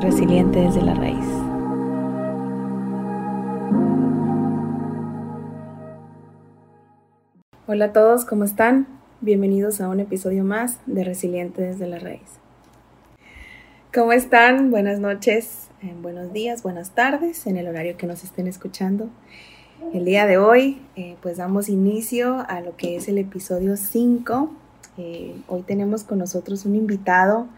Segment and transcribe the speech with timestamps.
[0.00, 1.26] resiliente desde la raíz.
[7.66, 8.86] Hola a todos, ¿cómo están?
[9.20, 12.40] Bienvenidos a un episodio más de Resiliente desde la raíz.
[13.92, 14.70] ¿Cómo están?
[14.70, 19.10] Buenas noches, eh, buenos días, buenas tardes en el horario que nos estén escuchando.
[19.92, 24.50] El día de hoy, eh, pues damos inicio a lo que es el episodio 5.
[24.96, 27.48] Eh, hoy tenemos con nosotros un invitado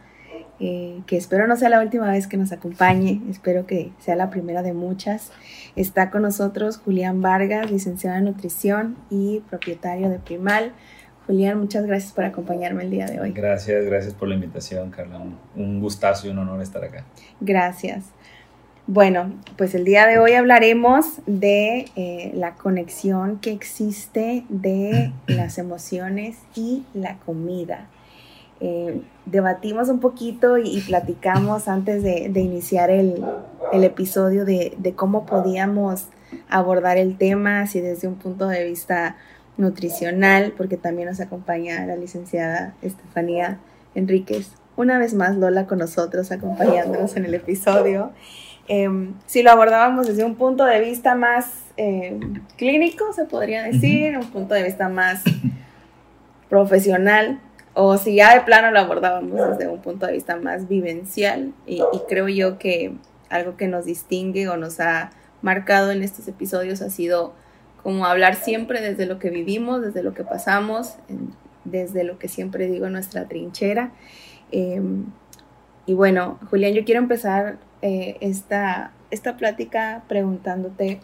[1.07, 4.63] que espero no sea la última vez que nos acompañe, espero que sea la primera
[4.63, 5.33] de muchas.
[5.75, 10.73] Está con nosotros Julián Vargas, licenciado en nutrición y propietario de Primal.
[11.27, 13.33] Julián, muchas gracias por acompañarme el día de hoy.
[13.33, 15.21] Gracias, gracias por la invitación, Carla.
[15.57, 17.05] Un, gustazo y un honor estar acá.
[17.41, 18.05] Gracias.
[18.87, 25.59] Bueno, pues el día de hoy hablaremos de eh, la conexión que existe de las
[25.59, 27.89] emociones y la comida.
[28.65, 33.25] Eh, debatimos un poquito y, platicamos antes de, iniciar el,
[33.73, 36.07] episodio de, de, cómo podíamos
[36.49, 39.17] abordar el tema, si desde un punto de vista
[39.57, 43.59] nutricional, porque también nos acompaña la licenciada Estefanía
[43.97, 44.53] Enríquez.
[44.77, 48.13] Una vez más, Lola con nosotros, acompañándonos en el episodio.
[48.69, 54.17] Em, si lo abordábamos desde un punto de vista más em, clínico, se podría decir,
[54.17, 55.25] un punto de vista más
[56.49, 57.41] profesional,
[57.75, 61.83] o si ya de plano lo abordábamos desde un punto de vista más vivencial, y,
[62.09, 62.95] creo yo que
[63.31, 67.33] algo que nos distingue o nos ha marcado en estos episodios ha sido
[67.83, 70.97] como hablar siempre desde lo que vivimos, desde lo que pasamos,
[71.65, 73.93] desde lo que siempre digo nuestra trinchera.
[74.53, 75.07] Em,
[75.87, 81.01] y bueno, Julián, yo quiero empezar eh, esta, esta plática preguntándote,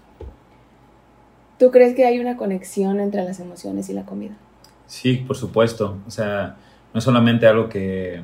[1.59, 4.37] ¿tú crees que hay una conexión entre las emociones y la comida?
[4.89, 5.99] Sí, por supuesto.
[6.07, 6.57] O sea,
[6.93, 8.23] no solamente algo que,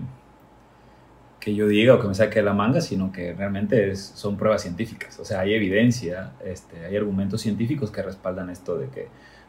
[1.38, 4.62] que yo diga o que me saque de la manga, sino que realmente son pruebas
[4.62, 5.20] científicas.
[5.20, 9.08] O sea, hay evidencia, este, hay argumentos científicos que respaldan esto de que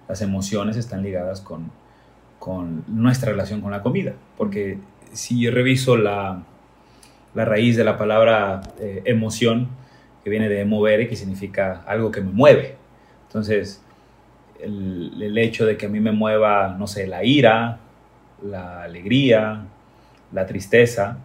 [0.10, 1.72] las emociones están ligadas con,
[2.38, 4.14] con nuestra relación con la comida.
[4.38, 4.78] Porque
[5.14, 6.44] si yo reviso la,
[7.34, 9.70] la raíz de la palabra eh, emoción,
[10.22, 12.76] que viene de mover, que significa algo que me mueve.
[13.28, 13.85] Entonces,
[14.66, 17.80] el, hecho de que a mí me mueva, no sé, la ira,
[18.44, 19.64] la alegría,
[20.32, 21.18] la tristeza,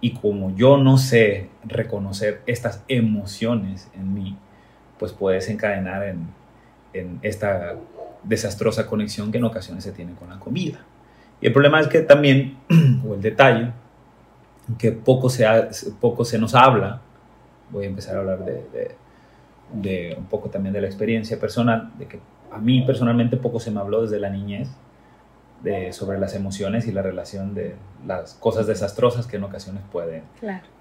[0.00, 4.36] y como yo no sé reconocer estas emociones en mí,
[4.98, 6.28] pues puede desencadenar en,
[6.92, 7.76] en esta
[8.22, 10.78] desastrosa conexión que en ocasiones se tiene con la comida.
[11.40, 12.58] Y el problema es que también,
[13.08, 13.72] o el detalle,
[14.78, 15.46] que poco se,
[16.00, 17.00] poco se nos habla,
[17.70, 18.94] voy a empezar a hablar de, de,
[19.72, 22.20] de, un poco también de la experiencia personal, de que
[22.56, 24.68] a mí personalmente poco se me habló desde la niñez
[25.90, 27.74] sobre las emociones y la relación de
[28.06, 30.22] las cosas desastrosas que en ocasiones pueden,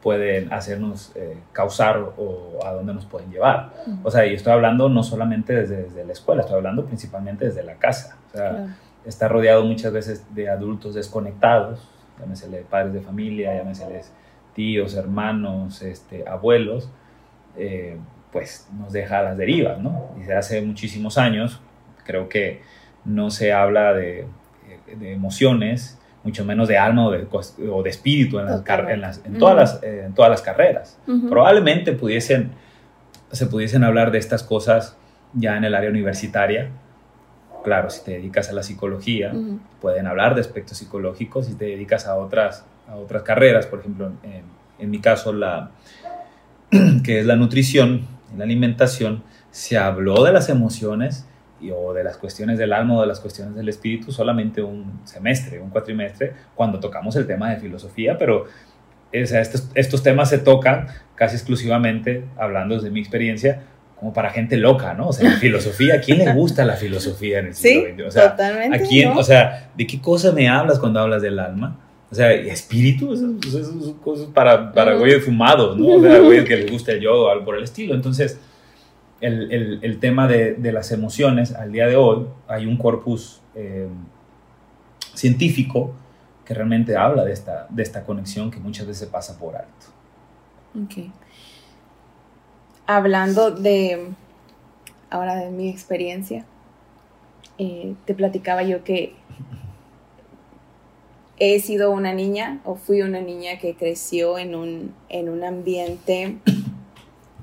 [0.02, 3.72] pueden hacernos eh, causar o a dónde nos pueden llevar.
[4.04, 7.76] O sea, y estoy hablando no solamente desde, la escuela, estoy hablando principalmente desde la
[7.76, 8.18] casa.
[8.34, 11.80] O sea, está rodeado muchas veces de adultos desconectados,
[12.20, 14.04] llámese padres de familia, llámese
[14.54, 16.90] tíos, hermanos, este, abuelos,
[17.58, 17.98] eh,
[18.32, 20.12] pues nos deja a las derivas, ¿no?
[20.18, 21.62] Desde hace muchísimos años,
[22.06, 22.62] creo que
[23.04, 24.26] no se habla de
[25.00, 27.28] de emociones, mucho menos de alma o de,
[27.72, 31.00] o de espíritu en, las, en, las, en, todas las, eh, en todas las carreras.
[31.30, 32.52] Probablemente pudiesen,
[33.32, 34.98] se pudiesen hablar de estas cosas
[35.34, 36.70] ya en el área universitaria.
[37.64, 39.34] Claro, si te dedicas a la psicología,
[39.82, 41.48] pueden hablar de aspectos psicológicos.
[41.48, 44.44] Si te dedicas a otras, a otras carreras, por ejemplo, en,
[44.80, 45.72] en mi caso, la,
[47.04, 48.02] que es la nutrición,
[48.38, 51.28] la alimentación, se habló de las emociones
[51.72, 55.60] o de las cuestiones del alma o de las cuestiones del espíritu solamente un semestre,
[55.60, 58.46] un cuatrimestre, cuando tocamos el tema de filosofía, pero
[59.12, 63.64] estos, estos temas se tocan casi exclusivamente, hablando desde mi experiencia,
[64.00, 65.08] como para gente loca, ¿no?
[65.08, 68.32] O sea, filosofía, ¿a quién le gusta la filosofía en el siglo sí, O sea,
[68.32, 71.80] totalmente, ¿a quién, o sea, ¿de qué cosa me hablas cuando hablas del alma?
[72.12, 75.96] O sea, espíritu, eso, cosas para, para güeyes fumados, ¿no?
[75.96, 77.96] O sea, güeyes que les gusta el yoga o algo por el estilo.
[77.96, 78.40] Entonces,
[79.22, 83.88] el, el, tema de, de, las emociones, al día de hoy hay un corpus eh,
[85.14, 85.94] científico
[86.44, 89.88] que realmente habla de esta, de esta conexión que muchas veces pasa por alto.
[90.84, 91.10] Ok.
[92.86, 94.10] Hablando de,
[95.10, 96.46] ahora de mi experiencia,
[97.58, 99.16] eh, te platicaba yo que
[101.38, 106.38] he sido una niña o fui una niña que creció en un, en un ambiente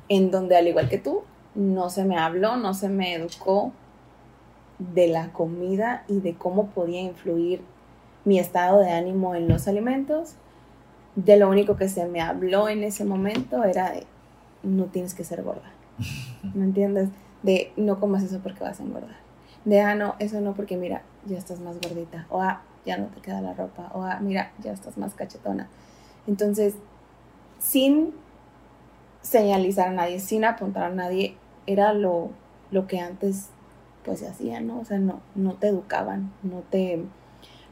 [0.08, 3.72] en donde, al igual que tú, no se me habló, no se me educó
[4.78, 7.62] de la comida y de cómo podía influir
[8.25, 10.37] mi estado de ánimo en los alimentos
[11.14, 14.06] de lo único que se me habló en ese momento era de,
[14.62, 15.70] no tienes que ser gorda.
[16.54, 17.10] ¿Me entiendes?
[17.43, 19.16] De, no comas eso porque vas a engordar.
[19.64, 22.26] De, ah, no, eso no porque mira, ya estás más gordita.
[22.31, 23.90] O, ah, ya no te queda la ropa.
[23.94, 25.69] O, ah, mira, ya estás más cachetona.
[26.26, 26.75] Entonces,
[27.58, 28.14] sin
[29.20, 31.37] señalizar a nadie, sin apuntar a nadie,
[31.67, 32.31] era lo,
[32.70, 33.50] lo que antes
[34.05, 34.81] pues se hacía, ¿no?
[34.81, 37.05] O sea, no, no te educaban, no te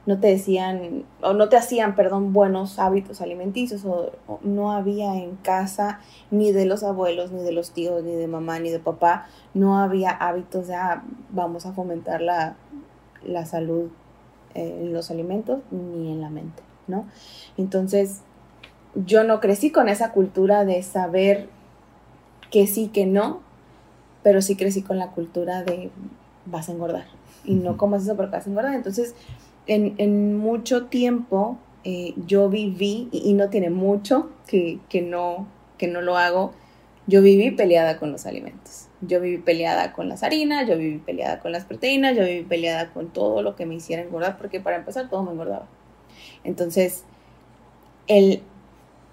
[0.07, 4.11] no te decían, o no te hacían, perdón, buenos hábitos alimenticios, o,
[4.43, 6.01] no había en casa,
[6.31, 9.79] ni de los abuelos, ni de los tíos, ni de mamá, ni de papá, no
[9.79, 12.57] había hábitos de, ah, vamos a fomentar la,
[13.23, 13.91] la salud
[14.55, 17.05] eh, en los alimentos, ni en la mente, ¿no?
[17.59, 18.23] Entonces,
[18.95, 21.49] yo no crecí con esa cultura de saber
[22.51, 23.43] que sí, que no,
[24.23, 25.91] pero sí crecí con la cultura de
[26.47, 27.07] vas a engordar.
[27.45, 28.75] Y no comas eso porque vas a engordar.
[28.75, 29.15] Entonces,
[29.67, 35.47] en, mucho tiempo eh, yo viví, y, no tiene mucho que, no,
[35.79, 36.53] que no lo hago,
[37.07, 38.89] yo viví peleada con los alimentos.
[39.01, 42.93] Yo viví peleada con las harinas, yo viví peleada con las proteínas, yo viví peleada
[42.93, 45.67] con todo lo que me hiciera engordar, porque para empezar todo me engordaba.
[46.45, 47.05] Entonces,
[48.09, 48.43] el,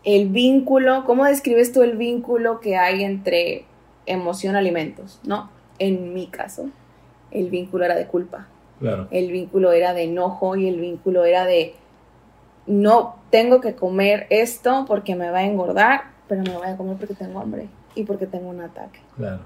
[0.04, 3.66] el vínculo, ¿cómo describes tú el vínculo que hay entre
[4.08, 5.20] emoción-alimentos?
[5.24, 5.50] ¿No?
[5.80, 6.70] En mi caso,
[7.32, 8.48] el vínculo era de culpa.
[9.10, 11.76] El vínculo era de enojo y el vínculo era de
[12.68, 16.98] no tengo que comer esto porque me va a engordar, pero me voy a comer
[16.98, 19.00] porque tengo hambre y porque tengo un ataque.
[19.16, 19.40] Claro.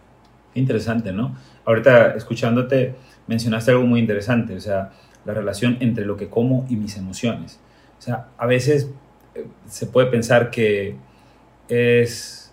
[0.54, 1.38] Interesante, ¿no?
[1.64, 2.96] Ahorita escuchándote
[3.28, 4.92] mencionaste algo muy interesante, o sea,
[5.24, 7.60] la relación entre lo que como y mis emociones.
[7.98, 8.90] O sea, a veces
[9.36, 10.96] eh, se puede pensar que
[11.70, 12.52] es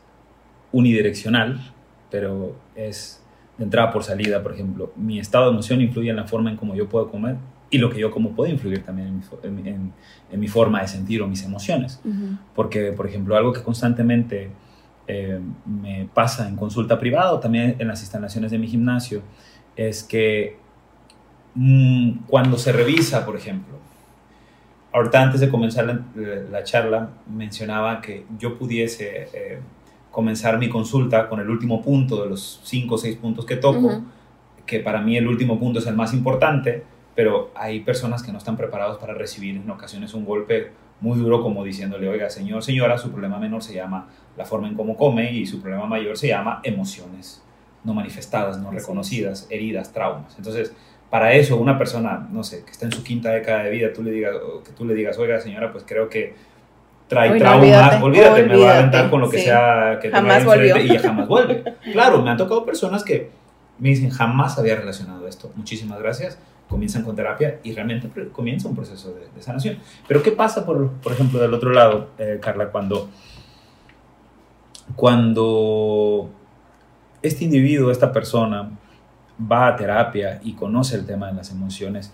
[0.70, 1.72] unidireccional,
[2.10, 3.22] pero es
[3.56, 6.56] de entrada por salida, por ejemplo, mi estado de emoción influye en la forma en
[6.56, 7.36] cómo yo puedo comer
[7.70, 11.42] y lo que yo como puede influir también en mi, forma de sentir o mis
[11.42, 12.00] emociones.
[12.54, 14.50] Porque, por ejemplo, algo que constantemente
[15.06, 19.22] eh, me pasa en consulta privada o también en las instalaciones de mi gimnasio
[19.76, 20.56] es que
[21.54, 23.76] mm, cuando se revisa, por ejemplo,
[24.92, 26.04] ahorita antes de comenzar
[26.50, 29.28] la, charla mencionaba que yo pudiese...
[29.34, 29.60] Eh,
[30.18, 34.02] comenzar mi consulta con el último punto de los cinco o seis puntos que toco,
[34.66, 36.82] que para mí el último punto es el más importante,
[37.14, 41.40] pero hay personas que no están preparados para recibir en ocasiones un golpe muy duro
[41.40, 45.30] como diciéndole, oiga, señor, señora, su problema menor se llama la forma en cómo come
[45.32, 47.40] y su problema mayor se llama emociones
[47.84, 50.34] no manifestadas, no reconocidas, heridas, traumas.
[50.36, 50.74] Entonces,
[51.10, 54.02] para eso una persona, no sé, que está en su quinta década de vida, tú
[54.02, 54.34] le digas,
[54.64, 56.34] que tú le digas, oiga, señora, pues creo que
[57.08, 60.88] trae traumas, olvídate, me va a aventar con lo que sea que jamás tenga y
[60.88, 61.64] ya jamás vuelve.
[61.92, 63.30] Claro, me han tocado personas que
[63.78, 66.38] me dicen, jamás había relacionado esto, muchísimas gracias,
[66.68, 69.78] comienzan con terapia y realmente comienza un proceso de, sanación.
[70.06, 73.08] Pero ¿qué pasa, por, por ejemplo, del otro lado, eh, Carla, cuando,
[74.94, 76.28] cuando
[77.22, 78.70] este individuo, esta persona,
[79.40, 82.12] va a terapia y conoce el tema de las emociones,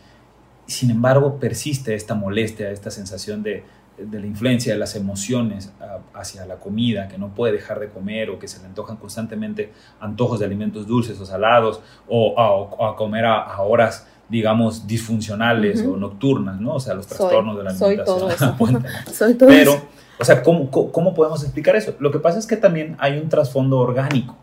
[0.66, 3.64] sin embargo persiste esta molestia, esta sensación de,
[3.96, 5.72] de la influencia de las emociones
[6.14, 9.72] hacia la comida, que no puede dejar de comer o que se le antojan constantemente
[10.00, 12.34] antojos de alimentos dulces o salados o,
[12.80, 16.74] a, comer a, horas digamos, disfuncionales o nocturnas, ¿no?
[16.74, 18.84] O sea, los trastornos de la alimentación.
[19.12, 19.72] Soy todo eso.
[19.72, 19.88] Pero,
[20.18, 21.94] o sea, ¿cómo, ¿cómo, podemos explicar eso?
[22.00, 24.36] Lo que pasa es que también hay un trasfondo orgánico.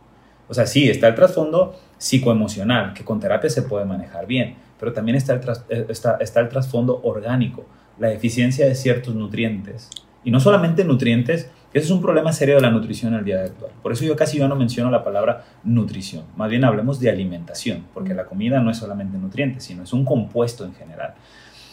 [0.48, 4.94] O sea, sí, está el trasfondo psicoemocional, que con terapia se puede manejar bien, pero
[4.94, 7.66] también está el, eh, está, está el trasfondo orgánico
[8.00, 9.90] la deficiencia de ciertos nutrientes.
[10.24, 13.72] Y no solamente nutrientes, eso es un problema serio de la nutrición al día actual.
[13.82, 16.26] Por eso yo casi yo no menciono la palabra nutrición.
[16.36, 20.04] Más bien hablemos de alimentación, porque la comida no es solamente nutrientes, sino es un
[20.04, 21.14] compuesto en general.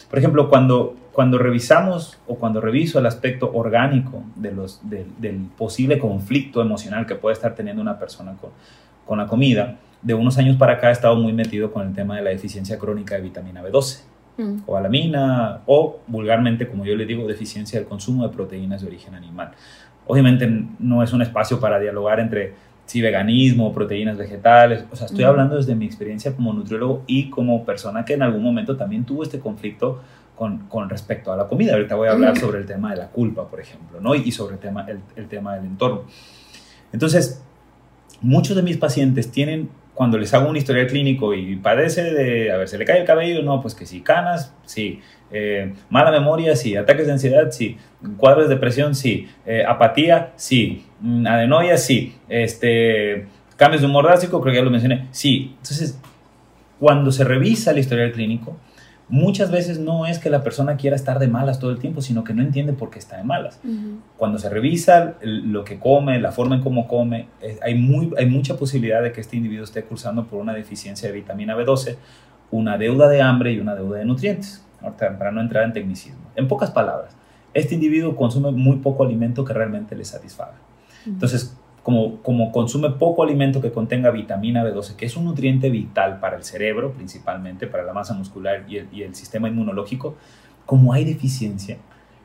[0.08, 7.04] Por ejemplo, cuando, cuando revisamos o cuando reviso el aspecto orgánico del posible conflicto emocional
[7.04, 8.50] que puede estar teniendo una persona con,
[9.04, 12.16] con la comida, de unos años para acá he estado muy metido con el tema
[12.16, 14.07] de la deficiencia crónica de vitamina B12
[14.38, 14.60] mm.
[14.60, 19.50] cobalamina o vulgarmente, como yo le digo, deficiencia del consumo de proteínas de origen animal.
[20.06, 22.54] Obviamente no es un espacio para dialogar entre
[22.86, 27.66] si veganismo, proteínas vegetales, o sea, estoy hablando desde mi experiencia como nutriólogo y como
[27.66, 30.00] persona que en algún momento también tuvo este conflicto
[30.34, 31.74] con, con respecto a la comida.
[31.74, 34.14] Ahorita voy a hablar sobre el tema de la culpa, por ejemplo, ¿no?
[34.14, 36.04] Y sobre el tema, el, el tema del entorno.
[36.90, 37.42] Entonces,
[38.22, 39.68] muchos de mis pacientes tienen
[39.98, 43.04] cuando les hago un historial clínico y padece de, a ver, se le cae el
[43.04, 45.00] cabello, no, pues que sí, canas, sí,
[45.32, 47.76] eh, mala memoria, sí, ataques de ansiedad, sí,
[48.16, 53.26] cuadros de depresión, sí, eh, apatía, sí, mm, adenoia, sí, este,
[53.56, 55.56] cambios de humor drástico, creo que ya lo mencioné, sí.
[55.56, 56.00] Entonces,
[56.78, 58.56] cuando se revisa el historial clínico,
[59.08, 62.24] muchas veces no es que la persona quiera estar de malas todo el tiempo, sino
[62.24, 63.60] que no entiende por qué está de malas.
[64.16, 67.28] Cuando se revisa lo que come, la forma en cómo come,
[67.62, 71.14] hay, muy, hay mucha posibilidad de que este individuo esté cursando por una deficiencia de
[71.14, 71.96] vitamina B12,
[72.50, 74.64] una deuda de hambre y una deuda de nutrientes,
[74.98, 76.20] para no entrar en tecnicismo.
[76.36, 77.16] En pocas palabras,
[77.54, 80.54] este individuo consume muy poco alimento que realmente le satisfaga.
[81.06, 81.56] Entonces,
[82.22, 86.44] como, consume poco alimento que contenga vitamina B12, que es un nutriente vital para el
[86.44, 90.16] cerebro, principalmente para la masa muscular y el, y el sistema inmunológico,
[90.66, 91.78] como hay deficiencia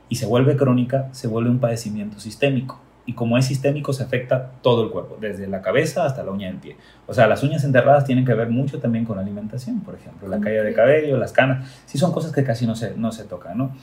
[0.10, 2.82] y se vuelve crónica, se vuelve un padecimiento sistémico.
[3.06, 6.48] Y como es sistémico, se afecta todo el cuerpo, desde la cabeza hasta la uña
[6.48, 6.76] del pie.
[7.08, 10.28] O sea, las uñas enterradas tienen que ver mucho también con la alimentación, por ejemplo,
[10.28, 13.24] la caída de cabello, las canas, sí son cosas que casi no se, no se
[13.24, 13.76] tocan, ¿no?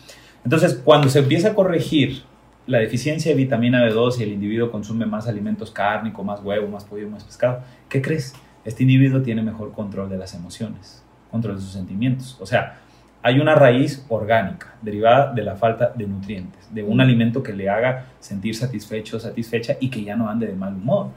[0.45, 2.23] Entonces, cuando se empieza a corregir
[2.67, 6.85] la deficiencia de vitamina B2 y el individuo consume más alimentos cárnicos, más huevo, más
[6.85, 8.35] pollo, más pescado, ¿qué crees?
[8.65, 12.37] Este individuo tiene mejor control de las emociones, control de sus sentimientos.
[12.41, 12.79] O sea,
[13.23, 17.69] hay una raíz orgánica derivada de la falta de nutrientes, de un alimento que le
[17.69, 21.09] haga sentir satisfecho satisfecha y que ya no ande de mal humor.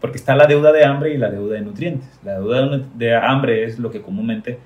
[0.00, 2.08] Porque está la deuda de hambre y la deuda de nutrientes.
[2.24, 4.58] La deuda de hambre es lo que comúnmente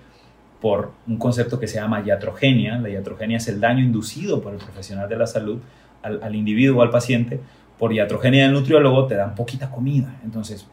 [0.61, 2.79] por un concepto que se llama iatrogenia.
[2.79, 5.61] La iatrogenia es el daño inducido por el profesional de la salud
[6.03, 7.41] al, individuo o al paciente,
[7.79, 10.17] por iatrogenia del nutriólogo, te dan poquita comida.
[10.25, 10.67] Entonces,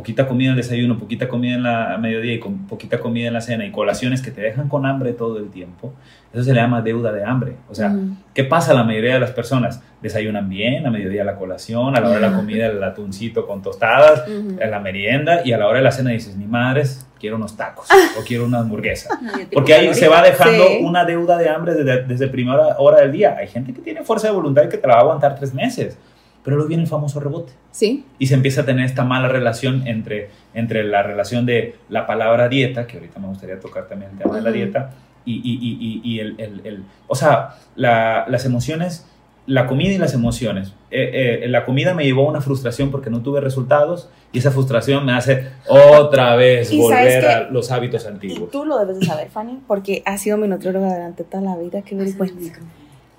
[0.00, 3.34] poquita comida en el desayuno, poquita comida en la mediodía y con poquita comida en
[3.34, 5.92] la cena y colaciones que te dejan con hambre todo el tiempo,
[6.32, 7.56] eso se le llama deuda de hambre.
[7.68, 7.94] O sea,
[8.32, 9.82] ¿qué pasa a la mayoría de las personas?
[10.00, 13.60] Desayunan bien, a mediodía la colación, a la hora de la comida el atuncito con
[13.60, 14.24] tostadas,
[14.62, 16.84] a la merienda y a la hora de la cena dices, mi madre,
[17.18, 17.86] quiero unos tacos
[18.18, 19.20] o quiero una hamburguesa.
[19.52, 23.36] Porque ahí se va dejando una deuda de hambre desde, desde primera hora del día.
[23.38, 25.52] Hay gente que tiene fuerza de voluntad y que te la va a aguantar tres
[25.52, 25.98] meses
[26.42, 27.52] pero luego viene el famoso rebote.
[27.70, 28.04] Sí.
[28.18, 32.48] Y se empieza a tener esta mala relación entre, entre la relación de la palabra
[32.48, 34.90] dieta, que ahorita me gustaría tocar también el tema de la dieta,
[35.24, 39.06] y, y, y, y el, el, el, O sea, la, las emociones,
[39.46, 40.74] la comida y las emociones.
[40.90, 44.50] Eh, eh, la comida me llevó a una frustración porque no tuve resultados y esa
[44.50, 48.48] frustración me hace otra vez volver a los hábitos antiguos.
[48.48, 51.56] Y tú lo debes de saber, Fanny, porque has sido mi nutrióloga durante toda la
[51.56, 52.60] vida, qué vergüenza.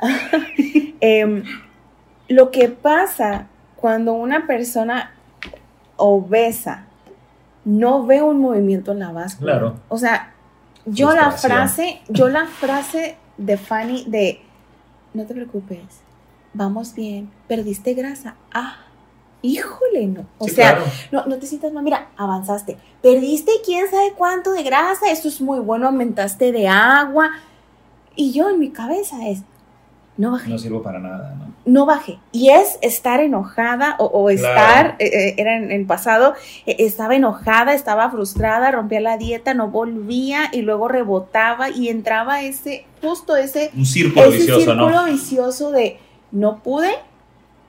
[1.02, 1.44] eh,
[2.32, 5.12] lo que pasa cuando una persona
[5.98, 6.86] obesa
[7.66, 9.54] no ve un movimiento en la báscula.
[9.54, 9.76] Claro.
[9.90, 10.34] O sea,
[10.86, 14.42] yo la frase, yo la frase de Fanny de
[15.14, 16.02] no te preocupes,
[16.54, 18.36] vamos bien, perdiste grasa.
[18.52, 18.78] Ah,
[19.42, 20.26] híjole, no.
[20.38, 20.80] O sea,
[21.12, 22.78] no, no te sientas mal, mira, avanzaste.
[23.02, 27.32] Perdiste quién sabe cuánto de grasa, esto es muy bueno, aumentaste de agua.
[28.16, 29.44] Y yo en mi cabeza es,
[30.18, 30.50] no bajé.
[30.50, 31.52] No sirvo para nada, ¿no?
[31.66, 32.20] No bajé.
[32.32, 36.34] Y es estar enojada o, estar, eh, eh, era en el pasado,
[36.66, 42.42] eh, estaba enojada, estaba frustrada, rompía la dieta, no volvía y luego rebotaba y entraba
[42.42, 43.72] ese, justo ese...
[43.76, 46.00] Un círculo ese vicioso, círculo vicioso de
[46.32, 46.92] no pude,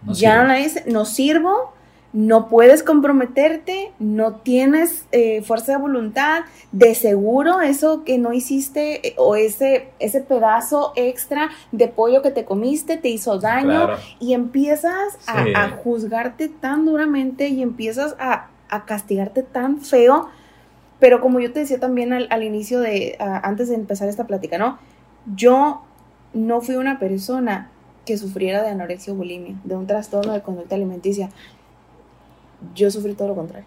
[0.09, 1.73] ya no la hice, no sirvo,
[2.13, 9.09] no puedes comprometerte, no tienes eh, fuerza de voluntad, de seguro eso que no hiciste
[9.09, 13.89] eh, o ese, ese pedazo extra de pollo que te comiste te hizo daño
[14.21, 18.49] y empiezas a, juzgarte tan duramente y empiezas a,
[18.87, 20.29] castigarte tan feo.
[20.99, 24.79] Pero como yo te decía también al, inicio de, antes de empezar esta plática, ¿no?
[25.35, 25.83] Yo
[26.33, 27.71] no fui una persona
[28.07, 31.31] que sufriera de anorexia o bulimia, de un trastorno de conducta alimenticia
[32.75, 33.67] yo sufrí todo lo contrario.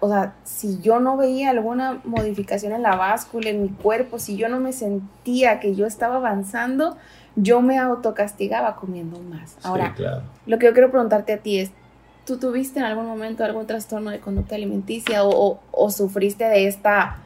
[0.00, 4.36] o sea, si yo no veía alguna modificación en la báscula, en mi cuerpo, si
[4.36, 6.96] yo no me sentía que yo estaba avanzando,
[7.36, 9.56] yo me autocastigaba comiendo más.
[9.62, 9.94] Ahora,
[10.46, 11.70] lo que yo quiero preguntarte a ti es,
[12.26, 17.18] ¿tú tuviste en algún momento algún trastorno de conducta alimenticia o, sufriste de esta...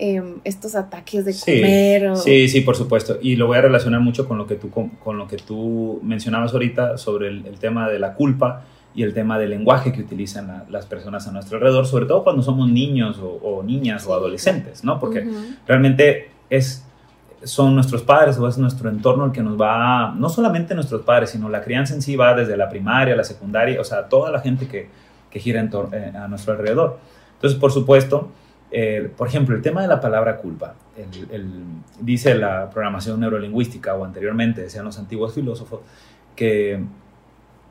[0.00, 2.16] Em, estos ataques de comer.
[2.18, 3.18] Sí, sí, por supuesto.
[3.20, 6.52] Y lo voy a relacionar mucho con lo que tú, con, lo que tú mencionabas
[6.52, 8.62] ahorita sobre el, el tema de la culpa
[8.98, 12.42] y el tema del lenguaje que utilizan las personas a nuestro alrededor, sobre todo cuando
[12.42, 14.98] somos niños o, niñas o adolescentes, ¿no?
[14.98, 15.24] Porque
[15.68, 16.84] realmente es,
[17.44, 21.30] son nuestros padres o es nuestro entorno el que nos va, no solamente nuestros padres,
[21.30, 24.40] sino la crianza en sí va desde la primaria, la secundaria, o sea, toda la
[24.40, 24.88] gente que,
[25.30, 26.98] que gira en eh, a nuestro alrededor.
[27.34, 28.32] Entonces, por supuesto,
[28.72, 30.74] eh, por ejemplo, el tema de la palabra culpa,
[32.00, 35.82] dice la programación neurolingüística o anteriormente decían los antiguos filósofos
[36.34, 36.80] que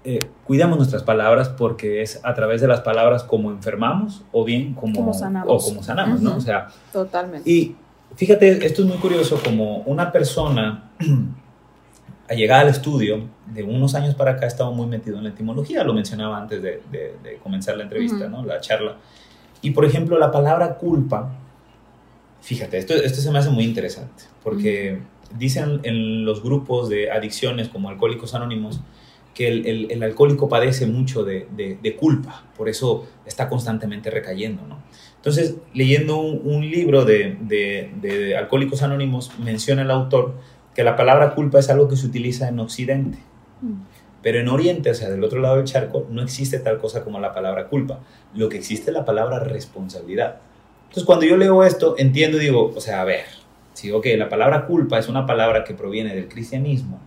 [0.10, 4.74] eh, cuidamos nuestras palabras porque es a través de las palabras como enfermamos o bien
[4.74, 5.50] como, sanamos.
[5.50, 6.38] O como sanamos, ¿no?
[6.38, 7.50] O sea, totalmente.
[7.50, 7.76] Y
[8.16, 10.92] fíjate, esto es muy curioso, como una persona
[12.30, 15.84] a llegar al estudio, de unos años para acá estaba muy metido en la etimología,
[15.84, 16.82] lo mencionaba antes de,
[17.44, 18.46] comenzar la entrevista, ¿no?
[18.46, 18.96] La charla.
[19.62, 21.32] Y por ejemplo, la palabra culpa
[22.42, 25.00] Fíjate, esto, esto se me hace muy interesante, porque
[25.38, 28.80] dicen en los grupos de adicciones como Alcohólicos Anónimos
[29.38, 34.82] que el, el, alcohólico padece mucho de, de, culpa, por eso está constantemente recayendo, ¿no?
[35.18, 40.34] Entonces, leyendo un, un libro de, de, Alcohólicos Anónimos, menciona el autor
[40.74, 43.20] que la palabra culpa es algo que se utiliza en Occidente,
[43.62, 43.74] mm.
[44.24, 47.20] pero en Oriente, o sea, del otro lado del charco, no existe tal cosa como
[47.20, 48.00] la palabra culpa,
[48.34, 50.38] lo que existe es la palabra responsabilidad.
[50.86, 53.26] Entonces, cuando yo leo esto, entiendo y digo, o sea, a ver,
[53.74, 57.00] si, ok, la palabra culpa es una palabra que proviene del cristianismo,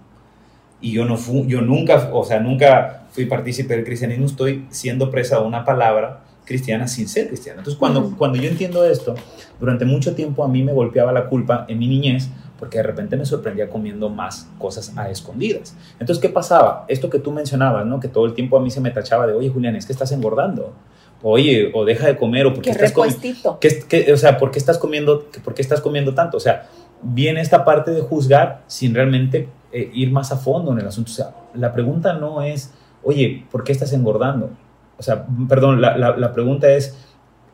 [0.80, 5.10] y yo, no fu, yo nunca, o sea, nunca fui partícipe del cristianismo, estoy siendo
[5.10, 7.60] presa de una palabra cristiana sin ser cristiana.
[7.60, 9.14] Entonces, cuando, cuando yo entiendo esto,
[9.58, 13.16] durante mucho tiempo a mí me golpeaba la culpa en mi niñez, porque de repente
[13.16, 15.76] me sorprendía comiendo más cosas a escondidas.
[15.98, 16.84] Entonces, ¿qué pasaba?
[16.88, 18.00] Esto que tú mencionabas, ¿no?
[18.00, 20.12] Que todo el tiempo a mí se me tachaba de, oye, Julián, es que estás
[20.12, 20.74] engordando
[21.22, 23.58] oye, o deja de comer, o porque estás comiendo.
[23.58, 26.36] o sea, ¿por qué estás comiendo, por qué estás comiendo tanto?
[26.36, 26.68] O sea,
[27.02, 31.10] viene esta parte de juzgar sin realmente eh, ir más a fondo en el asunto.
[31.10, 32.72] O sea, la pregunta no es,
[33.02, 34.50] oye, ¿por qué estás engordando?
[34.98, 36.94] O sea, perdón, la, la, pregunta es,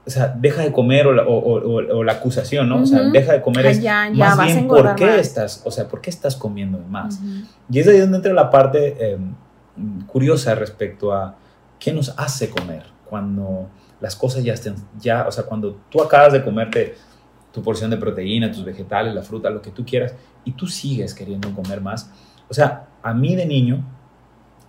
[0.04, 2.82] o sea, deja de comer o la, o, la acusación, ¿no?
[2.82, 6.10] O sea, deja de comer es más bien por qué estás, o sea, ¿por qué
[6.10, 7.20] estás comiendo más?
[7.70, 9.34] Y es ahí donde entra la parte em,
[10.06, 11.36] curiosa respecto a
[11.78, 13.68] qué nos hace comer cuando
[14.00, 16.96] las cosas ya estén, ya, o sea, cuando tú acabas de comerte
[17.52, 20.14] tu porción de proteína, tus vegetales, la fruta, lo que tú quieras,
[20.46, 22.10] y tú sigues queriendo comer más.
[22.48, 23.84] O sea, a mí de niño,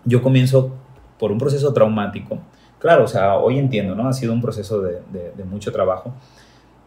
[0.03, 0.75] yo comienzo
[1.17, 2.39] por un proceso traumático.
[2.79, 4.09] Claro, o sea, hoy entiendo, ¿no?
[4.09, 5.01] Ha sido un proceso de,
[5.35, 6.13] de, mucho trabajo.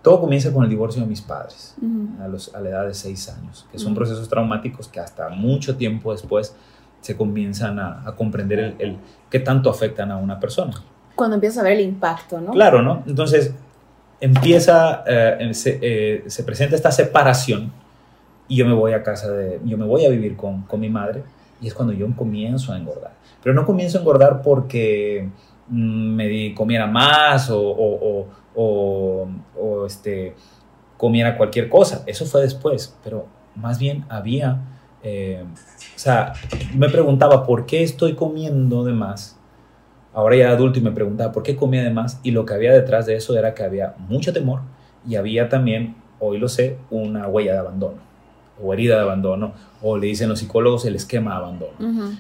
[0.02, 1.75] Todo comienza con el divorcio de mis padres
[2.23, 5.76] a, los, a la edad de seis años, que son procesos traumáticos que hasta mucho
[5.76, 6.54] tiempo después
[7.00, 8.97] se comienzan a, a comprender el, el
[9.30, 10.73] qué tanto afectan a una persona.
[11.14, 12.52] Cuando empiezas a ver el impacto, ¿no?
[12.52, 13.02] Claro, ¿no?
[13.06, 13.54] Entonces
[14.20, 17.73] empieza, eh, eh, se, presenta esta separación
[18.50, 20.90] y yo me voy a casa de, yo me voy a vivir con, con mi
[20.90, 21.23] madre
[21.61, 23.12] y es cuando yo comienzo a engordar.
[23.40, 25.28] Pero no comienzo a engordar porque
[25.69, 30.34] mm, me comiera más o, o, o, o, este,
[30.97, 32.02] comiera cualquier cosa.
[32.06, 34.58] Eso fue después, pero más bien había,
[35.04, 36.32] eh, o sea,
[36.75, 39.36] me preguntaba por qué estoy comiendo de más
[40.13, 42.73] ahora ya adulto y me preguntaba por qué comía de más y lo que había
[42.73, 44.63] detrás de eso era que había mucho temor
[45.06, 48.09] y había también, hoy lo sé, una huella de abandono
[48.62, 52.18] o herida de abandono o le dicen los psicólogos el esquema de abandono.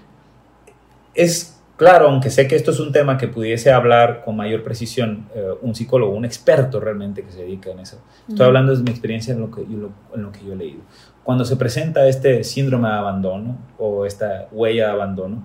[1.14, 5.28] Es claro, aunque sé que esto es un tema que pudiese hablar con mayor precisión
[5.34, 7.98] eh, un psicólogo, un experto realmente que se dedica en eso.
[8.28, 10.80] Estoy hablando de mi experiencia en lo, que, en lo que yo he leído.
[11.22, 15.42] Cuando se presenta este síndrome de abandono o esta huella de abandono,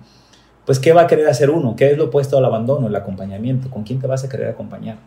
[0.66, 1.76] pues ¿qué va a querer hacer uno?
[1.76, 3.70] ¿Qué es lo opuesto al abandono, el acompañamiento?
[3.70, 4.98] ¿Con quién te vas a querer acompañar?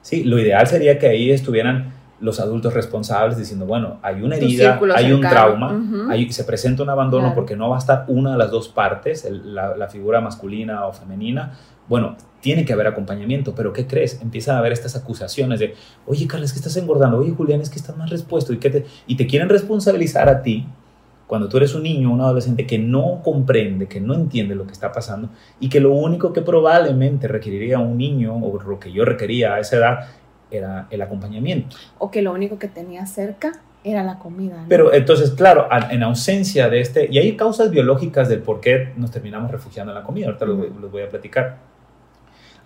[0.00, 4.80] Sí, lo ideal sería que ahí estuvieran los adultos responsables diciendo, bueno, hay una herida,
[4.94, 5.82] hay un trauma,
[6.30, 9.88] se presenta un abandono porque no va a estar una de las dos partes, la,
[9.88, 11.52] figura masculina o femenina.
[11.88, 14.20] Bueno, tiene que haber acompañamiento, pero ¿qué crees?
[14.20, 15.74] Empiezan a haber estas acusaciones de,
[16.06, 18.86] oye, Carlos, que estás engordando, oye, Julián, es que estás más respuesto y, que te,
[19.06, 20.66] y te quieren responsabilizar a ti
[21.26, 24.72] cuando tú eres un niño, un adolescente que no comprende, que no entiende lo que
[24.72, 29.04] está pasando y que lo único que probablemente requeriría un niño o lo que yo
[29.04, 29.98] requería a esa edad
[30.56, 31.76] era el acompañamiento.
[31.98, 33.52] O que lo único que tenía cerca
[33.84, 34.64] era la comida.
[34.68, 39.10] Pero entonces, claro, en ausencia de este, y hay causas biológicas del por qué nos
[39.10, 41.58] terminamos refugiando en la comida, ahorita los, los voy a platicar.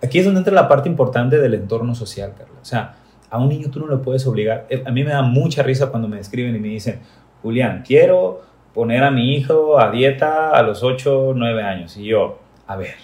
[0.02, 2.58] Aquí es donde entra la parte importante del entorno social, Carla.
[2.60, 2.94] O sea,
[3.28, 4.66] a un niño tú no lo puedes obligar.
[4.84, 7.00] A mí me da mucha risa cuando me escriben y me dicen,
[7.42, 8.42] Julián, quiero
[8.74, 11.96] poner a mi hijo a dieta a los 8, 9 años.
[11.96, 12.94] Y yo, a ver,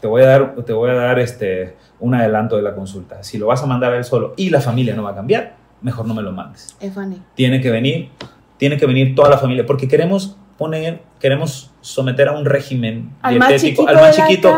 [0.00, 3.22] te voy a dar, te voy a dar este, un adelanto de la consulta.
[3.22, 5.56] Si lo vas a mandar a él solo y la familia no va a cambiar,
[5.82, 6.76] mejor no me lo mandes.
[7.34, 8.10] Tiene que venir,
[8.56, 13.38] tiene que venir toda la familia, porque queremos poner, queremos someter a un régimen al
[13.38, 14.54] dietético, al más chiquito.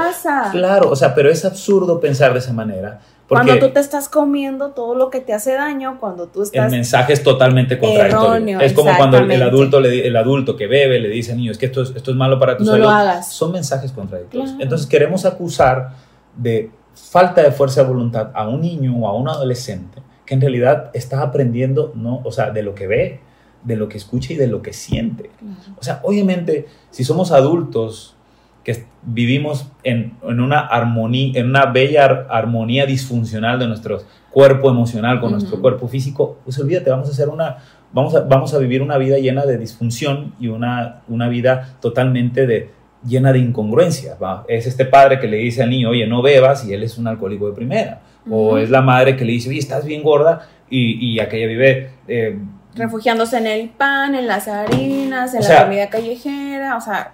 [0.53, 4.71] Claro, o sea, pero es absurdo pensar de esa manera cuando tú te estás comiendo
[4.71, 6.67] todo lo que te hace daño, cuando tú estás...
[6.67, 8.61] El mensaje es totalmente contradictorio.
[8.61, 11.67] es como cuando el, adulto, le, el adulto que bebe le dice niño, es que
[11.67, 13.33] esto es, esto es malo para tu no Lo hagas.
[13.33, 14.55] Son mensajes contradictorios.
[14.61, 15.91] Entonces queremos acusar
[16.37, 20.41] de falta de fuerza de voluntad a un niño o a un adolescente que en
[20.41, 22.21] realidad está aprendiendo, ¿no?
[22.25, 23.21] o sea, de lo que ve,
[23.63, 25.31] de lo que escucha y de lo que siente.
[25.79, 28.17] O sea, obviamente, si somos adultos
[28.65, 35.33] que vivimos en, una armonía, en una bella armonía disfuncional de nuestro cuerpo emocional con
[35.33, 37.59] nuestro cuerpo físico, pues olvídate, vamos a hacer una,
[37.93, 42.47] vamos a, vamos a vivir una vida llena de disfunción y una, una vida totalmente
[42.47, 42.71] de,
[43.07, 44.17] llena de incongruencias.
[44.49, 47.07] Es este padre que le dice al niño, oye, no bebas, y él es un
[47.07, 48.01] alcohólico de primera.
[48.31, 51.91] O es la madre que le dice, oye, estás bien gorda y, y aquella vive...
[52.09, 52.39] Eh,
[52.75, 57.13] Refugiándose en el pan, en las harinas, en la comida callejera, o sea...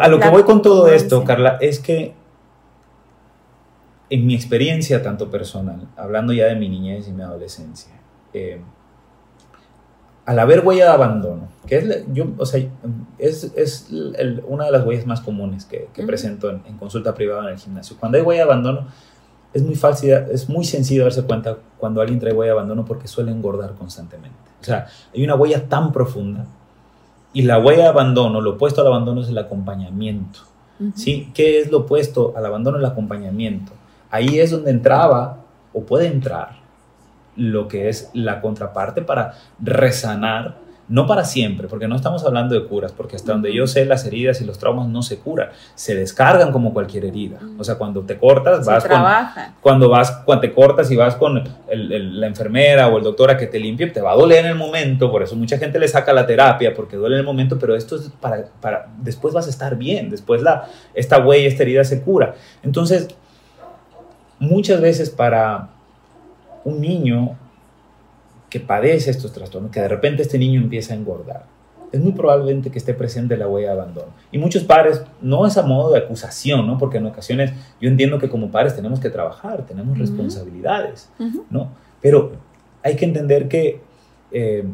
[0.00, 2.12] A lo que voy con todo esto, Carla, es que
[4.10, 7.92] en mi experiencia tanto personal, hablando ya de mi niñez y mi adolescencia,
[8.34, 8.60] eh,
[10.26, 12.60] al haber huella de abandono, que es, yo, o sea,
[13.18, 13.88] es, es
[14.46, 17.58] una de las huellas más comunes que, que presento en, en, consulta privada en el
[17.58, 17.96] gimnasio.
[17.98, 18.86] Cuando hay huella de abandono,
[19.54, 23.06] es muy fácil, es muy sencillo darse cuenta cuando alguien trae huella de abandono porque
[23.06, 24.36] suele engordar constantemente.
[24.60, 26.44] O sea, hay una huella tan profunda
[27.32, 30.40] y la huella de abandono, lo opuesto al abandono es el acompañamiento.
[30.94, 31.30] ¿sí?
[31.34, 32.78] ¿Qué es lo opuesto al abandono?
[32.78, 33.72] El acompañamiento.
[34.10, 35.38] Ahí es donde entraba
[35.72, 36.65] o puede entrar
[37.36, 42.64] lo que es la contraparte para resanar, no para siempre, porque no estamos hablando de
[42.66, 45.96] curas, porque hasta donde yo sé las heridas y los traumas no se curan, se
[45.96, 47.38] descargan como cualquier herida.
[47.58, 49.02] O sea, cuando te cortas, vas con,
[49.60, 53.46] cuando vas, cuando te cortas y vas con la enfermera o el doctor a que
[53.46, 56.12] te limpie, te va a doler en el momento, por eso mucha gente le saca
[56.12, 59.50] la terapia porque duele en el momento, pero esto es para, para después vas a
[59.50, 62.34] estar bien, después la, esta huella, esta herida se cura.
[62.62, 63.08] Entonces,
[64.38, 65.70] muchas veces para
[66.66, 67.36] un niño
[68.50, 71.44] que padece estos trastornos, que de repente este niño empieza a engordar,
[71.92, 74.08] es muy probablemente que esté presente la huella de abandono.
[74.32, 76.76] Y muchos padres, no es a modo de acusación, ¿no?
[76.76, 81.10] Porque en ocasiones yo entiendo que como padres tenemos que trabajar, tenemos responsabilidades,
[81.48, 81.70] ¿no?
[82.02, 82.32] Pero
[82.82, 83.80] hay que entender que
[84.32, 84.64] eh,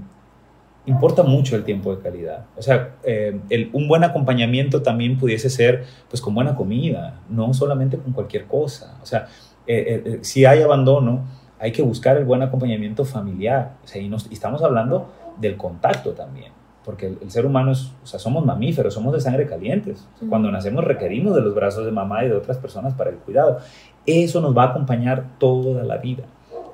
[0.86, 2.46] importa mucho el tiempo de calidad.
[2.56, 3.38] O sea, eh,
[3.74, 8.98] un buen acompañamiento también pudiese ser pues con buena comida, no solamente con cualquier cosa.
[9.02, 9.28] O sea,
[9.66, 11.24] eh, si hay abandono,
[11.62, 13.76] hay que buscar el buen acompañamiento familiar.
[13.84, 16.50] O sea, y, estamos hablando del contacto también,
[16.84, 20.04] porque el, ser humano es, o sea, somos mamíferos, somos de sangre calientes.
[20.28, 23.60] cuando nacemos requerimos de los brazos de mamá y de otras personas para el cuidado.
[24.06, 26.24] Eso nos va a acompañar toda la vida.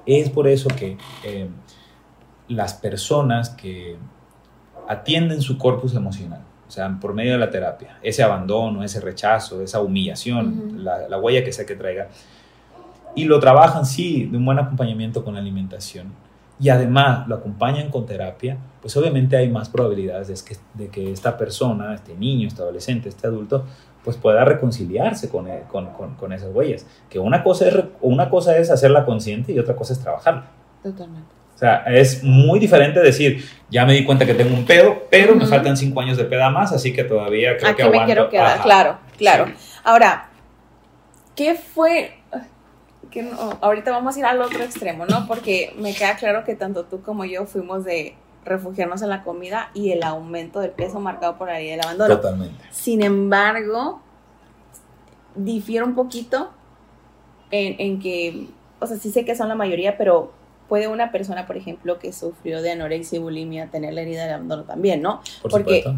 [0.07, 1.51] Es por eso que eh,
[2.49, 3.99] las personas que
[4.89, 9.61] atienden su corpus emocional, o sea, por medio de la terapia, ese abandono, ese rechazo,
[9.61, 12.09] esa humillación, la, la, huella que sea que traiga,
[13.15, 16.13] y lo trabajan, sí, de un buen acompañamiento con la alimentación,
[16.61, 21.13] y además lo acompañan con terapia, pues obviamente hay más probabilidades de que, de que
[21.13, 23.65] esta persona, este niño, este adolescente, este adulto,
[24.03, 26.87] pues pueda reconciliarse con, eh, con, con, esas huellas.
[27.09, 30.47] Que una cosa, es, una cosa es hacerla consciente y otra cosa es trabajarla.
[30.83, 31.29] Totalmente.
[31.55, 35.35] O sea, es muy diferente decir, ya me di cuenta que tengo un pedo, pero
[35.35, 38.29] me faltan cinco años de peda más, así que todavía creo Aquí que me quiero
[38.29, 39.47] quedar, claro, claro.
[39.83, 40.29] Ahora,
[41.35, 42.18] ¿qué fue
[43.11, 45.27] que ahorita vamos a ir al otro extremo, ¿no?
[45.27, 49.71] Porque me queda claro que tanto tú como yo fuimos de refugiarnos en la comida
[49.75, 52.17] y el aumento del peso marcado por la herida del abandono.
[52.17, 52.65] Totalmente.
[52.71, 54.01] Sin embargo,
[55.35, 56.51] difiere un poquito
[57.51, 58.49] en, en, que,
[58.81, 60.33] o sea, sí sé que son la mayoría, pero
[60.69, 64.35] puede una persona, por ejemplo, que sufrió de anorexia y bulimia tener la herida del
[64.35, 65.21] abandono también, ¿no?
[65.43, 65.95] Por porque, supuesto.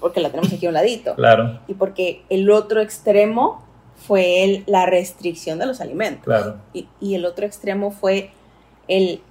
[0.00, 1.14] porque la tenemos aquí a un ladito.
[1.14, 1.60] Claro.
[1.68, 3.64] Y porque el otro extremo
[4.00, 6.24] fue el, la restricción de los alimentos.
[6.24, 6.56] Claro.
[6.72, 8.30] Y, y, el otro extremo fue
[8.88, 9.22] el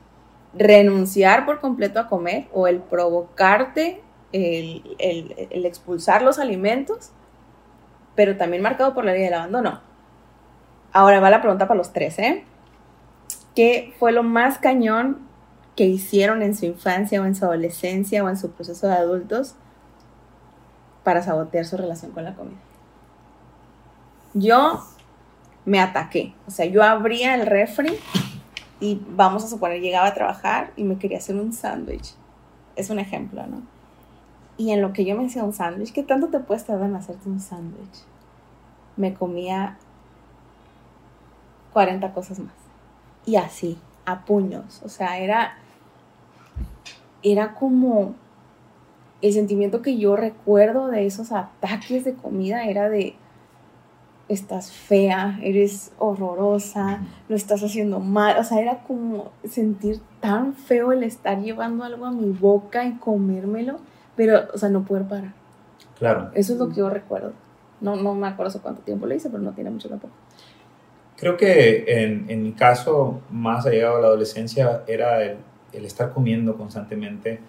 [0.54, 4.02] renunciar por completo a comer o el provocarte,
[4.32, 7.12] el, el, el expulsar los alimentos,
[8.16, 9.82] pero también marcado por la ley del abandono.
[10.92, 12.44] Ahora va la pregunta para los tres, ¿eh?
[13.56, 15.20] ¿Qué fue lo más cañón
[15.76, 19.56] que hicieron en su infancia o en su adolescencia o en su proceso de adultos
[21.04, 22.58] para sabotear su relación con la comida?
[24.34, 24.84] Yo
[25.66, 26.34] me ataqué.
[26.48, 27.98] O sea, yo abría el refri
[28.80, 32.16] y vamos a suponer, llegaba a trabajar y me quería hacer un sándwich.
[32.76, 33.62] Es un ejemplo, ¿no?
[34.58, 36.96] Y en lo que yo me hacía un sándwich, ¿qué tanto te puedes tardar en
[36.96, 38.04] hacerte un sándwich?
[38.98, 39.78] Me comía
[41.74, 42.54] 40 cosas más.
[43.26, 44.82] Y así, a puños.
[44.84, 45.54] O sea, era,
[47.24, 48.16] era como
[49.22, 53.16] el sentimiento que yo recuerdo de esos ataques de comida, era de
[54.30, 58.38] estás fea, eres horrorosa, lo estás haciendo mal.
[58.38, 62.94] O sea, era como sentir tan feo el estar llevando algo a mi boca y
[62.94, 63.80] comérmelo,
[64.16, 65.34] pero, o sea, no poder parar.
[65.98, 66.30] Claro.
[66.36, 67.34] Eso es lo que yo recuerdo.
[67.82, 70.08] No, no me acuerdo hace cuánto tiempo lo hice, pero no tiene mucho tiempo.
[71.18, 75.38] Creo que en, en mi caso, más allá de la adolescencia, era el,
[75.74, 77.40] el estar comiendo constantemente.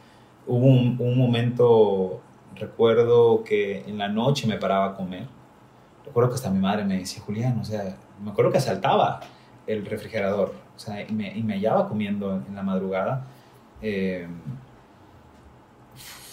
[0.46, 2.20] Hubo un, un momento,
[2.56, 5.39] recuerdo que en la noche me paraba a comer
[6.04, 9.20] recuerdo que hasta mi madre me decía, Julián, o sea, me acuerdo que asaltaba
[9.66, 13.26] el refrigerador, o sea, y me, y me hallaba comiendo en la madrugada.
[13.82, 14.26] Eh,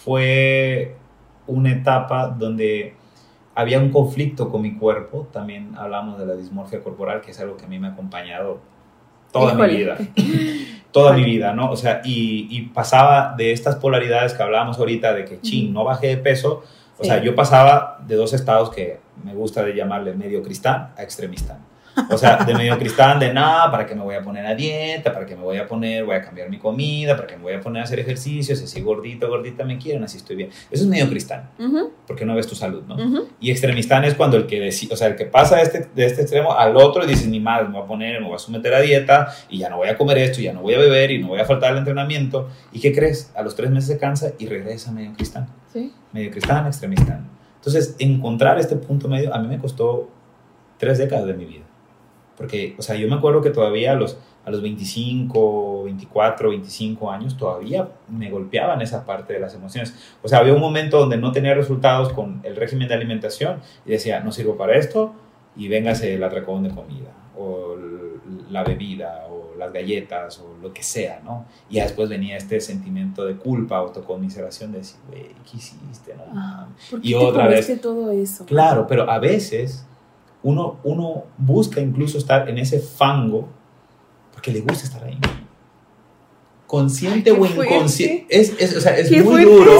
[0.03, 0.95] fue
[1.45, 2.95] una etapa donde
[3.55, 7.57] había un conflicto con mi cuerpo, también hablamos de la dismorfia corporal, que es algo
[7.57, 8.59] que a mí me ha acompañado
[9.31, 9.97] toda mi vida.
[10.91, 11.69] Toda mi vida, ¿no?
[11.69, 15.83] O sea, y, y, pasaba de estas polaridades que hablábamos ahorita, de que, ching, no
[15.83, 16.63] bajé de peso.
[16.97, 21.03] O sea, yo pasaba de dos estados que me gusta de llamarle medio cristán a
[21.03, 21.59] extremista.
[22.09, 25.11] O sea, de medio cristán, de nada, para que me voy a poner a dieta,
[25.11, 27.53] para que me voy a poner, voy a cambiar mi comida, para que me voy
[27.53, 30.49] a poner a hacer ejercicios, así gordito, gordita me quieren, así estoy bien.
[30.69, 31.49] Eso es medio cristán,
[32.05, 33.25] porque no ves tu salud, ¿no?
[33.39, 36.05] Y extremistán es cuando el que, decide, o sea, el que pasa de este, de
[36.05, 38.39] este extremo al otro y dice, ni más, me voy a poner, me voy a
[38.39, 41.11] someter a dieta y ya no voy a comer esto, ya no voy a beber
[41.11, 42.49] y no voy a faltar al entrenamiento.
[42.71, 43.31] ¿Y qué crees?
[43.35, 45.47] A los tres meses se cansa y regresa medio cristán.
[45.73, 45.91] Sí.
[46.13, 47.36] Medio cristán, extremistán.
[47.67, 50.07] Entonces, encontrar este punto medio a mí me costó
[50.77, 51.65] tres décadas de mi vida.
[52.37, 57.11] Porque, o sea, yo me acuerdo que todavía a los, a los 25, 24, 25
[57.11, 59.93] años todavía me golpeaban esa parte de las emociones.
[60.23, 63.91] O sea, había un momento donde no tenía resultados con el régimen de alimentación y
[63.91, 65.13] decía, no sirvo para esto
[65.57, 67.75] y véngase el atracón de comida o
[68.49, 71.45] la bebida o las galletas o lo que sea, ¿no?
[71.69, 76.15] Y después venía este sentimiento de culpa, autocomiseración de decir, güey, ¿qué hiciste?
[76.15, 76.23] No?
[76.33, 77.81] Ah, ¿por qué y otra vez.
[77.81, 78.45] todo eso?
[78.45, 79.85] Claro, pero a veces
[80.43, 83.47] uno, uno busca incluso estar en ese fango
[84.31, 85.17] porque le gusta estar ahí.
[86.67, 88.27] Consciente o inconsciente.
[88.29, 89.71] Es, es, o sea, es muy duro.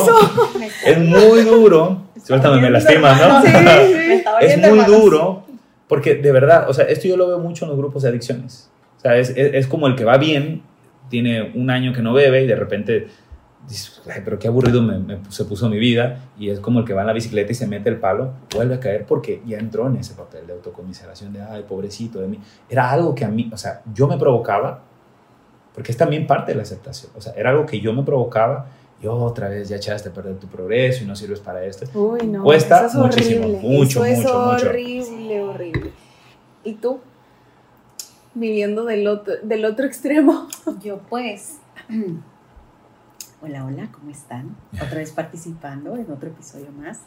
[0.86, 2.04] Es muy duro.
[2.24, 3.42] Suéltame, me lastimas, ¿no?
[3.42, 4.24] Sí, sí.
[4.42, 5.47] es muy duro
[5.88, 8.70] porque de verdad, o sea, esto yo lo veo mucho en los grupos de adicciones.
[8.98, 10.64] O sea, es, es, como el que va bien,
[11.10, 13.08] tiene un año que no bebe y de repente
[13.68, 14.82] dices, pero qué aburrido
[15.30, 17.68] se puso mi vida, y es como el que va en la bicicleta y se
[17.68, 21.42] mete el palo, vuelve a caer porque ya entró en ese papel de autocomiseración, de,
[21.42, 22.40] ay, pobrecito de mí.
[22.70, 24.84] Era algo que a mí, o sea, yo me provocaba,
[25.74, 28.68] porque es también parte de la aceptación, o sea, era algo que yo me provocaba,
[29.02, 31.86] y otra vez ya echaste a perder tu progreso y no sirves para esto.
[31.98, 33.60] Uy, no, Cuesta eso es muchísimo, horrible.
[33.62, 35.94] mucho, eso mucho, es horrible, horrible.
[36.64, 37.00] ¿Y tú?
[38.34, 40.48] Viviendo del otro, del otro extremo.
[40.82, 41.58] Yo pues...
[43.40, 44.58] Hola, hola, ¿cómo están?
[44.74, 47.02] Otra vez participando en otro episodio más.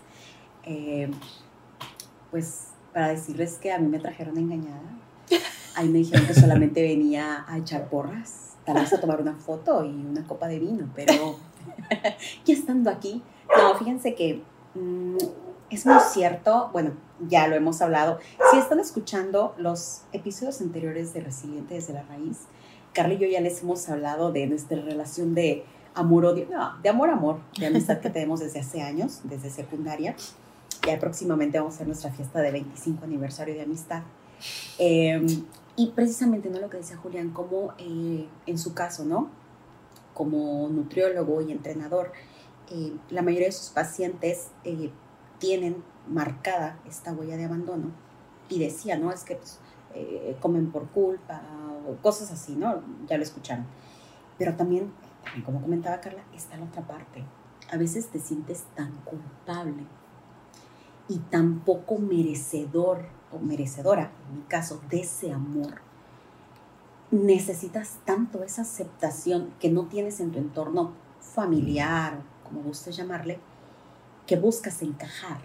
[0.62, 1.11] Eh,
[2.31, 4.81] pues para decirles que a mí me trajeron engañada.
[5.74, 9.85] Ahí me dijeron que solamente venía a echar porras, tal vez a tomar una foto
[9.85, 11.37] y una copa de vino, pero
[12.44, 13.23] ya estando aquí,
[13.57, 14.42] no, fíjense que
[14.75, 15.16] mm,
[15.70, 16.92] es muy cierto, bueno,
[17.29, 18.18] ya lo hemos hablado.
[18.51, 22.38] Si están escuchando los episodios anteriores de Resiliente desde la Raíz,
[22.92, 27.40] Carla y yo ya les hemos hablado de nuestra relación de amor-odio, no, de amor-amor,
[27.59, 30.16] de amistad que tenemos desde hace años, desde secundaria.
[30.87, 34.03] Ya próximamente vamos a hacer nuestra fiesta de 25 aniversario de amistad.
[34.79, 35.44] Em,
[35.77, 36.59] y precisamente, ¿no?
[36.59, 39.31] Lo que decía Julián, como eh, en su caso, ¿no?
[40.14, 42.12] Como nutriólogo y entrenador,
[42.70, 44.90] eh, la mayoría de sus pacientes eh,
[45.38, 47.90] tienen marcada esta huella de abandono.
[48.49, 49.12] Y decía, ¿no?
[49.12, 49.61] Es que pues,
[50.40, 51.42] comen por culpa
[51.88, 52.83] o cosas así, ¿no?
[53.07, 53.66] Ya lo escucharon.
[54.38, 54.92] Pero también
[55.37, 57.25] y como comentaba Carla, está la otra parte.
[57.70, 59.85] A veces te sientes tan culpable
[61.09, 65.81] y tan poco merecedor o merecedora, en mi caso, de ese amor.
[67.11, 73.38] Necesitas tanto esa aceptación que no tienes en tu entorno familiar, como gustes llamarle,
[74.27, 75.40] que buscas encajar,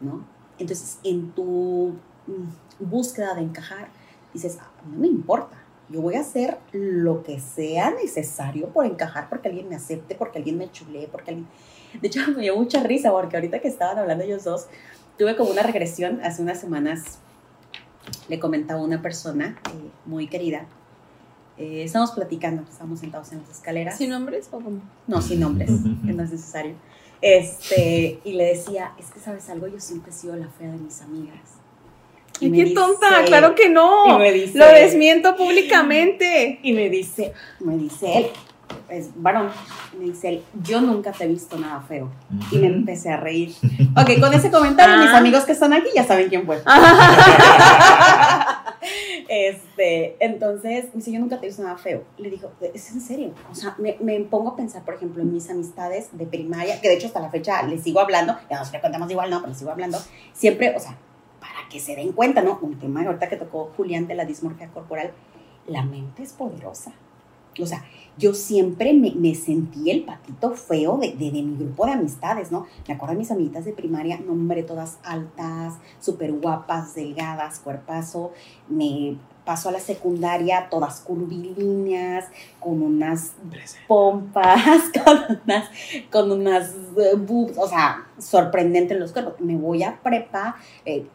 [0.00, 0.24] ¿no?
[0.58, 1.94] Entonces, en tu
[2.26, 3.88] mm, búsqueda de encajar,
[4.32, 5.56] dices, ah, no me importa,
[5.88, 10.38] yo voy a hacer lo que sea necesario por encajar, porque alguien me acepte, porque
[10.38, 11.48] alguien me chule, porque alguien...
[12.00, 14.66] De hecho, me dio mucha risa porque ahorita que estaban hablando ellos dos,
[15.16, 16.20] tuve como una regresión.
[16.22, 17.18] Hace unas semanas
[18.28, 20.66] le comentaba una persona eh, muy querida.
[21.58, 23.98] Eh, estamos platicando, estamos sentados en las escaleras.
[23.98, 24.80] ¿Sin nombres o cómo?
[25.06, 25.70] No, sin nombres,
[26.06, 26.74] que no es necesario.
[27.20, 30.78] Este, y le decía, es que sabes algo, yo siempre he sido la fea de
[30.78, 31.58] mis amigas
[32.40, 34.18] y qué tonta, claro que no.
[34.18, 36.58] lo desmiento públicamente.
[36.62, 38.26] Y me dice, me dice él,
[38.88, 39.50] es varón,
[39.98, 42.10] me dice él, yo nunca te he visto nada feo.
[42.50, 43.54] Y me empecé a reír.
[43.96, 45.18] Ok, con ese comentario, mis ah.
[45.18, 46.62] amigos que están aquí ya saben quién fue.
[49.28, 52.02] este, entonces, me dice, yo nunca te visto nada feo.
[52.16, 53.32] Le digo, es en serio.
[53.50, 56.88] O sea, me, me, pongo a pensar, por ejemplo, en mis amistades de primaria, que
[56.88, 59.58] de hecho hasta la fecha les sigo hablando, ya nos contamos igual, no, pero les
[59.58, 59.98] sigo hablando.
[60.32, 60.96] Siempre, o sea,
[61.70, 62.58] que se den cuenta, ¿no?
[62.62, 65.12] Un tema ahorita que tocó Julián de la dismorfia corporal,
[65.66, 66.92] la mente es poderosa.
[67.62, 67.84] O sea,
[68.18, 72.66] yo siempre me, me sentí el patito feo de, de, mi grupo de amistades, ¿no?
[72.86, 78.32] Me acuerdo de mis amiguitas de primaria, nombre, todas altas, súper guapas, delgadas, cuerpazo.
[78.68, 82.26] Me paso a la secundaria, todas curvilíneas,
[82.60, 83.32] con unas
[83.86, 85.70] pompas, con unas,
[86.10, 89.40] con unas eh, boobs, o sea, sorprendente los cuerpos.
[89.40, 91.06] Me voy a prepa, eh,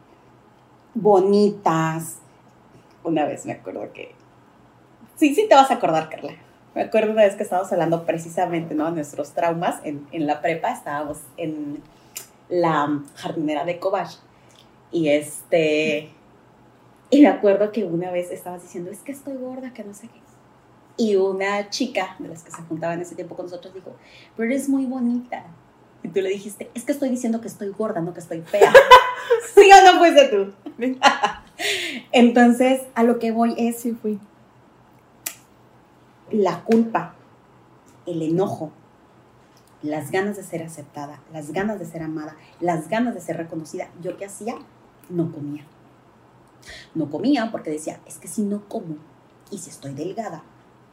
[0.94, 2.16] bonitas.
[3.04, 4.13] Una vez me acuerdo que
[5.16, 6.32] Sí, sí te vas a acordar, Carla.
[6.74, 8.86] Me acuerdo una vez que estábamos hablando precisamente, ¿no?
[8.86, 10.72] De nuestros traumas en, en la prepa.
[10.72, 11.80] Estábamos en
[12.48, 14.16] la jardinera de Cobach.
[14.90, 16.10] Y este...
[17.10, 20.08] Y me acuerdo que una vez estabas diciendo, es que estoy gorda, que no sé
[20.08, 20.24] qué.
[20.96, 23.94] Y una chica de las que se juntaba en ese tiempo con nosotros dijo,
[24.36, 25.44] pero eres muy bonita.
[26.02, 28.72] Y tú le dijiste, es que estoy diciendo que estoy gorda, no que estoy fea.
[29.54, 30.52] ¿Sí o no fuiste tú?
[32.12, 34.18] Entonces, a lo que voy es, Sí, fui.
[36.30, 37.14] La culpa,
[38.06, 38.70] el enojo,
[39.82, 43.88] las ganas de ser aceptada, las ganas de ser amada, las ganas de ser reconocida.
[44.02, 44.56] ¿Yo qué hacía?
[45.10, 45.64] No comía.
[46.94, 48.96] No comía porque decía, es que si no como
[49.50, 50.42] y si estoy delgada,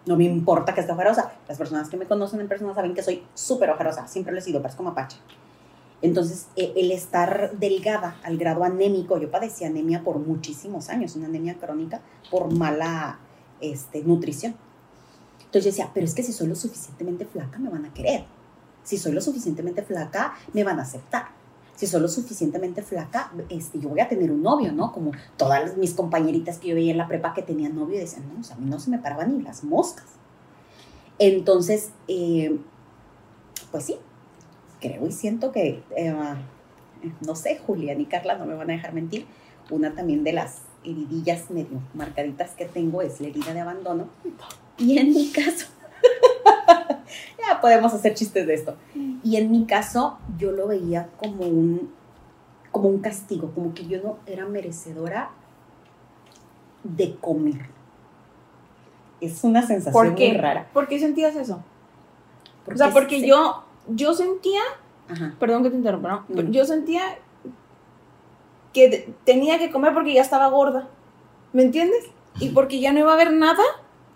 [0.06, 1.32] no me importa que esté ojerosa.
[1.48, 4.42] Las personas que me conocen en persona saben que soy súper ojerosa, siempre lo he
[4.42, 5.18] sido, parezco mapache.
[6.02, 11.28] Entonces, e- el estar delgada al grado anémico, yo padecí anemia por muchísimos años, una
[11.28, 13.20] anemia crónica por mala
[13.60, 14.56] este, nutrición.
[15.52, 18.24] Entonces yo decía, pero es que si soy lo suficientemente flaca, me van a querer.
[18.86, 21.26] Si soy lo suficientemente flaca, me van a aceptar.
[21.76, 24.94] Si soy lo suficientemente flaca, este, yo voy a tener un novio, ¿no?
[24.94, 28.42] Como todas mis compañeritas que yo veía en la prepa que tenían novio decían, no,
[28.50, 30.06] a mí no se me paraban ni las moscas.
[31.20, 32.58] Entonces, eh,
[33.72, 33.98] pues sí,
[34.80, 36.16] creo y siento que, eh,
[37.20, 39.26] no sé, Julián y Carla no me van a dejar mentir,
[39.70, 44.08] una también de las heridillas medio marcaditas que tengo es la herida de abandono.
[44.78, 45.68] Y en mi caso,
[47.48, 48.76] ya podemos hacer chistes de esto.
[49.24, 51.92] Y en mi caso, yo lo veía como un,
[52.72, 55.32] como un castigo, como que yo no era merecedora
[56.84, 57.70] de comer.
[59.20, 60.30] Es una sensación ¿Por qué?
[60.30, 60.68] muy rara.
[60.74, 61.64] ¿Por qué sentías eso?
[62.66, 64.62] O sea, porque yo, yo sentía,
[65.10, 65.36] Ajá.
[65.40, 66.44] perdón que te interrumpa, ¿no?
[66.44, 66.52] Mm.
[66.52, 67.02] Yo sentía
[68.74, 70.88] que tenía que comer porque ya estaba gorda.
[71.54, 72.06] ¿Me entiendes?
[72.40, 73.64] Y porque ya no iba a haber nada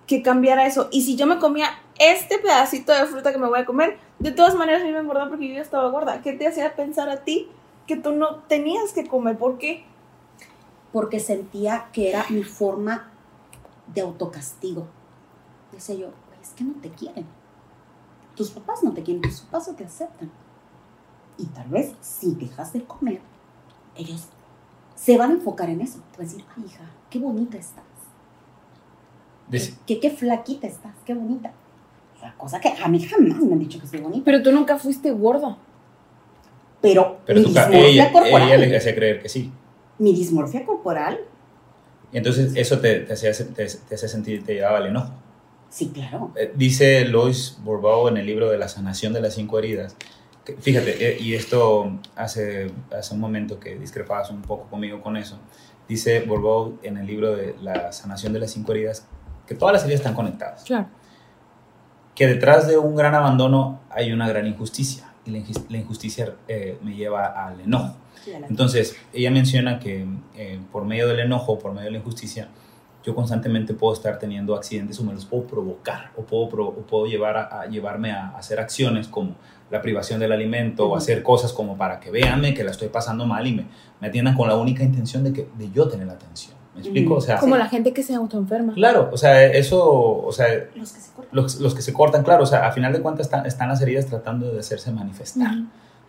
[0.08, 0.88] que cambiara eso.
[0.92, 4.32] Y si yo me comía este pedacito de fruta que me voy a comer, de
[4.32, 6.22] todas maneras me iba a engordar porque yo ya estaba gorda.
[6.22, 7.50] ¿Qué te hacía pensar a ti
[7.88, 9.38] que tú no tenías que comer?
[9.38, 9.86] ¿Por qué?
[10.96, 13.12] porque sentía que era mi forma
[13.94, 14.88] de autocastigo.
[15.74, 17.26] Decía yo, "Güey, es que no te quieren.
[18.34, 20.32] Tus papás no te quieren, tus papás no te aceptan.
[21.38, 23.20] Y tal vez si dejas de comer,
[23.94, 24.30] ellos
[24.96, 26.00] se van a enfocar en eso.
[26.12, 27.84] Te van a decir, ay hija, qué bonita estás.
[29.50, 31.52] Dice- Qué, qué flaquita estás, qué bonita.
[32.22, 34.24] La cosa que a mí jamás me han dicho que soy bonita.
[34.26, 35.58] Pero tú nunca fuiste gorda.
[36.82, 39.52] Pero, Pero mi dismorfia ella, corporal, ella le hacía creer que sí.
[40.00, 41.20] mi dismorfia corporal,
[42.12, 45.12] Y entonces eso te, te hacía, te, te hacía sentir, te llevaba al enojo.
[45.70, 46.32] sí, claro.
[46.36, 49.96] Eh, Dice Lois Bourbeau en el libro de la sanación de las cinco heridas.
[50.60, 55.40] Fíjate, eh, y esto hace, hace un momento que discrepabas un poco conmigo con eso.
[55.88, 59.08] Dice Bourbeau en el libro de la sanación de las cinco heridas
[59.48, 60.64] que todas las heridas están conectadas.
[60.64, 60.88] Claro.
[62.16, 65.12] Que detrás de un gran abandono hay una gran injusticia.
[65.26, 67.98] Y la, injus- la injusticia eh, me lleva al enojo.
[68.50, 72.48] Entonces, ella menciona que eh, por medio del enojo, por medio de la injusticia,
[73.04, 77.06] yo constantemente puedo estar teniendo accidentes o me los puedo provocar o puedo, o puedo
[77.06, 79.36] llevar a, a llevarme a, hacer acciones como
[79.72, 83.26] la privación del alimento o hacer cosas como para que veanme que la estoy pasando
[83.26, 83.66] mal y me,
[84.00, 86.54] me atiendan con la única intención de, que, de yo tener la atención.
[86.76, 87.16] ¿Me explico?
[87.16, 88.74] O sea, Como la gente que se autoenferma.
[88.74, 91.30] claro, o sea, eso, o sea, Los que se cortan.
[91.32, 93.82] los, los que se cortan, claro, o sea, a final de cuentas están, están las
[93.82, 95.54] heridas tratando de hacerse manifestar.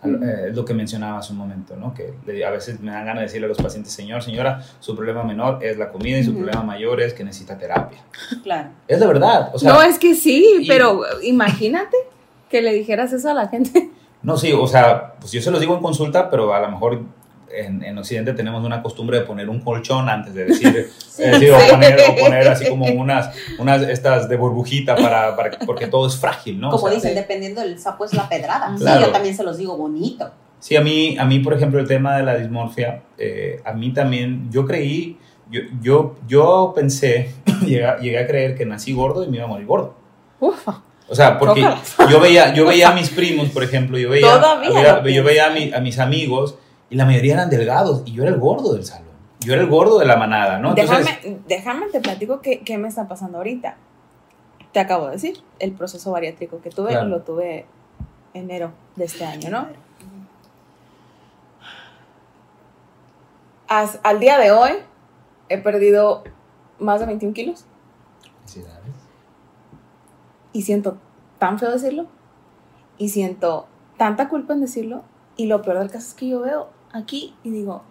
[0.04, 1.94] Eh, Es lo que mencionaba hace un momento, ¿no?
[1.94, 4.94] Que le- a veces me dan ganas de decirle a los pacientes, señor, señora, su
[4.94, 7.98] problema menor es la comida y su problema mayor es que necesita terapia.
[8.42, 8.68] Claro.
[8.86, 11.96] Es la verdad, o sea, no, es que sí, y- pero imagínate
[12.50, 13.90] que le dijeras eso a la gente.
[14.22, 17.00] no, sí, o sea, pues yo se los digo en consulta, pero a lo mejor
[17.52, 21.52] en, en Occidente tenemos una costumbre de poner un colchón antes de decir, es decir,
[21.52, 21.70] o, Sí.
[21.70, 26.16] poner, o poner así como unas, unas estas de burbujita para, para- porque todo es
[26.16, 26.68] frágil, ¿no?
[26.68, 28.76] O Como sea, dicen, dependiendo del sapo es la pedrada.
[28.76, 29.06] Sí, Claro.
[29.06, 30.30] yo también se los digo bonito.
[30.58, 33.92] Sí, a mí, a mí, por ejemplo, el tema de la dismorfia, eh, a mí
[33.92, 35.16] también, yo creí,
[35.50, 37.30] yo, yo, yo pensé,
[37.62, 39.94] llegué, a- llegué a creer que nací gordo y me iba a morir gordo.
[40.40, 40.82] Ufa.
[41.08, 41.66] O sea, porque
[42.10, 44.28] yo veía, yo veía a mis primos, por ejemplo, yo veía,
[45.04, 46.56] yo veía a, mi- a mis amigos
[46.90, 49.06] y la mayoría eran delgados y yo era el gordo del salón.
[49.40, 50.70] Yo era el gordo de la manada, ¿no?
[50.76, 53.76] Entonces, déjame, déjame, te platico qué, qué me está pasando ahorita.
[54.72, 57.06] Te acabo de decir, el proceso bariátrico que tuve, Claro.
[57.08, 57.66] lo tuve
[58.34, 59.68] enero de este año, ¿no?
[63.68, 64.70] As- al día de hoy
[65.48, 66.24] he perdido
[66.78, 67.64] más de 21 kilos
[68.44, 68.94] felicidades.
[70.52, 70.98] y siento
[71.38, 72.06] tan feo decirlo
[72.98, 73.66] y siento
[73.96, 75.02] tanta culpa en decirlo
[75.36, 77.82] y lo peor del caso es que yo veo aquí y digo,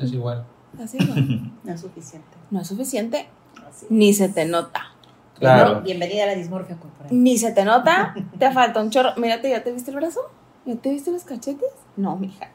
[0.00, 0.44] es igual.
[0.82, 1.14] así no,
[1.64, 2.28] No es suficiente.
[2.50, 3.26] no es suficiente
[3.68, 3.86] Así.
[3.90, 4.92] ni se te nota.
[5.38, 5.82] Claro.
[5.82, 7.08] Bienvenida a la dismorfia corporal.
[7.14, 9.10] Ni se te nota, te falta un chorro.
[9.18, 10.20] Mírate, ¿ya te viste el brazo?
[10.64, 11.68] ¿Ya te viste los cachetes?
[11.96, 12.48] No, mija.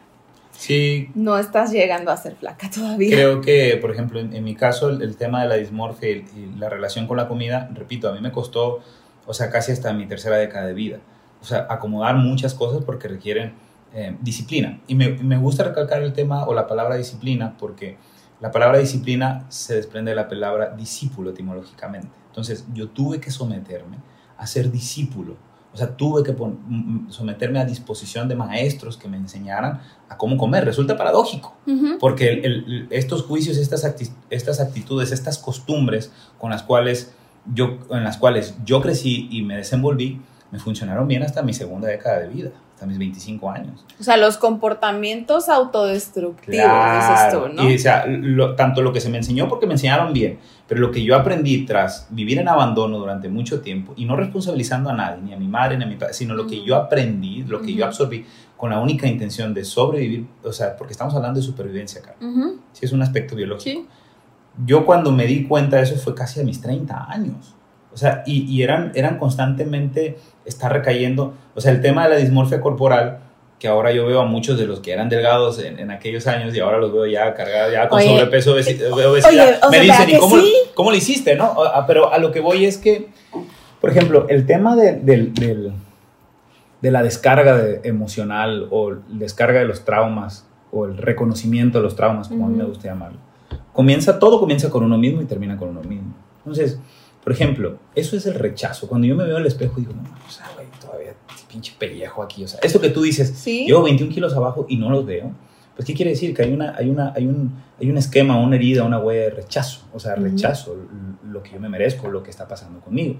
[0.51, 3.15] Sí, No estás llegando a ser flaca todavía.
[3.15, 6.25] creo que, por ejemplo, en, en mi caso, el, el tema de la dismorfia y,
[6.35, 8.79] y la relación con la comida, repito, a mí me costó,
[9.25, 10.99] o sea, casi hasta mi tercera década de vida.
[11.41, 13.53] O sea, acomodar muchas cosas porque requieren
[13.93, 14.79] eh, disciplina.
[14.87, 17.97] Y me, me gusta recalcar el tema o la palabra disciplina porque
[18.39, 22.09] la palabra disciplina se desprende de la palabra discípulo etimológicamente.
[22.27, 23.97] Entonces, yo tuve que someterme
[24.37, 25.35] a ser discípulo.
[25.73, 26.33] O sea, tuve que
[27.09, 30.65] someterme a disposición de maestros que me enseñaran a cómo comer.
[30.65, 31.55] Resulta paradójico.
[31.99, 37.13] Porque el- el- estos juicios, estas, acti- estas actitudes, estas costumbres con las cuales
[37.53, 40.19] yo, en las cuales yo crecí y me desenvolví,
[40.51, 43.85] me funcionaron bien hasta mi segunda década de vida, hasta mis 25 años.
[43.99, 46.63] O sea, los comportamientos autodestructivos,
[46.93, 47.69] dices tú, ¿no?
[47.69, 50.81] Y o sea, lo- tanto lo que se me enseñó porque me enseñaron bien, pero
[50.81, 54.93] lo que yo aprendí tras vivir en abandono durante mucho tiempo y no responsabilizando a
[54.93, 57.61] nadie, ni a mi madre, ni a mi padre, sino lo que yo aprendí, lo
[57.61, 57.85] que yo Ujú.
[57.85, 58.25] absorbí
[58.57, 62.15] con la única intención de sobrevivir, o sea, porque estamos hablando de supervivencia acá.
[62.21, 63.81] Ujú, Sí, es un aspecto biológico.
[63.81, 63.87] Sí.
[64.65, 67.55] Yo cuando me di cuenta de eso fue casi a mis 30 años.
[67.93, 71.33] O sea, y, y eran, eran constantemente estar recayendo.
[71.55, 73.19] O sea, el tema de la dismorfia corporal,
[73.59, 76.55] que ahora yo veo a muchos de los que eran delgados en, en aquellos años
[76.55, 79.29] y ahora los veo ya cargados, ya con Oye, sobrepeso, obesi- obesidad.
[79.29, 80.53] oye, me dicen, ¿verdad ¿y cómo, sí?
[80.73, 81.35] cómo lo hiciste?
[81.35, 81.51] ¿no?
[81.51, 83.09] O- ah, Pero a lo que voy es que,
[83.79, 85.73] por ejemplo, el tema de, del- del-
[86.81, 91.95] de la descarga de- emocional o descarga de los traumas o el reconocimiento de los
[91.95, 93.19] traumas, como a mí me gusta llamarlo
[93.73, 96.13] comienza, todo comienza con uno mismo y termina con uno mismo.
[96.39, 96.79] Entonces,
[97.23, 98.87] por ejemplo, eso es el rechazo.
[98.87, 101.13] Cuando yo me veo al espejo digo, no, o sea, güey, todavía
[101.49, 102.43] pinche pellejo aquí.
[102.43, 103.65] O sea, eso que tú dices, Sí.
[103.65, 105.31] llevo 21 kilos abajo y no los veo.
[105.75, 106.33] Pues, ¿qué quiere decir?
[106.35, 109.29] Que hay, una, hay, una, hay, un, hay un esquema, una herida, una huella de
[109.31, 109.81] rechazo.
[109.93, 113.15] O sea, rechazo l- lo que yo me merezco, lo que está pasando conmigo.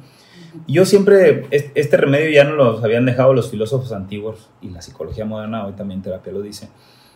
[0.67, 4.69] Y Yo siempre, es- este remedio ya no los habían dejado los filósofos antiguos y
[4.69, 6.67] la psicología moderna, hoy también terapia lo dice.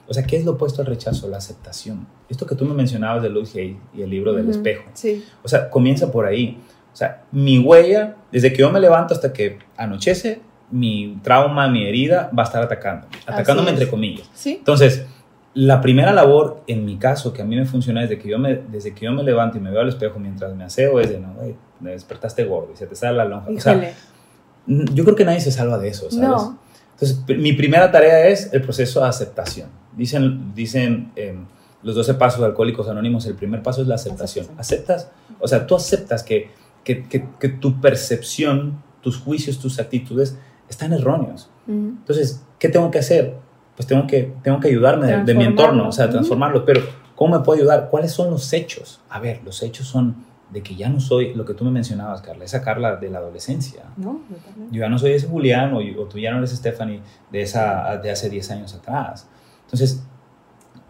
[0.08, 1.28] O sea, ¿qué es lo opuesto al rechazo?
[1.28, 2.08] La aceptación.
[2.30, 4.84] Esto que tú me mencionabas de Louis Hay y el libro del Ujú, espejo.
[4.94, 5.24] Sí.
[5.44, 6.60] O sea, comienza por ahí.
[6.94, 10.42] O sea, mi huella, desde que yo me levanto hasta que anochece,
[10.72, 13.08] mi trauma, mi herida va a estar atacando.
[13.26, 14.30] Atacándome entre comillas.
[14.34, 14.56] Sí.
[14.60, 15.06] Entonces,
[15.54, 18.56] la primera labor, en mi caso, que a mí me funciona desde que yo me,
[18.56, 21.20] desde que yo me levanto y me veo al espejo mientras me aseo, es de,
[21.20, 23.50] no, güey, me despertaste gordo y se te sale la lonja.
[23.50, 23.94] O sea, Híjole.
[24.68, 26.28] yo creo que nadie se salva de eso, ¿sabes?
[26.28, 26.60] no.
[26.94, 29.70] Entonces, mi primera tarea es el proceso de aceptación.
[29.96, 31.46] Dicen, dicen em,
[31.84, 34.48] los 12 pasos de Alcohólicos Anónimos, el primer paso es la aceptación.
[34.58, 36.50] Aceptas, o sea, tú aceptas que,
[36.84, 40.38] que, que, que tu percepción, tus juicios, tus actitudes
[40.70, 41.50] están erróneos.
[41.68, 43.36] Entonces, ¿qué tengo que hacer?
[43.76, 46.66] Pues tengo que, tengo que ayudarme de, de mi entorno, o sea, transformarlo.
[46.66, 46.82] Pero,
[47.16, 47.90] ¿cómo me puedo ayudar?
[47.90, 49.02] ¿Cuáles son los hechos?
[49.10, 50.16] A ver, los hechos son
[50.50, 53.20] de que ya no soy lo que tú me mencionabas, Carla, esa Carla de la
[53.20, 53.84] adolescencia.
[53.98, 54.22] No.
[54.72, 57.98] Yo ya no soy ese Julián o, o tú ya no eres Stephanie de, esa,
[57.98, 59.28] de hace 10 años atrás.
[59.76, 60.02] Entonces,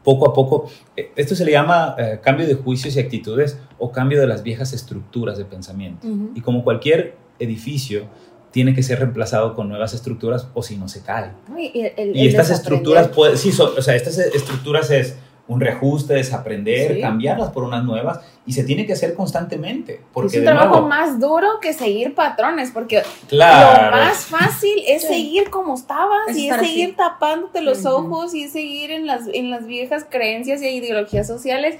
[0.03, 3.91] poco a poco, eh, esto se le llama eh, cambio de juicios y actitudes o
[3.91, 6.07] cambio de las viejas estructuras de pensamiento.
[6.35, 8.03] Y como cualquier edificio,
[8.51, 11.31] tiene que ser reemplazado con nuevas estructuras o si no se cae.
[11.73, 15.15] Y, el- Y el estas estructuras, puede, sí, son- o sea, estas estructuras es
[15.47, 17.01] un reajuste, desaprender, Sí.
[17.01, 20.01] cambiarlas por unas nuevas y se tiene que hacer constantemente.
[20.11, 24.25] Porque es un de trabajo nuevo, más duro que seguir patrones, porque claro, lo más
[24.25, 25.07] fácil es Sí.
[25.07, 26.69] seguir como estabas Es y es estar así.
[26.69, 31.27] seguir tapándote los ojos y es seguir en las, en las viejas creencias y ideologías
[31.27, 31.75] sociales.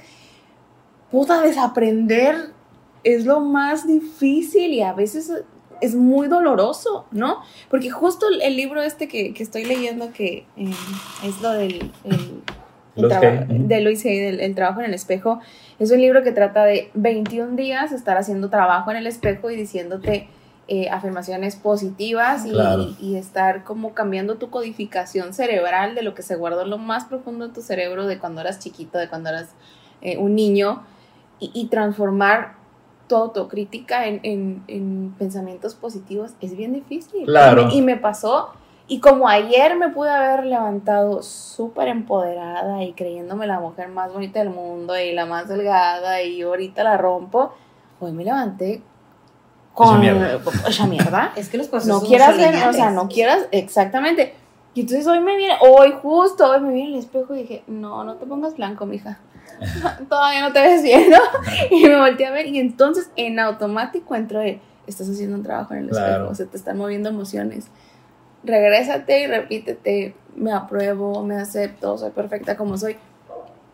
[1.10, 2.52] Puta, desaprender
[3.04, 5.32] es lo más difícil y a veces
[5.80, 7.40] es muy doloroso, ¿no?
[7.68, 10.70] Porque justo el, el libro este que, que estoy leyendo, que eh,
[11.24, 11.90] es lo del...
[12.04, 12.42] el-
[12.96, 15.40] el de Luis Hay, el trabajo en el espejo,
[15.78, 19.56] es un libro que trata de 21 días estar haciendo trabajo en el espejo y
[19.56, 20.28] diciéndote
[20.68, 22.88] eh, afirmaciones positivas y, Claro.
[23.00, 27.04] y estar como cambiando tu codificación cerebral de lo que se guardó en lo más
[27.04, 29.50] profundo de tu cerebro de cuando eras chiquito, de cuando eras
[30.02, 30.82] eh, un niño
[31.38, 32.54] y, y transformar
[33.06, 37.24] tu autocrítica en, en- en pensamientos positivos es bien difícil.
[37.26, 37.62] Claro.
[37.62, 38.48] Y me, y me pasó,
[38.88, 44.38] y como ayer me pude haber levantado súper empoderada y creyéndome la mujer más bonita
[44.38, 47.52] del mundo y la más delgada y ahorita la rompo,
[47.98, 48.82] hoy me levanté
[49.74, 50.38] con mierda.
[50.68, 51.32] esa mierda.
[51.36, 52.36] Es que los procesos no quieras
[52.68, 54.34] o sea, no quieras, exactamente.
[54.74, 58.04] Y entonces hoy me viene, hoy justo, hoy me viene el espejo y dije, no,
[58.04, 59.18] no te pongas blanco, mija.
[60.08, 61.16] Todavía no te ves bien, ¿no?
[61.70, 65.72] Y me volteé a ver y entonces en automático entró el, estás haciendo un trabajo
[65.74, 66.12] en el Claro.
[66.16, 67.68] espejo, se te están moviendo emociones.
[68.46, 72.96] Regrésate y repítete, me apruebo, me acepto, soy perfecta como soy.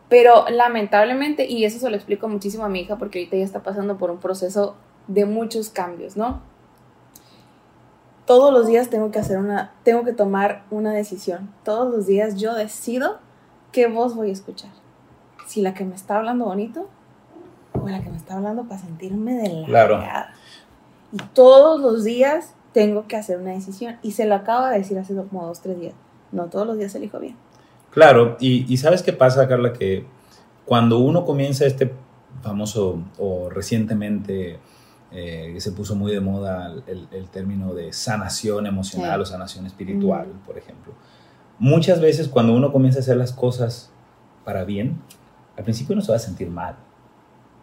[0.08, 3.62] Pero lamentablemente, y eso se lo explico muchísimo a mi hija porque ahorita ella está
[3.62, 4.76] pasando por un proceso
[5.08, 6.40] de muchos cambios, ¿no?
[8.24, 11.52] Todos los días tengo que hacer una, tengo que tomar una decisión.
[11.64, 13.18] Todos los días yo decido
[13.72, 14.70] qué voz voy a escuchar.
[15.46, 16.88] Si la que me está hablando bonito
[17.74, 20.02] o la que me está hablando para sentirme de la Claro.
[21.12, 23.96] Y todos los días tengo que hacer una decisión.
[24.02, 25.94] Y se lo acabo de decir hace como dos, tres días.
[26.32, 27.36] No todos los días elijo bien.
[27.90, 29.72] Claro, y, y ¿sabes qué pasa, Carla?
[29.72, 30.06] Que
[30.64, 31.92] cuando uno comienza este
[32.42, 34.58] famoso o recientemente
[35.10, 39.22] eh, que se puso muy de moda el, el término de sanación emocional Sí.
[39.22, 40.94] o sanación espiritual, por ejemplo.
[41.58, 43.90] Muchas veces cuando uno comienza a hacer las cosas
[44.44, 44.98] para bien,
[45.58, 46.76] al principio uno se va a sentir mal.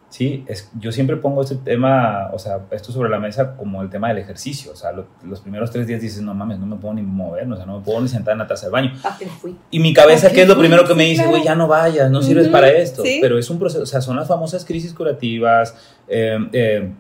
[0.09, 3.89] Sí, es, yo siempre pongo este tema, o sea, esto sobre la mesa como el
[3.91, 4.71] tema del ejercicio.
[4.71, 7.47] O sea, lo- los primeros tres días dices, no mames, no me puedo ni mover,
[7.51, 8.91] o sea, no me puedo ni sentar en la taza del baño.
[9.03, 9.55] Ah, fui.
[9.69, 11.27] Y mi cabeza, Ok, ¿qué es lo primero que me dice?
[11.27, 13.03] Güey, ya no vayas, no sirves para esto.
[13.03, 13.19] sí.
[13.21, 15.75] Pero es un proceso, o sea, son las famosas crisis curativas.
[16.07, 16.91] eh, eh,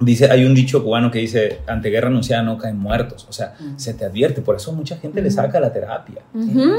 [0.00, 3.26] dice, hay un dicho cubano que dice, ante guerra anunciada no caen muertos.
[3.28, 3.76] O sea, Mm.
[3.78, 4.40] se te advierte.
[4.42, 6.22] Por eso mucha gente le saca la terapia.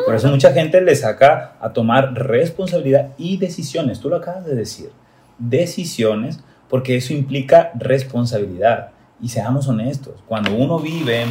[0.05, 3.99] Por eso mucha gente le saca a tomar responsabilidad y decisiones.
[3.99, 4.89] Tú lo acabas de decir.
[5.39, 8.91] Decisiones, porque eso implica responsabilidad.
[9.21, 11.25] Y seamos honestos, cuando uno vive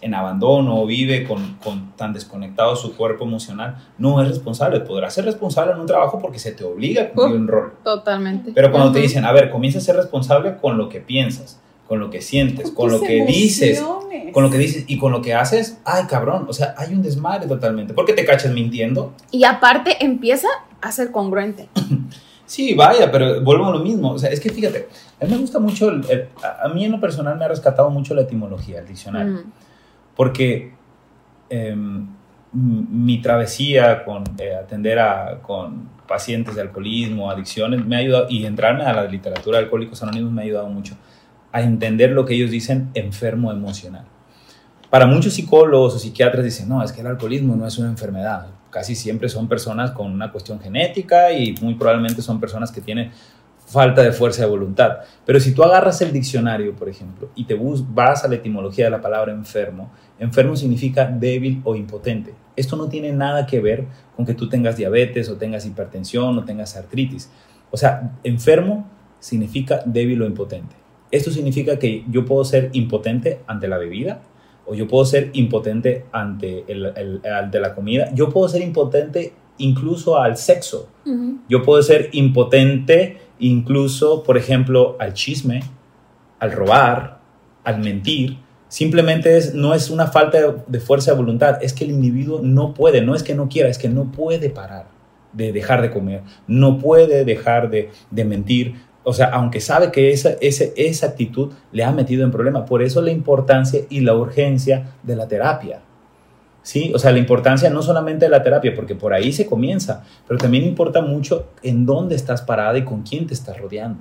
[0.00, 4.80] en abandono o vive con, con tan desconectado su cuerpo emocional, no es responsable.
[4.80, 7.40] Podrás ser responsable en un trabajo porque se te obliga a cumplir Uh.
[7.42, 7.74] un rol.
[7.84, 8.50] Totalmente.
[8.52, 12.00] Pero cuando te dicen, a ver, comienza a ser responsable con lo que piensas, con
[12.00, 13.84] lo que sientes, con lo que dices,
[14.32, 17.02] con lo que dices y con lo que haces, ay cabrón, o sea, hay un
[17.02, 17.92] desmadre totalmente.
[17.94, 19.12] ¿Por qué te cachas mintiendo?
[19.30, 20.48] Y aparte empieza
[20.80, 21.68] a ser congruente.
[22.52, 24.10] Sí, vaya, pero vuelvo a lo mismo.
[24.10, 24.86] O sea, es que fíjate,
[25.18, 26.28] a mí me gusta mucho, el- el-
[26.62, 29.42] a mí en lo personal me ha rescatado mucho la etimología, el diccionario, Ujú.
[30.14, 30.74] porque
[31.48, 32.06] em,
[32.52, 38.44] mi travesía con eh, atender a con pacientes de alcoholismo, adicciones, me ha ayudado, y
[38.44, 40.94] entrarme a la literatura de Alcohólicos Anónimos me ha ayudado mucho
[41.52, 44.04] a entender lo que ellos dicen enfermo emocional.
[44.90, 48.48] Para muchos psicólogos o psiquiatras dicen, no, es que el alcoholismo no es una enfermedad.
[48.72, 53.10] Casi siempre son personas con una cuestión genética y muy probablemente son personas que tienen
[53.66, 55.00] falta de fuerza de voluntad.
[55.26, 57.54] Pero si tú agarras el diccionario, por ejemplo, y te
[57.88, 62.34] vas a la etimología de la palabra enfermo, enfermo significa débil o impotente.
[62.56, 63.84] Esto no tiene nada que ver
[64.16, 67.30] con que tú tengas diabetes o tengas hipertensión o tengas artritis.
[67.70, 68.88] O sea, enfermo
[69.20, 70.74] significa débil o impotente.
[71.10, 74.22] Esto significa que yo puedo ser impotente ante la bebida,
[74.72, 79.34] o yo puedo ser impotente ante el, el- ante la comida, yo puedo ser impotente
[79.58, 80.88] incluso al sexo,
[81.48, 85.60] yo puedo ser impotente incluso, por ejemplo, al chisme,
[86.38, 87.18] al robar,
[87.64, 88.38] al mentir.
[88.68, 92.40] Simplemente es, no es una falta de, de fuerza de voluntad, es que el individuo
[92.42, 94.86] no puede, no es que no quiera, es que no puede parar
[95.34, 98.74] de dejar de comer, no puede dejar de, de mentir.
[99.04, 102.64] O sea, aunque sabe que esa, ese- esa actitud le ha metido en problema.
[102.64, 105.80] Por eso la importancia y la urgencia de la terapia.
[106.62, 106.92] ¿sí?
[106.94, 110.38] O sea, la importancia no solamente de la terapia, porque por ahí se comienza, pero
[110.38, 113.98] también importa mucho en dónde estás parada y con quién te estás rodeando.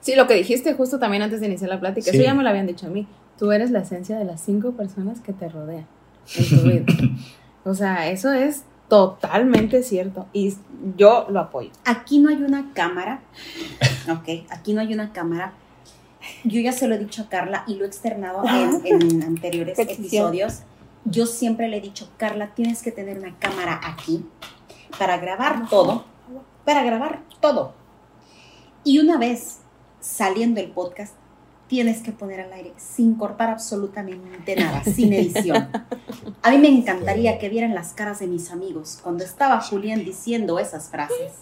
[0.00, 2.16] Sí, lo que dijiste justo también antes de iniciar la plática, Sí.
[2.16, 3.06] eso ya me lo habían dicho a mí.
[3.38, 5.86] Tú eres la esencia de las cinco personas que te rodean
[6.36, 6.84] en tu vida.
[7.64, 10.52] o sea, eso es totalmente cierto y
[10.96, 11.70] yo lo apoyo.
[11.84, 13.20] Aquí no hay una cámara.
[14.10, 15.54] Ok, aquí no hay una cámara.
[16.44, 19.78] Yo ya se lo he dicho a Carla y lo he externado en, en anteriores
[19.78, 20.60] episodios.
[21.04, 24.24] Yo siempre le he dicho, Carla, tienes que tener una cámara aquí
[24.98, 26.04] para grabar todo.
[26.64, 27.74] Para grabar todo.
[28.84, 29.58] Y una vez
[30.00, 31.14] saliendo el podcast,
[31.66, 35.68] tienes que poner al aire sin cortar absolutamente nada, sin edición.
[36.42, 40.58] A mí me encantaría que vieran las caras de mis amigos cuando estaba Julián diciendo
[40.58, 41.32] esas frases.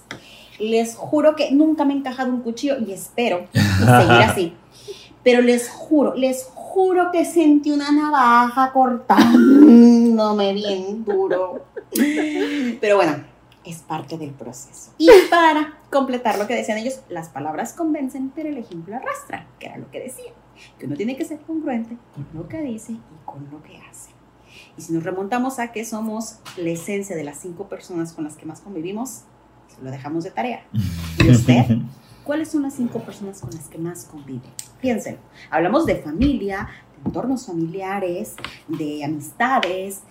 [0.58, 4.54] Les juro que nunca me ha encajado un cuchillo y espero y seguir así.
[5.22, 11.64] Pero les juro, les juro que sentí una navaja cortándome bien duro.
[12.80, 13.24] Pero bueno,
[13.64, 14.92] es parte del proceso.
[14.98, 19.66] Y para completar lo que decían ellos, las palabras convencen, pero el ejemplo arrastra, que
[19.66, 20.34] era lo que decían.
[20.78, 24.10] Que uno tiene que ser congruente con lo que dice y con lo que hace.
[24.76, 28.36] Y si nos remontamos a que somos la esencia de las cinco personas con las
[28.36, 29.22] que más convivimos,
[29.76, 30.64] se lo dejamos de tarea.
[31.18, 31.64] ¿Y usted?
[32.24, 34.48] ¿Cuáles son las cinco personas con las que más convive?
[34.80, 35.20] Piénsenlo.
[35.50, 38.34] Hablamos de familia, de entornos familiares,
[38.68, 40.02] de amistades.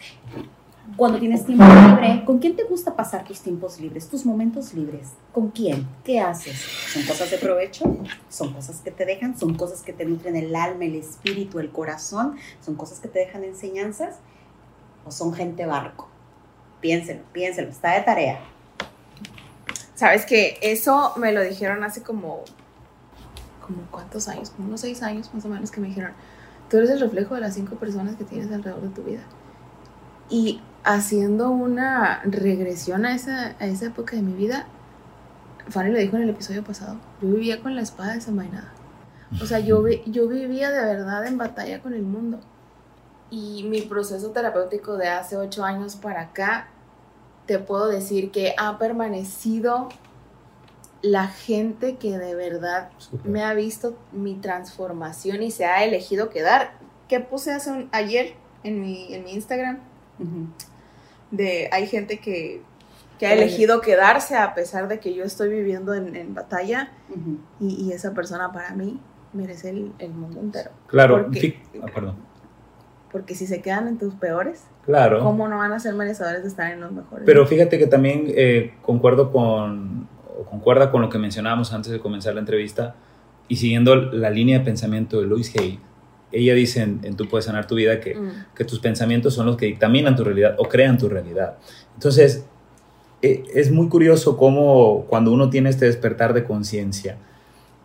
[0.97, 5.09] Cuando tienes tiempo libre, ¿con quién te gusta pasar tus tiempos libres, tus momentos libres?
[5.31, 5.87] ¿Con quién?
[6.03, 6.57] ¿Qué haces?
[6.91, 7.85] ¿Son cosas de provecho?
[8.27, 9.37] ¿Son cosas que te dejan?
[9.37, 12.35] ¿Son cosas que te nutren el alma, el espíritu, el corazón?
[12.59, 14.17] ¿Son cosas que te dejan enseñanzas?
[15.05, 16.09] ¿O son gente barco?
[16.81, 18.41] Piénselo, piénselo, está de tarea.
[20.01, 22.43] Sabes que eso me lo dijeron hace como
[23.61, 26.13] como cuántos años, como unos seis años más o menos, que me dijeron,
[26.71, 29.21] tú eres el reflejo de las cinco personas que tienes alrededor de tu vida.
[30.27, 34.65] Y haciendo una regresión a esa, a esa época de mi vida,
[35.69, 38.73] Fanny lo dijo en el episodio pasado, yo vivía con la espada desenvainada.
[39.39, 42.39] O sea, yo, vi- yo vivía de verdad en batalla con el mundo.
[43.29, 46.67] Y mi proceso terapéutico de hace ocho años para acá,
[47.51, 49.89] te puedo decir que ha permanecido
[51.01, 52.91] la gente que de verdad
[53.25, 56.75] me ha visto mi transformación y se ha elegido quedar.
[57.09, 59.79] ¿Qué puse hace un- ayer en mi, en mi Instagram?
[61.31, 62.61] De hay gente que,
[63.19, 66.89] que ha elegido quedarse a pesar de que yo estoy viviendo en, en batalla
[67.59, 68.97] y, y esa persona para mí
[69.33, 70.71] merece el, el mundo entero.
[70.87, 72.15] Claro, Porque- ah, perdón.
[73.11, 75.19] Porque si se quedan en tus peores, Claro.
[75.19, 77.23] ¿cómo no van a ser merecedores de estar en los mejores?
[77.25, 80.07] Pero fíjate que también eh, concuerdo con,
[80.39, 82.95] o concuerda con lo que mencionábamos antes de comenzar la entrevista
[83.47, 85.79] y siguiendo la línea de pensamiento de Louise Hay.
[86.31, 88.29] Ella dice en, en Tú puedes sanar tu vida que, Mm.
[88.55, 91.57] que tus pensamientos son los que dictaminan tu realidad o crean tu realidad.
[91.93, 92.45] Entonces,
[93.21, 97.17] eh, es muy curioso cómo cuando uno tiene este despertar de conciencia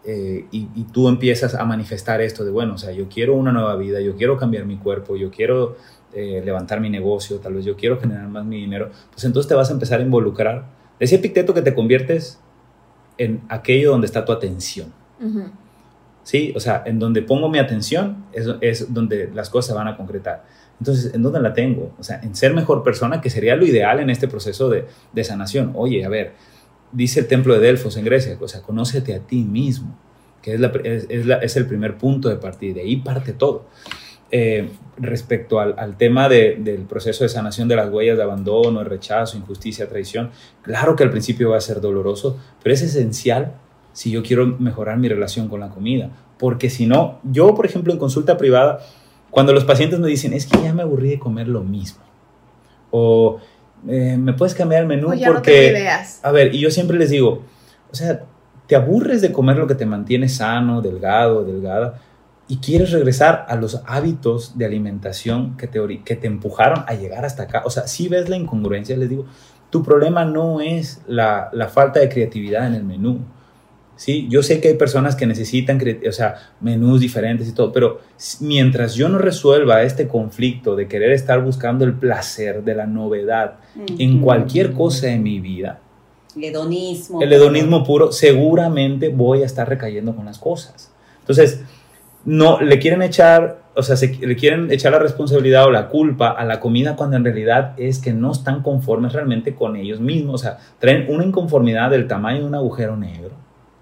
[0.08, 3.50] eh, y, y tú empiezas a manifestar esto de, bueno, o sea, yo quiero una
[3.50, 5.76] nueva vida, yo quiero cambiar mi cuerpo, yo quiero
[6.14, 9.56] eh, levantar mi negocio, tal vez yo quiero generar más mi dinero, pues entonces te
[9.56, 10.66] vas a empezar a involucrar.
[11.00, 12.38] Decía Epicteto que te conviertes
[13.18, 14.92] en aquello donde está tu atención.
[16.22, 16.52] ¿sí?
[16.54, 19.96] O sea, en donde pongo mi atención es, es donde las cosas se van a
[19.96, 20.44] concretar.
[20.78, 21.94] Entonces, ¿en dónde la tengo?
[21.98, 25.24] O sea, en ser mejor persona, que sería lo ideal en este proceso de, de
[25.24, 25.72] sanación.
[25.74, 26.34] Oye, a ver,
[26.92, 29.94] dice el templo de Delfos en Grecia, o sea, conócete a ti mismo,
[30.42, 33.64] que es, la, es, la- es el primer punto de partida, de ahí parte todo.
[34.32, 38.80] Eh, respecto al, al tema de- del proceso de sanación de las huellas de abandono,
[38.80, 40.30] de rechazo, injusticia, traición,
[40.62, 43.52] claro que al principio va a ser doloroso, pero es esencial
[43.92, 46.10] si yo quiero mejorar mi relación con la comida.
[46.38, 48.80] Porque si no, yo, por ejemplo, en consulta privada,
[49.30, 52.00] cuando los pacientes me dicen, es que ya me aburrí de comer lo mismo,
[52.90, 53.38] o
[53.88, 55.52] eh, me puedes cambiar el menú O ya no porque...
[55.52, 56.20] tengo ideas.
[56.22, 57.44] A ver, y yo siempre les digo,
[57.90, 58.22] o sea,
[58.66, 62.00] te aburres de comer lo que te mantiene sano, delgado, delgada,
[62.48, 67.24] y quieres regresar a los hábitos de alimentación que te, que te empujaron a llegar
[67.24, 67.62] hasta acá.
[67.64, 69.26] O sea, si ves la incongruencia, les digo,
[69.70, 73.20] tu problema no es la, la falta de creatividad en el menú.
[73.96, 78.00] Sí, yo sé que hay personas que necesitan, o sea, menús diferentes y todo, pero
[78.40, 83.54] mientras yo no resuelva este conflicto de querer estar buscando el placer de la novedad
[83.98, 85.80] en cualquier cosa de mi vida,
[86.36, 87.22] El hedonismo.
[87.22, 90.92] el hedonismo puro, seguramente voy a estar recayendo con las cosas.
[91.20, 91.62] Entonces,
[92.26, 96.30] no le quieren echar, o sea, se- le quieren echar la responsabilidad o la culpa
[96.32, 100.34] a la comida cuando en realidad es que no están conformes realmente con ellos mismos.
[100.34, 103.30] O sea, traen una inconformidad del tamaño de un agujero negro,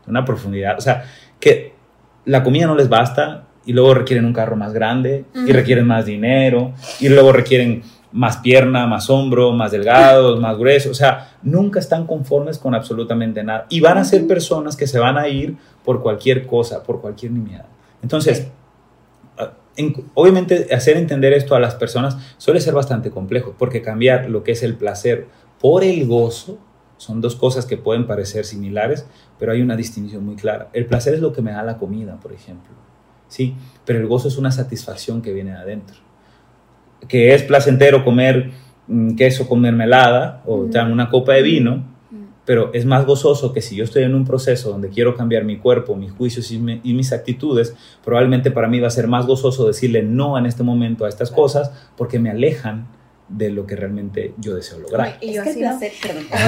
[0.07, 0.77] una profundidad.
[0.79, 1.05] O sea,
[1.41, 1.73] que
[2.25, 6.05] la comida no les basta y luego requieren un carro más grande y requieren más
[6.07, 7.83] dinero y luego requieren
[8.13, 10.93] más pierna, más hombro, más delgados, más gruesos.
[10.93, 13.67] O sea, nunca están conformes con absolutamente nada.
[13.69, 17.33] Y van a ser personas que se van a ir por cualquier cosa, por cualquier
[17.33, 17.65] nimiedad.
[18.03, 18.49] Entonces,
[19.39, 24.31] ah, en- obviamente hacer entender esto a las personas suele ser bastante complejo, porque cambiar
[24.31, 25.27] lo que es el placer
[25.61, 26.59] por el gozo
[26.97, 29.07] son dos cosas que pueden parecer similares,
[29.38, 30.68] pero hay una distinción muy clara.
[30.72, 32.72] El placer es lo que me da la comida, por ejemplo.
[33.28, 35.97] Sí, pero el gozo es una satisfacción que viene de adentro.
[37.09, 38.53] Que es placentero comer
[38.86, 42.26] mm, queso con mermelada o dan una copa de vino, Mm.
[42.45, 45.59] pero es más gozoso que si yo estoy en un proceso donde quiero cambiar mi
[45.59, 47.74] cuerpo, mis juicios y mis actitudes,
[48.05, 51.30] probablemente para mí va a ser más gozoso decirle no en este momento a estas
[51.30, 52.86] cosas porque me alejan
[53.29, 55.16] de lo que realmente yo deseo lograr.
[55.20, 56.41] Y Es yo que el placer, perdón, es, que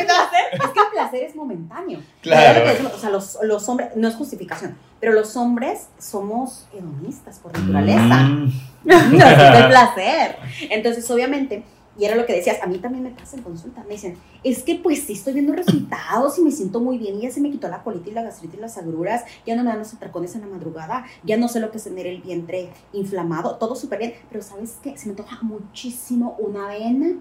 [0.00, 2.00] el placer, es que el placer es momentáneo.
[2.22, 2.60] Claro.
[2.94, 8.22] O sea, los, los hombres, no es justificación, pero los hombres somos hedonistas por naturaleza.
[8.22, 8.52] Mm,
[8.84, 10.36] Nos gusta el placer.
[10.70, 11.64] Entonces, obviamente,
[11.98, 14.62] y era lo que decías, a mí también me pasa en consulta, me dicen, es
[14.62, 17.50] que pues sí estoy viendo resultados y me siento muy bien, y ya se me
[17.50, 20.46] quitó la colitis, la gastritis, las agruras, ya no me dan los atracones en la
[20.46, 24.42] madrugada, ya no sé lo que es tener el vientre inflamado, todo súper bien, pero
[24.42, 24.96] ¿sabes qué?
[24.96, 27.16] Se me antoja muchísimo una avena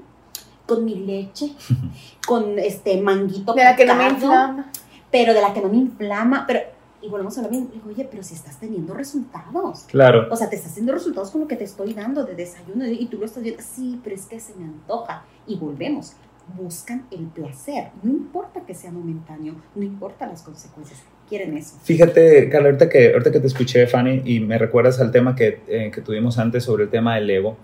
[0.68, 1.54] con mi leche,
[2.28, 4.72] con este manguito De la que no me inflama.
[5.10, 6.77] pero de la que no me inflama, pero,
[7.08, 9.86] y volvemos a lo mismo, digo, oye, pero si estás teniendo resultados.
[9.90, 10.28] claro.
[10.30, 13.06] O sea, te está haciendo resultados con lo que te estoy dando de desayuno y
[13.06, 13.64] tú lo estás viendo.
[13.64, 15.24] Sí, pero es que se me antoja.
[15.48, 16.14] Y volvemos.
[16.56, 17.90] Buscan el placer.
[18.04, 21.00] No importa que sea momentáneo, no importa las consecuencias.
[21.28, 21.78] Quieren eso.
[21.84, 25.62] Fíjate, Carla, ahorita que, ahorita que te escuché, Fanny, y me recuerdas al tema que,
[25.68, 27.58] eh, que tuvimos antes sobre el tema del ego,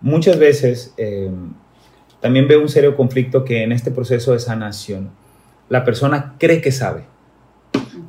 [0.00, 1.30] muchas veces eh,
[2.20, 5.10] también veo un serio conflicto que en este proceso de sanación
[5.68, 7.04] la persona cree que sabe.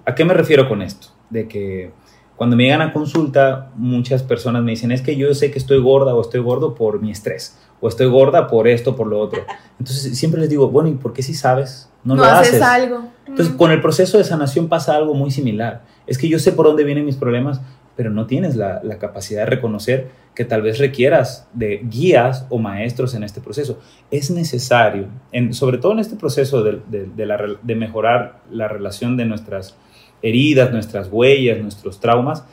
[0.08, 1.10] ¿A qué me refiero con esto?
[1.30, 1.91] De que
[2.36, 5.80] cuando me llegan a consulta, muchas personas me dicen, es que yo sé que estoy
[5.82, 9.41] gorda o estoy gordo por mi estrés, o estoy gorda por esto, por lo otro.
[9.80, 11.89] Entonces siempre les digo, bueno, ¿y por qué si sabes?
[12.03, 12.62] No, No, lo haces haces.
[12.62, 13.03] algo.
[13.28, 13.58] Entonces, Mm.
[13.58, 15.82] con el proceso de sanación pasa algo muy similar.
[16.08, 17.60] Es que yo sé por dónde vienen mis problemas,
[17.97, 22.60] pero no tienes la, la capacidad de reconocer que tal vez requieras de guías o
[22.60, 23.80] maestros en este proceso.
[24.12, 28.41] Es necesario, en, sobre todo en este proceso de, de- de la re- de mejorar
[28.51, 29.76] la relación de nuestras
[30.22, 32.43] heridas, nuestras huellas, nuestros traumas,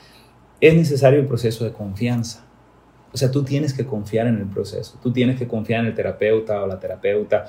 [0.60, 2.44] es necesario el proceso de confianza.
[3.12, 5.94] O sea, tú tienes que confiar en el proceso, tú tienes que confiar en el
[5.94, 7.46] terapeuta o la terapeuta,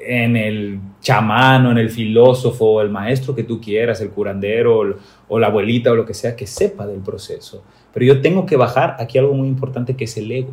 [0.00, 4.78] en el chamán o en el filósofo o el maestro que tú quieras, el curandero
[4.78, 4.94] o, el-
[5.28, 7.64] o la abuelita o lo que sea, que sepa del proceso.
[7.92, 10.50] Pero yo tengo que bajar aquí algo muy importante que es el ego.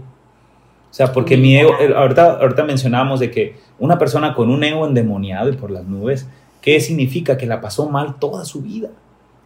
[0.89, 4.87] O sea, porque mi ego, ahorita, ahorita mencionábamos de que una persona con un ego
[4.87, 6.27] endemoniado y por las nubes,
[6.61, 7.37] ¿qué significa?
[7.37, 8.89] Que la pasó mal toda su vida,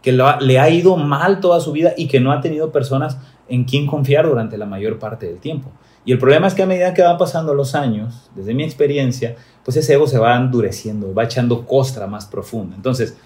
[0.02, 3.64] que le ha ido mal toda su vida y que no ha tenido personas en
[3.64, 5.70] quien confiar durante la mayor parte del tiempo.
[6.04, 9.36] Y el problema es que a medida que van pasando los años, desde mi experiencia,
[9.64, 12.74] pues ese ego se va endureciendo, va echando costra más profunda.
[12.74, 13.16] Entonces,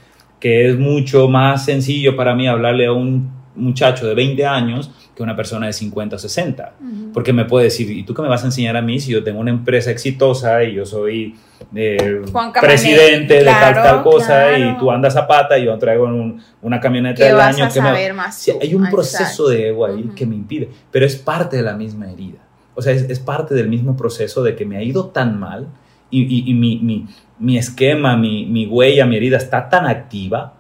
[0.41, 5.23] que es mucho más sencillo para mí hablarle a un muchacho de 20 años que
[5.23, 6.73] una persona de 50 o 60.
[6.81, 7.13] Ujú.
[7.13, 9.23] Porque me puede decir, ¿y tú qué me vas a enseñar a mí si yo
[9.23, 11.37] tengo una empresa exitosa y yo soy
[11.75, 12.23] eh,
[12.61, 14.71] presidente de tal, claro, tal cosa claro.
[14.71, 17.65] y tú andas a pata y yo traigo un- una camioneta ¿Qué del año?
[17.65, 20.15] a que me- más Sí, hay un proceso de ego ahí Ujú.
[20.15, 22.39] que me impide, pero es parte de la misma herida.
[22.75, 25.69] O sea, es, es parte del mismo proceso de que me ha ido tan mal
[26.11, 27.07] y, y- y mi, mi-
[27.39, 30.55] mi esquema, mi, mi huella, mi herida está tan activa.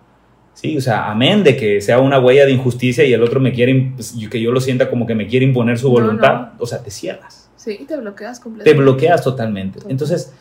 [0.54, 3.52] Sí, o sea, amén de que sea una huella de injusticia y el otro me
[3.52, 6.66] quiere, pues, que yo lo sienta como que me quiere imponer su No, voluntad, o
[6.66, 8.82] sea, te cierras Sí, te bloqueas te completamente.
[8.82, 9.78] bloqueas totalmente.
[9.78, 9.90] Total.
[9.90, 10.32] Entonces,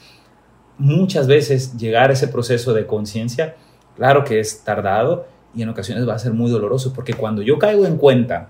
[0.78, 3.56] muchas veces llegar a ese proceso de conciencia,
[3.96, 7.58] claro que es tardado y en ocasiones va a ser muy doloroso, porque cuando yo
[7.60, 8.50] caigo en cuenta,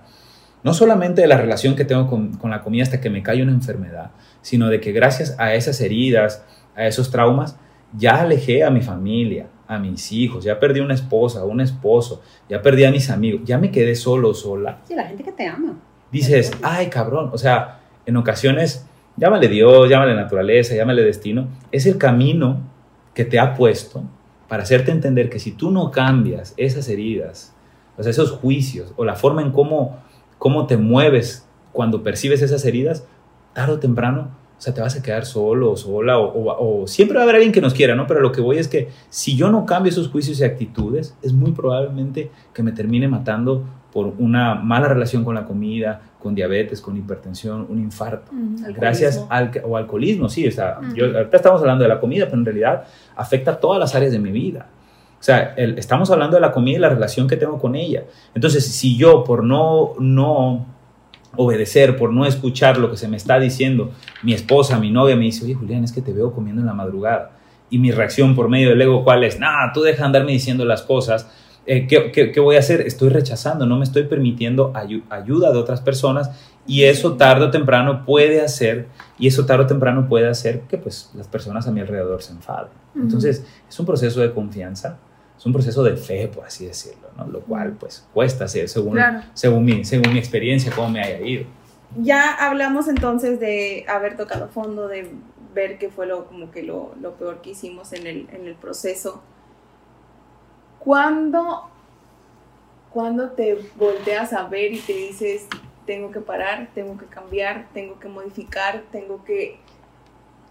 [0.62, 3.42] no solamente de la relación que tengo con, con la comida hasta que me cae
[3.42, 4.10] una enfermedad,
[4.42, 6.42] sino de que gracias a esas heridas,
[6.74, 7.56] a esos traumas,
[7.96, 12.60] ya alejé a mi familia, a mis hijos, ya perdí una esposa, un esposo, ya
[12.60, 15.74] perdí a mis amigos, ya me quedé solo sola Sí, la gente que te ama.
[16.12, 18.86] dices, ay cabrón, o sea, en ocasiones,
[19.16, 22.58] llámale Dios, llámale naturaleza, llámale destino, es el camino
[23.14, 24.02] que te ha puesto
[24.48, 27.54] para hacerte entender que si tú no cambias esas heridas,
[27.96, 29.96] o sea, esos juicios, o la forma en cómo,
[30.38, 33.06] cómo te mueves cuando percibes esas heridas,
[33.54, 37.22] tarde o temprano, o sea, te vas a quedar solo o sola, o, siempre va
[37.22, 38.06] a haber alguien que nos quiera, ¿no?
[38.06, 41.32] Pero lo que voy es que si yo no cambio esos juicios y actitudes, es
[41.32, 46.80] muy probablemente que me termine matando por una mala relación con la comida, con diabetes,
[46.80, 48.32] con hipertensión, un infarto.
[48.74, 52.38] Gracias al o alcoholismo, sí, o sea, yo, ahorita estamos hablando de la comida, pero
[52.38, 52.84] en realidad
[53.16, 54.66] afecta todas las áreas de mi vida.
[55.20, 58.04] O sea, el- estamos hablando de la comida y la relación que tengo con ella.
[58.34, 60.66] Entonces, si yo por no, no
[61.36, 63.90] obedecer, por no escuchar lo que se me está diciendo,
[64.22, 66.74] mi esposa, mi novia me dice, oye Julián, es que te veo comiendo en la
[66.74, 67.32] madrugada.
[67.70, 69.38] Y mi reacción por medio del ego, ¿cuál es?
[69.40, 71.28] Nah, tú deja de andarme diciendo las cosas.
[71.66, 72.82] Eh, ¿qué, qué, qué voy a hacer?
[72.82, 76.30] Estoy rechazando, no me estoy permitiendo ayu- ayuda de otras personas
[76.66, 78.86] y eso tarde o temprano puede hacer,
[79.18, 82.32] y eso tarde o temprano puede hacer que pues las personas a mi alrededor se
[82.32, 82.70] enfaden.
[82.94, 84.98] Entonces, es un proceso de confianza,
[85.36, 87.26] es un proceso de fe, por así decirlo, ¿no?
[87.26, 89.20] Lo cual pues cuesta hacer según, Claro.
[89.34, 91.44] según, mi, según mi experiencia, cómo me haya ido.
[92.00, 95.10] Ya hablamos entonces de haber tocado fondo, de
[95.54, 98.54] ver qué fue lo, como que lo, lo peor que hicimos en el, en el
[98.54, 99.22] proceso.
[100.80, 101.68] ¿Cuándo,
[102.90, 105.46] cuando te volteas a ver y te dices,
[105.86, 109.58] tengo que parar, tengo que cambiar, tengo que modificar, tengo que...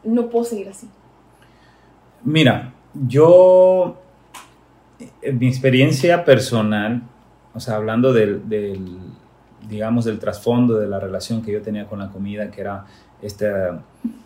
[0.04, 0.90] No puedo seguir así.
[2.24, 3.98] Mira, yo,
[5.22, 7.04] en mi experiencia personal,
[7.54, 8.98] o sea, hablando del, del,
[9.70, 12.86] digamos, del trasfondo de la relación que yo tenía con la comida, que era
[13.22, 13.50] este,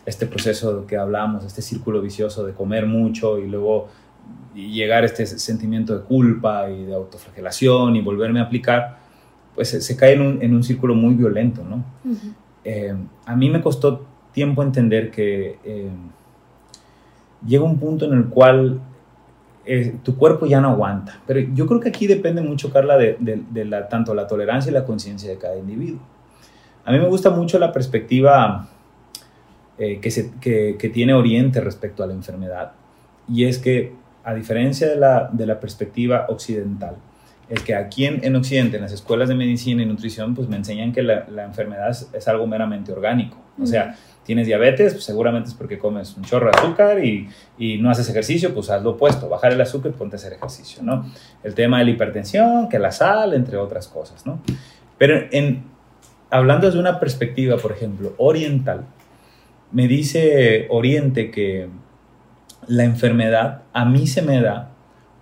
[0.06, 3.88] este proceso que hablamos, este círculo vicioso de comer mucho y luego
[4.54, 8.98] llegar a este sentimiento de culpa y de autoflagelación y volverme a aplicar,
[9.54, 11.84] pues se, se cae en un, en un círculo muy violento, ¿no?
[12.64, 15.90] Eh, a mí me costó tiempo entender que eh,
[17.46, 18.80] llega un punto en el cual
[20.02, 21.20] tu cuerpo ya no aguanta.
[21.26, 24.72] Pero yo creo que aquí depende mucho, Carla, de, de- la, tanto la tolerancia y
[24.74, 26.00] la conciencia de cada individuo.
[26.84, 28.68] A mí me gusta mucho la perspectiva
[29.78, 32.72] eh, que, se- que- que tiene Oriente respecto a la enfermedad.
[33.28, 33.92] Y es que,
[34.24, 36.96] a diferencia de la, de la perspectiva occidental,
[37.48, 40.56] es que aquí en, en Occidente, en las escuelas de medicina y nutrición, pues me
[40.56, 43.36] enseñan que la, enfermedad es algo meramente orgánico.
[43.60, 47.28] O sea, tienes diabetes, pues seguramente es porque comes un chorro de azúcar y,
[47.58, 50.34] y, no haces ejercicio, pues haz lo opuesto, bajar el azúcar y ponte a hacer
[50.34, 51.10] ejercicio, ¿no?
[51.42, 54.40] El tema de la hipertensión, que la sal, entre otras cosas, ¿no?
[54.98, 55.64] Pero en,
[56.30, 58.84] hablando desde una perspectiva, por ejemplo, oriental,
[59.72, 61.68] me dice Oriente que
[62.66, 64.70] la enfermedad a mí se me da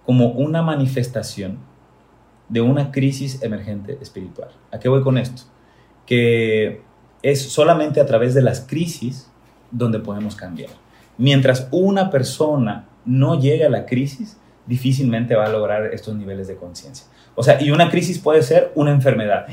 [0.05, 1.59] como una manifestación
[2.49, 4.51] de una crisis emergente espiritual.
[4.73, 5.43] ¿A qué voy con esto?
[6.07, 6.83] Que
[7.27, 9.29] es solamente a través de las crisis
[9.73, 10.71] donde podemos cambiar.
[11.19, 16.55] Mientras una persona no llegue a la crisis, difícilmente va a lograr estos niveles de
[16.55, 17.05] conciencia.
[17.35, 19.47] O sea, y una crisis puede ser una enfermedad.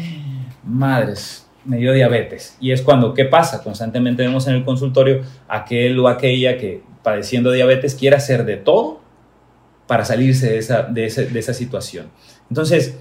[0.63, 2.55] Madres, me dio diabetes.
[2.59, 3.63] Y es cuando, ¿qué pasa?
[3.63, 9.01] Constantemente vemos en el consultorio aquel o aquella que padeciendo diabetes quiere hacer de todo
[9.87, 12.11] para salirse de esa, de esa situación.
[12.49, 12.99] Entonces,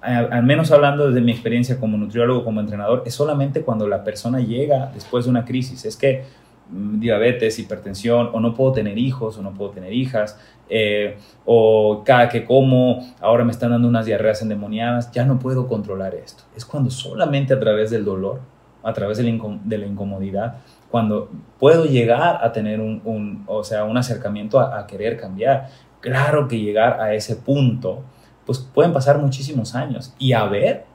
[0.00, 4.38] al menos hablando desde mi experiencia como nutriólogo, como entrenador, es solamente cuando la persona
[4.40, 5.84] llega después de una crisis.
[5.84, 6.24] Es que
[6.70, 10.38] mm, diabetes, hipertensión, o no puedo tener hijos, o no puedo tener hijas,
[10.68, 15.66] eh, o cada que como, ahora me están dando unas diarreas endemoniadas, ya no puedo
[15.66, 16.44] controlar esto.
[16.56, 18.40] Es cuando solamente a través del dolor,
[18.84, 20.58] a través de la, incomodidad,
[20.90, 21.28] cuando
[21.58, 25.68] puedo llegar a tener un, o sea, un acercamiento a querer cambiar.
[26.00, 28.04] Claro que llegar a ese punto
[28.48, 30.86] pues pueden pasar muchísimos años y a ver,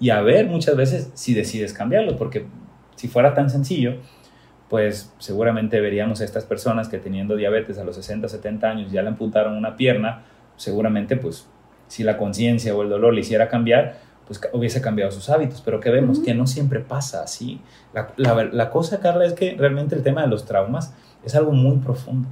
[0.00, 2.46] y a ver muchas veces si decides cambiarlo, porque
[2.96, 3.98] si fuera tan sencillo,
[4.68, 9.02] pues seguramente veríamos a estas personas que teniendo diabetes a los 60, 70 años ya
[9.02, 10.24] le amputaron una pierna,
[10.56, 11.48] seguramente pues
[11.86, 15.78] si la conciencia o el dolor le hiciera cambiar, pues hubiese cambiado sus hábitos, pero
[15.78, 17.60] que vemos que no siempre pasa así.
[17.92, 18.08] La,
[18.50, 20.92] la, cosa, Carla, es que realmente el tema de los traumas
[21.24, 22.28] es algo muy profundo.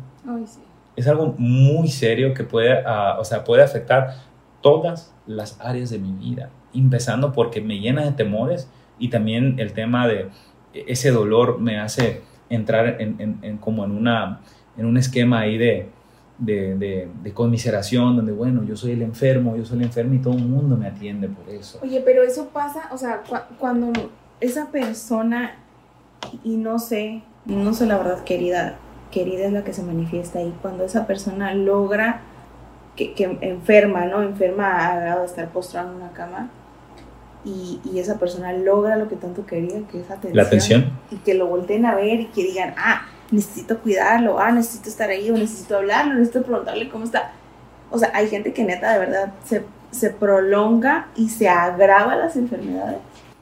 [0.97, 4.32] Es algo muy serio que puede, ah, o sea, puede afectar
[4.63, 9.73] todas las áreas de mi vida, empezando porque me llena de temores y también el
[9.73, 10.29] tema de
[10.73, 14.41] ese dolor me hace entrar en, como en, una,
[14.77, 15.89] en un esquema ahí de,
[16.39, 20.35] de, de, conmiseración, donde, bueno, yo soy el enfermo, yo soy el enfermo y todo
[20.35, 21.79] el mundo me atiende por eso.
[21.83, 23.23] Oye, pero eso pasa, o sea,
[23.59, 23.93] cuando
[24.41, 25.57] esa persona,
[26.45, 28.77] y no sé, no sé la verdad, querida,
[29.11, 32.23] querida es la que se manifiesta ahí, cuando esa persona logra
[32.97, 34.22] que, que, enferma, ¿no?
[34.22, 36.51] Enferma a grado de estar postrado en una cama
[37.45, 40.36] y, y, esa persona logra lo que tanto quería, que es atención.
[40.36, 40.93] La atención.
[41.11, 45.11] Y que lo volteen a ver y que digan, ah, necesito cuidarlo, ah, necesito estar
[45.11, 47.32] ahí, o necesito hablarlo, necesito preguntarle cómo está.
[47.90, 52.36] O sea, hay gente que neta de verdad se, se prolonga y se agrava las
[52.36, 52.99] enfermedades.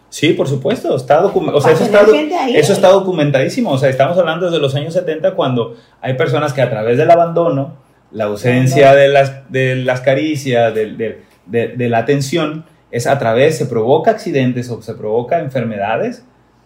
[0.09, 2.01] Sí, por supuesto, está o sea, eso, está,
[2.48, 3.70] eso está documentadísimo.
[3.70, 7.09] O sea, estamos hablando desde los años 70 cuando hay personas que a través del
[7.11, 7.74] abandono,
[8.13, 13.67] la ausencia de las, de las caricias, de, de, la atención, es a través, se
[13.67, 16.25] provoca accidentes o se provoca enfermedades,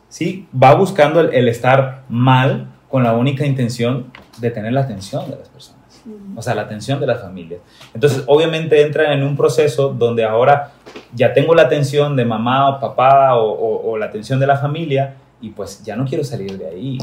[0.09, 0.49] ¿sí?
[0.55, 5.49] Va buscando el, estar mal con la única intención de tener la atención de las
[5.49, 6.03] personas,
[6.35, 7.61] o sea, la atención de las familias.
[7.93, 10.73] Entonces, obviamente entra en un proceso donde ahora
[11.15, 15.17] ya tengo la atención de mamá o papá o, o, la atención de la familia
[15.41, 16.99] y pues ya no quiero salir de ahí.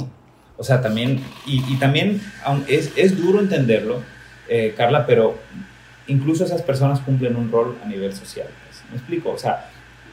[0.57, 2.21] O sea, también, y, y también
[2.67, 4.01] es, es duro entenderlo,
[4.53, 5.35] eh, Carla, pero
[6.07, 8.47] incluso esas personas cumplen un rol a nivel social.
[8.65, 9.31] Pues, ¿Me explico?
[9.31, 9.69] O sea,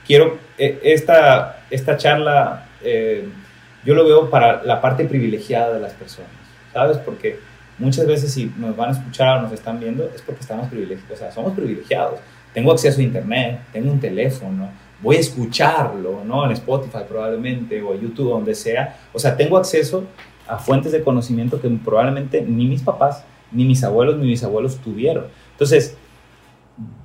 [0.06, 3.28] quiero, eh, esta, esta charla, eh,
[3.84, 6.30] yo lo veo para la parte privilegiada de las personas,
[6.72, 6.98] ¿sabes?
[6.98, 7.40] Porque
[7.78, 11.12] muchas veces si nos van a escuchar o nos están viendo es porque estamos privilegiados,
[11.12, 12.20] o sea, somos privilegiados.
[12.54, 14.70] Tengo acceso a internet, tengo un teléfono,
[15.02, 16.44] voy a escucharlo, ¿no?
[16.44, 18.96] En Spotify probablemente o YouTube, donde sea.
[19.12, 20.04] O sea, tengo acceso
[20.46, 24.76] a fuentes de conocimiento que probablemente ni mis papás ni mis abuelos ni mis abuelos
[24.76, 25.26] tuvieron.
[25.52, 25.96] Entonces,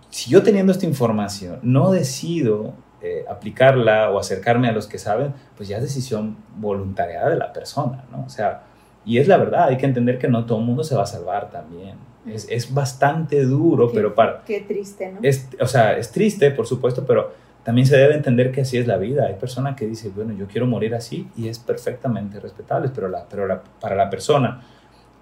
[0.09, 5.33] si yo teniendo esta información no decido eh, aplicarla o acercarme a los que saben,
[5.57, 8.23] pues ya es decisión voluntaria de la persona, ¿no?
[8.25, 8.63] O sea,
[9.05, 11.07] y es la verdad, hay que entender que no todo el mundo se va a
[11.07, 11.97] salvar también.
[12.25, 14.43] Es, es bastante duro, pero para...
[14.45, 15.19] Qué triste, ¿no?
[15.21, 17.33] Es, o sea, es triste, por supuesto, pero
[17.63, 19.25] también se debe entender que así es la vida.
[19.25, 23.25] Hay personas que dicen, bueno, yo quiero morir así y es perfectamente respetable, pero, la,
[23.27, 24.61] pero la, para la persona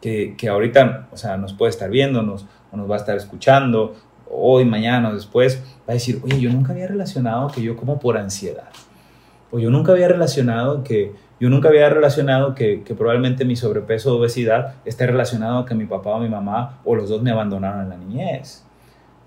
[0.02, 3.96] que, que, ahorita, o sea, nos puede estar viéndonos o nos va a estar escuchando
[4.30, 8.00] hoy, mañana o después, va a decir, oye, yo nunca había relacionado que yo como
[8.00, 8.70] por ansiedad.
[9.52, 14.14] O yo nunca había relacionado que, yo nunca había relacionado que, que probablemente mi sobrepeso
[14.14, 17.32] o obesidad esté relacionado a que mi papá o mi mamá o los dos me
[17.32, 18.66] abandonaron en la niñez.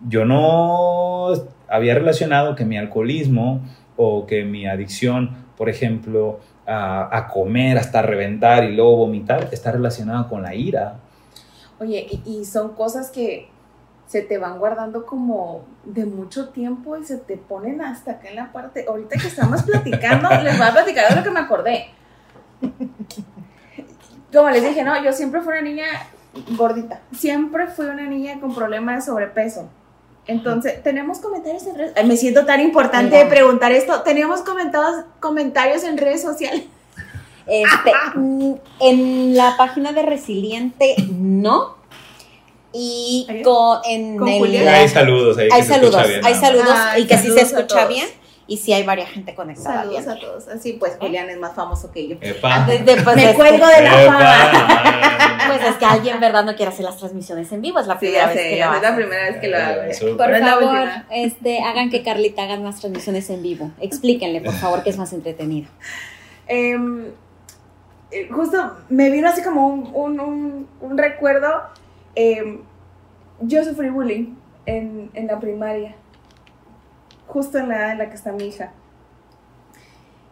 [0.06, 1.32] Yo no
[1.68, 3.62] había relacionado que mi alcoholismo
[3.96, 10.28] o que mi adicción, por ejemplo, a, comer hasta reventar y luego vomitar está relacionado
[10.28, 10.96] con la ira.
[11.80, 13.48] Oye, y, son cosas que
[14.06, 18.36] se te van guardando como de mucho tiempo y se te ponen hasta acá en
[18.36, 18.84] la parte.
[18.88, 21.86] Ahorita que estamos platicando, les voy a platicar de lo que me acordé.
[24.32, 25.86] Como les dije, no, yo siempre fui una niña
[26.56, 27.00] gordita.
[27.12, 29.68] Siempre fui una niña con problemas de sobrepeso.
[30.26, 31.92] Entonces, tenemos comentarios en redes.
[31.96, 33.24] Ay, me siento tan importante Mira.
[33.24, 34.02] de preguntar esto.
[34.02, 36.64] Tenemos comentados, comentarios en redes sociales.
[37.46, 41.76] Este, mm, en la página de Resiliente, no.
[42.72, 44.66] Y con, en Con el-.
[44.66, 45.48] Hay saludos ahí.
[45.52, 47.88] hay saludos, bien, hay saludos Ay, y que sí se escucha todos.
[47.88, 48.08] bien
[48.46, 50.10] y sí hay varias gente conectada Saludos bien.
[50.16, 50.48] a todos.
[50.48, 52.16] Así pues, Julián es más famoso que yo.
[52.20, 52.66] Epa.
[52.66, 54.12] De- de- pues, Me es cuelgo de la Epa.
[54.12, 55.10] fama.
[55.46, 56.42] Pues es que alguien, ¿verdad?
[56.44, 58.82] No quiere hacer las transmisiones en vivo, es la primera vez sé, que lo es
[58.82, 59.82] la primera vez que lo hago.
[59.82, 63.70] Eh, Por favor, este, hagan que Carlita haga más transmisiones en vivo.
[63.78, 65.68] Explíquenle, por favor, que es más entretenido.
[66.46, 67.08] Em,
[68.10, 71.48] eh, justo me vino así como un, un- un- un recuerdo.
[72.14, 72.60] em,
[73.40, 74.34] yo sufrí bullying
[74.66, 75.94] en, en la primaria,
[77.26, 78.72] justo en la edad en la que está mi hija.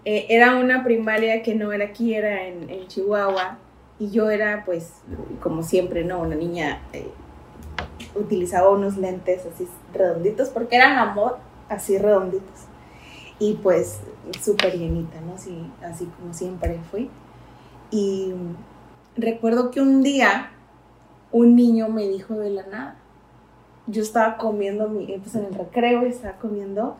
[0.05, 3.59] Eh, era una primaria que no era aquí, era en, en Chihuahua.
[3.99, 4.95] Y yo era, pues,
[5.40, 6.20] como siempre, ¿no?
[6.20, 6.80] Una niña.
[6.93, 7.11] eh,
[8.14, 11.38] utilizaba unos lentes así redonditos, porque eran amor,
[11.68, 12.66] así redonditos.
[13.38, 14.01] Y pues,
[14.40, 15.34] súper llenita, ¿no?
[15.34, 17.11] Así, así como siempre fui.
[17.90, 18.32] Y
[19.16, 20.51] recuerdo que un día
[21.30, 22.97] un niño me dijo de la nada.
[23.86, 26.96] Yo estaba comiendo, mi, pues en el recreo estaba comiendo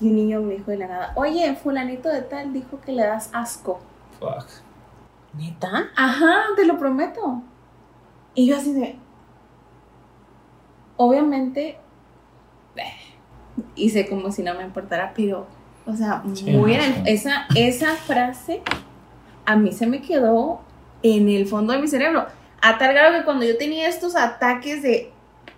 [0.00, 3.02] y un niño me dijo de la nada, oye, fulanito de tal dijo que le
[3.02, 3.80] das asco.
[4.18, 4.46] Fuck.
[5.34, 5.88] ¿Neta?
[5.96, 7.42] Ajá, te lo prometo.
[8.34, 8.96] Y yo así de...
[10.96, 11.78] Obviamente,
[12.76, 12.82] eh,
[13.74, 15.46] hice como si no me importara, pero,
[15.86, 17.02] o sea, Sí, muy no, sí.
[17.06, 18.62] esa, esa frase
[19.46, 20.60] a mí se me quedó
[21.02, 22.26] en el fondo de mi cerebro.
[22.60, 25.10] A tal grado que cuando yo tenía estos ataques de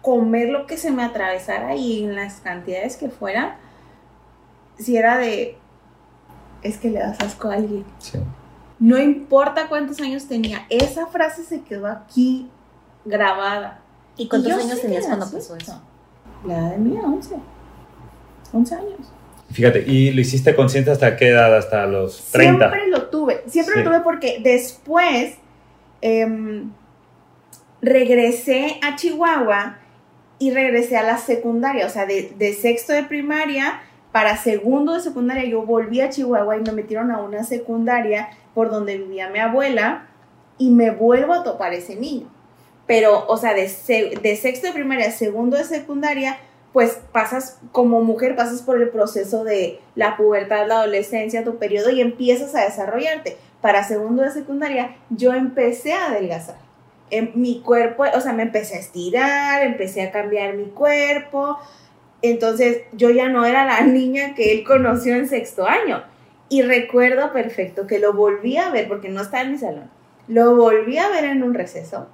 [0.03, 3.57] comer lo que se me atravesara y en las cantidades que fuera,
[4.79, 5.57] si era de,
[6.63, 7.85] es que le das asco a alguien.
[7.99, 8.19] Sí.
[8.81, 12.49] No importa cuántos años tenía, esa frase se quedó aquí
[13.05, 13.81] grabada.
[14.17, 15.81] ¿Y cuántos años tenías cuando pasó eso?
[16.45, 17.37] La edad de mía, 11.
[18.53, 19.13] 11 años.
[19.53, 21.57] Fíjate, ¿y lo hiciste consciente hasta qué edad?
[21.57, 22.69] Hasta los 30.
[22.71, 23.81] Siempre lo tuve, siempre Sí.
[23.83, 25.37] lo tuve porque después
[26.01, 26.71] em,
[27.81, 29.77] regresé a Chihuahua
[30.43, 33.81] y regresé a la secundaria, o sea, de, sexto de primaria
[34.11, 38.69] para segundo de secundaria yo volví a Chihuahua y me metieron a una secundaria por
[38.69, 40.09] donde vivía mi abuela
[40.59, 42.27] y me vuelvo a topar ese niño.
[42.89, 43.63] Pero, o sea, de,
[44.21, 46.39] de sexto de primaria a segundo de secundaria,
[46.73, 51.91] pues pasas, como mujer, pasas por el proceso de la pubertad, la adolescencia, tu periodo
[51.91, 53.37] y empiezas a desarrollarte.
[53.61, 56.72] Para segundo de secundaria, yo empecé a adelgazar.
[57.13, 61.59] En mi cuerpo, o sea, me empecé a estirar, empecé a cambiar mi cuerpo.
[62.23, 66.03] Entonces, yo ya no era la niña que él conoció en sexto año.
[66.49, 69.91] Y recuerdo perfecto que lo volví a ver, porque no estaba en mi salón.
[70.27, 72.09] Lo volví a ver en un receso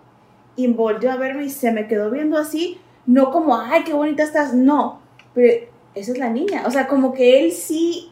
[0.59, 4.25] y volvió a verme y se me quedó viendo así, no como, ay, qué bonita
[4.25, 5.01] estás, no,
[5.33, 8.11] pero esa es la niña, o sea, como que él sí,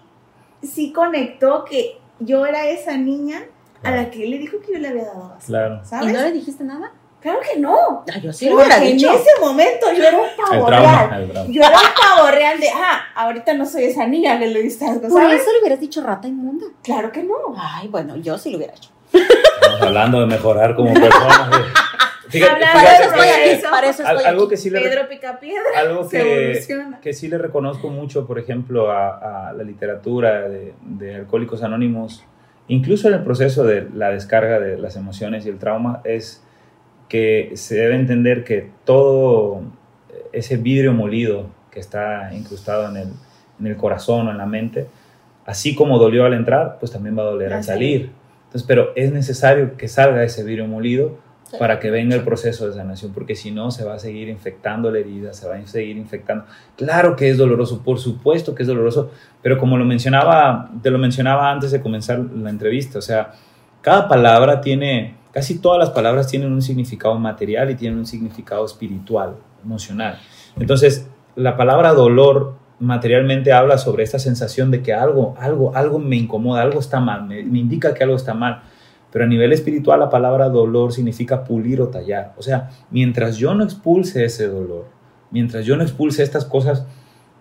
[0.63, 3.43] sí conectó que yo era esa niña
[3.87, 5.81] a la que él le dijo que yo le había dado así, Claro.
[5.83, 6.13] ¿Y ¿sabes?
[6.13, 6.93] no le dijiste nada?
[7.21, 8.05] Claro que no.
[8.15, 9.11] Ah, yo sí lo hubiera en dicho.
[9.13, 11.07] ese momento yo era un El pavo trauma.
[11.09, 11.47] real.
[11.49, 14.87] Yo era un pavo real de, ah, ahorita no soy esa niña que le diste
[14.87, 16.67] algo, eso le hubieras dicho rata inmunda.
[16.85, 17.35] Claro que no.
[17.59, 18.91] Ay, bueno, yo sí lo hubiera hecho.
[19.13, 21.51] Estamos hablando de mejorar como personas.
[22.29, 24.51] Fíjate, Para fíjate eso de estoy que- aquí, para eso al- estoy algo aquí.
[24.51, 26.67] que sí le, Pedro Picapiedra algo se
[27.01, 32.25] que, sí le reconozco mucho, por ejemplo, a, a la literatura de, de Alcohólicos Anónimos,
[32.69, 36.43] incluso en el proceso de la descarga de las emociones y el trauma, es
[37.09, 39.63] que se debe entender que todo
[40.33, 43.09] ese vidrio molido que está incrustado en el,
[43.61, 44.87] en el corazón o en la mente,
[45.45, 48.11] así como dolió al entrar, pues también va a doler al Al salir.
[48.47, 51.59] Entonces, pero es necesario que salga ese vidrio molido Sí.
[51.61, 54.91] para que venga el proceso de sanación, porque si no se va a seguir infectando
[54.91, 56.45] la herida, se va a seguir infectando.
[56.77, 60.99] Claro que es doloroso, por supuesto que es doloroso, pero como lo mencionaba, te lo
[60.99, 63.33] mencionaba antes de comenzar la entrevista, o sea,
[63.81, 68.65] cada palabra tiene, casi todas las palabras tienen un significado material y tienen un significado
[68.65, 70.19] espiritual, emocional.
[70.59, 76.17] Entonces, la palabra dolor materialmente habla sobre esta sensación de que algo, algo, algo me
[76.17, 78.63] incomoda, algo está mal, me, me indica que algo está mal.
[79.17, 82.35] Pero a nivel espiritual la palabra dolor significa pulir o tallar.
[82.37, 84.89] O sea, mientras yo no expulse ese dolor,
[85.31, 86.87] mientras yo no expulse estas cosas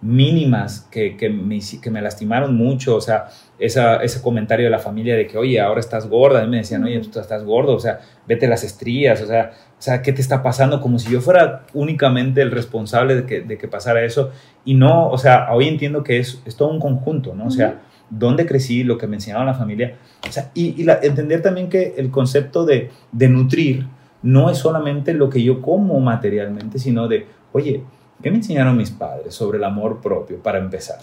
[0.01, 3.25] mínimas que, que, me, que me lastimaron mucho, o sea,
[3.59, 6.81] esa, ese comentario de la familia de que, oye, ahora estás gorda, y me decían,
[6.85, 10.21] oye, tú estás gordo, o sea, vete las estrías, o sea, o sea, ¿qué te
[10.21, 10.79] está pasando?
[10.79, 14.31] Como si yo fuera únicamente el responsable de que, de que pasara eso.
[14.63, 17.47] Y no, o sea, hoy entiendo que es, es todo un conjunto, ¿no?
[17.47, 19.95] O sea, dónde crecí, lo que me enseñaba la familia.
[20.27, 23.85] O sea, y, y la- entender también que el concepto de, de nutrir
[24.21, 27.83] no es solamente lo que yo como materialmente, sino de, oye,
[28.23, 30.99] ¿qué me enseñaron mis padres sobre el amor propio para empezar?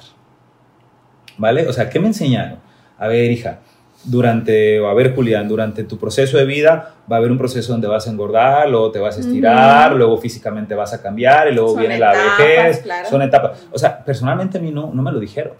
[1.38, 1.66] ¿Vale?
[1.68, 2.58] O sea, ¿qué me enseñaron?
[2.98, 3.60] A ver, hija,
[4.04, 7.72] durante, o a ver, Julián, durante tu proceso de vida va a haber un proceso
[7.72, 11.54] donde vas a engordar, luego te vas a estirar, luego físicamente vas a cambiar y
[11.54, 13.08] luego Son viene la etapas, vejez, claro.
[13.08, 13.66] son etapas.
[13.72, 15.52] O sea, personalmente a mí no, no me lo dijeron.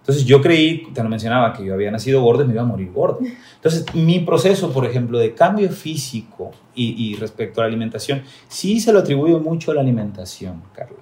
[0.00, 2.66] Entonces yo creí, te lo mencionaba, que yo había nacido gordo y me iba a
[2.66, 3.18] morir gordo.
[3.54, 8.80] Entonces mi proceso, por ejemplo, de cambio físico y, y respecto a la alimentación, sí
[8.80, 10.98] se lo atribuyo mucho a la alimentación, Carla.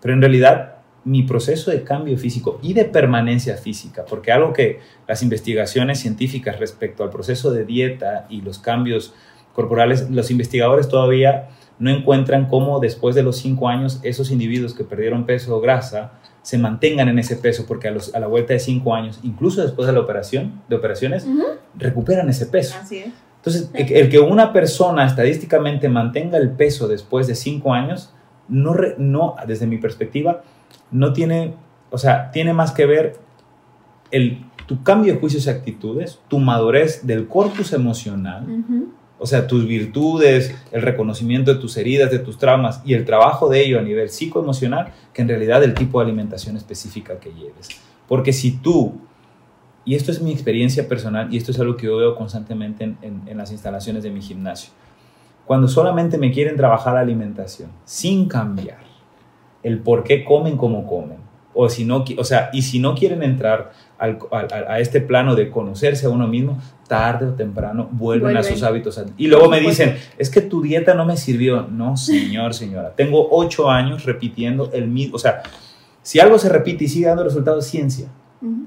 [0.00, 4.80] Pero en realidad mi proceso de cambio físico y de permanencia física, porque algo que
[5.06, 9.14] las investigaciones científicas respecto al proceso de dieta y los cambios
[9.54, 11.48] corporales, los investigadores todavía
[11.78, 16.17] no encuentran cómo después de los cinco años esos individuos que perdieron peso o grasa
[16.48, 19.60] se mantengan en ese peso, porque a, los- a la vuelta de cinco años, incluso
[19.60, 21.26] después de la operación, de operaciones,
[21.76, 22.74] recuperan ese peso.
[22.80, 23.08] Así es.
[23.36, 28.14] Entonces, el que- el que una persona estadísticamente mantenga el peso después de cinco años,
[28.48, 30.42] no, re- no, desde mi perspectiva,
[30.90, 31.52] no tiene,
[31.90, 33.16] o sea, tiene más que ver
[34.10, 38.88] el, tu cambio de juicios y actitudes, tu madurez del corpus emocional, Ujú.
[39.18, 43.48] O sea, tus virtudes, el reconocimiento de tus heridas, de tus traumas y el trabajo
[43.48, 47.68] de ello a nivel psicoemocional, que en realidad el tipo de alimentación específica que lleves.
[48.06, 48.94] Porque si tú,
[49.84, 53.36] y esto es mi experiencia personal y esto es algo que yo veo constantemente en,
[53.36, 54.72] las instalaciones de mi gimnasio,
[55.44, 58.78] cuando solamente me quieren trabajar la alimentación sin cambiar
[59.62, 61.18] el por qué comen como comen,
[61.54, 65.34] o, si no, o sea, y si no quieren entrar al- al- a, este plano
[65.34, 69.02] de conocerse a uno mismo, tarde o temprano vuelven, a sus hábitos.
[69.16, 71.62] Y luego me dicen, es que tu dieta no me sirvió.
[71.62, 72.92] No, señor, señora.
[72.96, 75.16] Tengo ocho años repitiendo el mismo.
[75.16, 75.42] O sea,
[76.02, 78.08] si algo se repite y sigue dando resultados, es ciencia.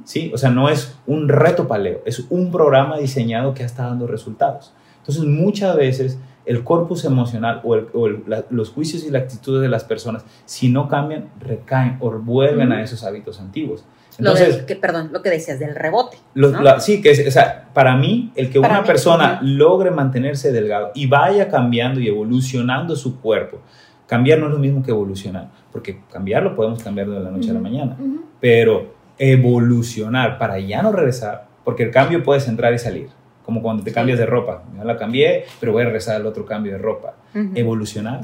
[0.04, 0.32] ¿sí?
[0.34, 4.74] O sea, no es un reto paleo, es un programa diseñado que está dando resultados.
[5.00, 9.24] Entonces, muchas veces el corpus emocional o, el- o el- la- los juicios y las
[9.24, 13.86] actitudes de las personas, si no cambian, recaen o vuelven a esos hábitos antiguos.
[14.18, 16.18] Lo Entonces, del- que, perdón, lo que decías del rebote.
[16.34, 16.62] los- ¿no?
[16.62, 19.90] la- sí, que es, o sea, para mí, el que Para una mí, persona logre
[19.92, 23.60] mantenerse delgado y vaya cambiando y evolucionando su cuerpo,
[24.08, 27.52] cambiar no es lo mismo que evolucionar, porque cambiar lo podemos cambiar de la noche
[27.52, 27.96] a la mañana,
[28.42, 33.10] pero evolucionar para ya no regresar, porque el cambio puedes entrar y salir,
[33.46, 36.46] como cuando te cambias de ropa, ya la cambié, pero voy a regresar al otro
[36.46, 37.14] cambio de ropa.
[37.56, 38.22] Evolucionar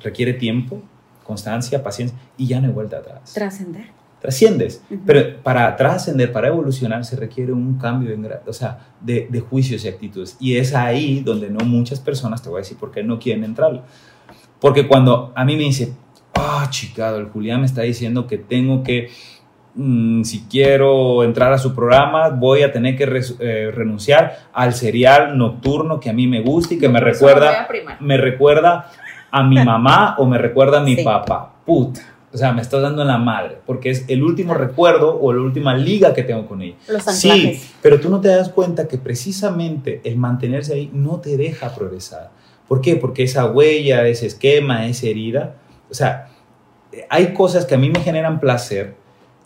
[0.00, 0.80] requiere tiempo,
[1.24, 3.32] constancia, paciencia y ya no hay vuelta atrás.
[3.34, 3.86] Trascender.
[4.20, 5.00] Trasciendes, Ujú.
[5.06, 9.40] pero para trascender, para evolucionar, se requiere un cambio en gra- o sea, de, de
[9.40, 10.36] juicios y actitudes.
[10.40, 13.44] Y es ahí donde no muchas personas, te voy a decir por qué no quieren
[13.44, 13.84] entrar.
[14.60, 15.92] Porque cuando a mí me dice,
[16.34, 19.08] ah, chicado, el Julián me está diciendo que tengo que,
[19.76, 23.04] mm, si quiero entrar a su programa, voy a tener que
[23.38, 27.68] eh, renunciar al serial nocturno que a mí me gusta y que me voy recuerda
[28.00, 28.90] me recuerda
[29.30, 31.04] a mi mamá o me recuerda a mi Sí.
[31.04, 31.52] papá.
[31.64, 32.00] Puta.
[32.32, 35.40] O sea, me estás dando en la madre, porque es el último recuerdo o la
[35.40, 36.76] última liga que tengo con ella.
[36.88, 37.70] Los Sí, anclajes.
[37.80, 42.30] pero tú no te das cuenta que precisamente el mantenerse ahí no te deja progresar.
[42.66, 42.96] ¿Por qué?
[42.96, 45.54] Porque esa huella, ese esquema, esa herida,
[45.90, 46.28] o sea,
[47.08, 48.94] hay cosas que a mí me generan placer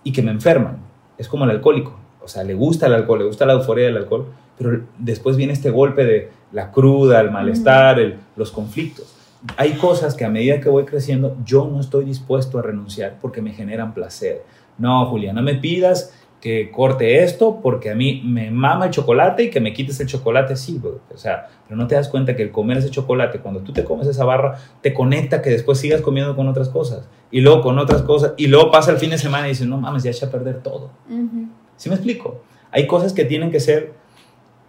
[0.03, 0.79] y que me enferman.
[1.19, 1.97] Es como el alcohólico.
[2.21, 4.27] O sea, le gusta el alcohol, le gusta la euforia del alcohol,
[4.59, 9.15] pero después viene este golpe de la cruda, el malestar, el- los conflictos.
[9.57, 13.43] Hay cosas que a medida que voy creciendo yo no estoy dispuesto a renunciar porque
[13.43, 14.43] me generan placer.
[14.79, 19.45] No, Julia, no me pidas que corte esto porque a mí me mama el chocolate
[19.45, 21.01] y que me quites el chocolate sí, bro.
[21.15, 23.85] o sea, pero no te das cuenta que el comer ese chocolate, cuando tú te
[23.85, 27.79] comes esa barra, te conecta que después sigas comiendo con otras cosas y luego con
[27.79, 30.27] otras cosas y luego pasa el fin de semana y dices, no mames, ya eché
[30.27, 30.91] a perder todo.
[31.09, 31.47] Ujú.
[31.77, 32.43] ¿Sí me explico?
[32.73, 33.93] Hay cosas que tienen que ser,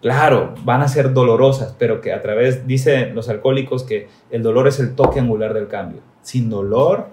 [0.04, 4.68] claro, van a ser dolorosas, pero que a través, dicen los alcohólicos, que el dolor
[4.68, 6.02] es el toque angular del cambio.
[6.20, 7.06] Sin dolor,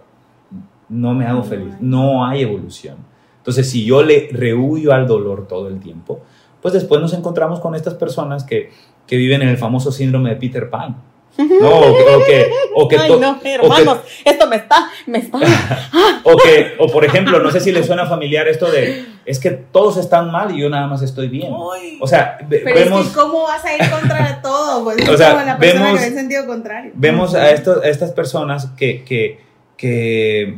[0.90, 2.98] no me hago feliz, no hay evolución.
[3.38, 6.20] Entonces, si yo le rehuyo al dolor todo el tiempo,
[6.62, 8.72] pues después nos encontramos con estas personas que,
[9.08, 10.98] que viven en el famoso síndrome de Peter Pan.
[11.38, 11.70] ¿No?
[11.80, 15.38] O que, o que, o que Ay, no, hermanos, esto me está, me está.
[16.24, 19.52] o que, o por ejemplo, no sé si les suena familiar esto de, es que
[19.52, 21.52] todos están mal y yo nada más estoy bien.
[22.00, 24.84] O sea, Pero vemos, es que ¿cómo vas a ir contra todo?
[24.84, 26.92] Pues es O sea, como la persona vemos- que ve en sentido contrario.
[26.96, 29.40] vemos a, estos- a estas personas que, que,
[29.78, 30.58] que,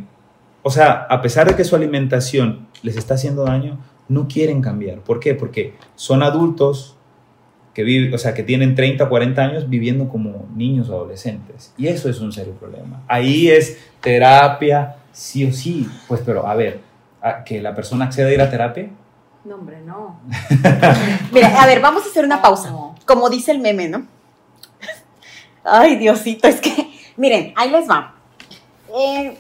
[0.63, 3.77] o sea, a pesar de que su alimentación les está haciendo daño,
[4.09, 4.99] no quieren cambiar.
[4.99, 5.33] ¿Por qué?
[5.33, 6.92] Porque son adultos
[7.73, 11.73] que viven, o sea, que tienen 30, 40 años viviendo como niños o adolescentes.
[11.77, 13.01] Y eso es un serio problema.
[13.07, 15.89] Ahí es terapia, sí o sí.
[16.07, 16.81] Pues, pero a ver,
[17.21, 18.89] a- que la persona acceda a ir a terapia,
[19.45, 20.19] No, hombre, no.
[21.33, 22.73] Mira, a ver, vamos a hacer una pausa.
[23.05, 24.05] Como dice el meme, ¿no?
[25.65, 28.15] Ay, Diosito, es que, miren, ahí les va.
[28.95, 29.37] Eh,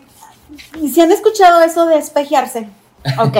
[0.91, 2.67] si han escuchado eso de espejearse,
[3.17, 3.37] ok.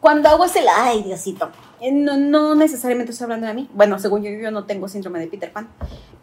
[0.00, 1.50] Cuando hago ese, ay, Diosito,
[1.92, 3.70] no, no necesariamente estoy hablando de mí.
[3.74, 5.68] Bueno, según yo, yo no tengo síndrome de Peter Pan.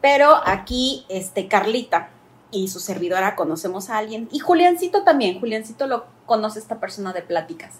[0.02, 2.10] Pero aquí, este, Carlita
[2.52, 4.30] y su servidora conocemos a alguien.
[4.32, 5.40] Y Juliancito también.
[5.40, 7.76] Juliancito lo conoce esta persona de pláticas.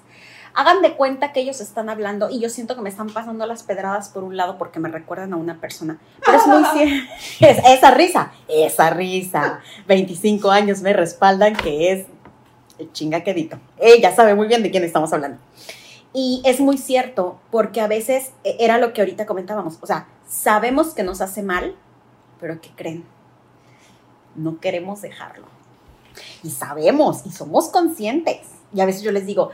[0.54, 3.62] Hagan de cuenta que ellos están hablando y yo siento que me están pasando las
[3.62, 6.00] pedradas por un lado porque me recuerdan a una persona.
[6.26, 7.14] Pero es muy cierto.
[7.42, 9.60] Es, esa risa, esa risa.
[9.88, 12.08] 25 años me respaldan que es
[12.80, 13.60] el chingaquedito.
[13.78, 15.38] Ella sabe muy bien de quién estamos hablando.
[16.14, 19.78] Y es muy cierto, porque a veces eh, era lo que ahorita comentábamos.
[19.82, 21.76] O sea, sabemos que nos hace mal,
[22.40, 23.06] pero ¿qué creen?
[24.36, 25.48] No queremos dejarlo.
[26.44, 28.40] Y sabemos, y somos conscientes.
[28.74, 29.52] Y a veces yo les digo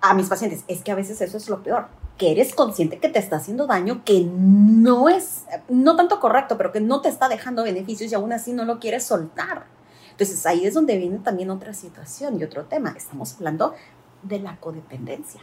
[0.00, 3.08] a mis pacientes, es que a veces eso es lo peor, que eres consciente que
[3.08, 7.28] te está haciendo daño, que no es, no tanto correcto, pero que no te está
[7.28, 9.66] dejando beneficios y aún así no lo quieres soltar.
[10.12, 12.94] Entonces ahí es donde viene también otra situación y otro tema.
[12.96, 13.74] Estamos hablando
[14.22, 15.40] de la codependencia.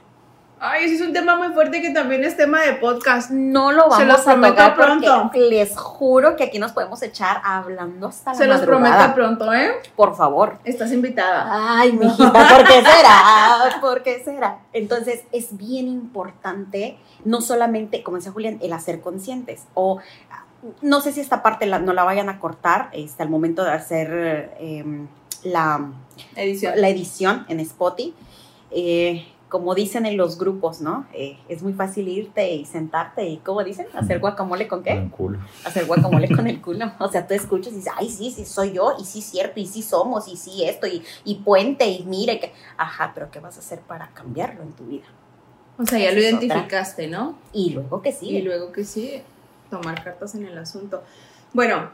[0.66, 3.32] Ay, ese es un tema muy fuerte que también es tema de podcast.
[3.32, 5.32] No lo Se vamos los a tocar pronto.
[5.36, 9.74] les juro que aquí nos podemos echar hablando hasta la Se los prometo pronto, ¿eh?
[9.98, 10.60] Por favor.
[10.64, 11.48] Estás invitada.
[11.80, 13.80] Ay, mijita, ¿por qué será?
[13.82, 14.60] ¿Por qué será?
[14.72, 19.64] Entonces, es bien importante, no solamente, como decía Julián, el hacer conscientes.
[19.74, 20.00] O
[20.82, 23.72] no sé si esta parte la- no la vayan a cortar este, al momento de
[23.72, 24.86] hacer eh,
[25.44, 25.88] la,
[26.38, 26.74] Edición.
[26.78, 28.14] la edición en Spotify.
[28.72, 31.06] Eh, como dicen en los grupos, ¿no?
[31.14, 33.86] Eh, es muy fácil irte y sentarte y, ¿cómo dicen?
[33.94, 34.96] Hacer guacamole con qué?
[34.96, 35.40] Con culo.
[35.64, 36.92] hacer guacamole con el culo.
[36.98, 39.68] O sea, tú escuchas y dices, ay, sí, sí, soy yo, y sí, cierto, y
[39.68, 42.52] sí somos, y sí, esto, y, y puente, y mire que.
[42.78, 45.06] Ajá, pero ¿qué vas a hacer para cambiarlo en tu vida?
[45.78, 46.30] O sea, ya lo otra.
[46.32, 47.38] identificaste, ¿no?
[47.54, 48.30] Y luego que sí.
[48.30, 49.22] Y luego que sí,
[49.70, 51.04] tomar cartas en el asunto.
[51.54, 51.92] Bueno,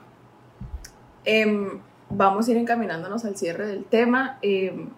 [1.25, 4.39] em, vamos a ir encaminándonos al cierre del tema.
[4.41, 4.91] Em,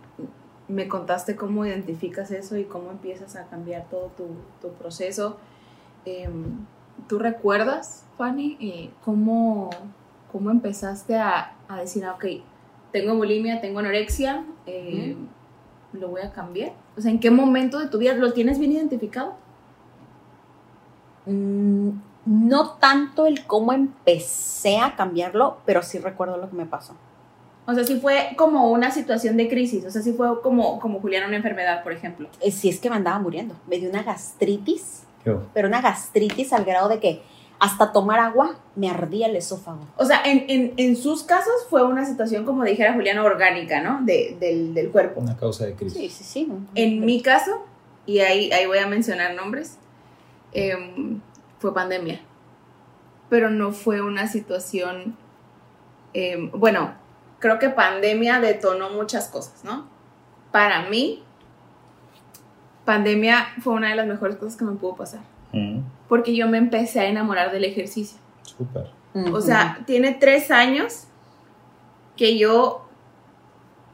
[0.72, 4.28] me contaste cómo identificas eso y cómo empiezas a cambiar todo tu,
[4.62, 5.38] tu proceso.
[6.06, 6.66] Em,
[7.08, 9.70] ¿Tú recuerdas, Fanny, eh, cómo,
[10.32, 12.26] cómo empezaste a, a decir, ah, ok,
[12.92, 15.16] tengo bulimia, tengo anorexia, eh,
[15.94, 16.74] lo voy a cambiar?
[16.98, 19.36] O sea, ¿en qué momento de tu vida lo tienes bien identificado?
[21.26, 21.90] Mm,
[22.26, 26.96] no tanto el cómo empecé a cambiarlo, pero sí recuerdo lo que me pasó.
[27.72, 31.00] O sea, sí fue como una situación de crisis, o sea, sí fue como, como
[31.00, 32.28] Julián una enfermedad, por ejemplo.
[32.42, 33.56] Eh, sí es que me andaba muriendo.
[33.68, 35.04] Me dio una gastritis,
[35.54, 37.22] pero una gastritis al grado de que
[37.60, 39.82] hasta tomar agua me ardía el esófago.
[39.98, 44.02] O sea, en, en, en sus casos fue una situación, como dijera Julián, orgánica, ¿no?
[44.04, 45.20] De- del, del cuerpo.
[45.22, 46.00] Una causa de crisis.
[46.00, 46.52] Sí, sí, sí.
[46.74, 47.64] En mi caso,
[48.08, 49.78] y ahí, ahí voy a mencionar nombres,
[50.54, 51.22] em,
[51.60, 52.20] fue pandemia.
[53.30, 55.16] Pero no fue una situación,
[56.14, 56.94] em, bueno,
[57.42, 59.88] creo que pandemia detonó muchas cosas, ¿no?
[60.52, 61.24] Para mí,
[62.86, 65.22] pandemia fue una de las mejores cosas que me pudo pasar.
[65.52, 68.20] Mm, Porque yo me empecé a enamorar del ejercicio.
[68.44, 68.90] Súper.
[69.34, 71.08] O sea, tiene tres años
[72.16, 72.88] que yo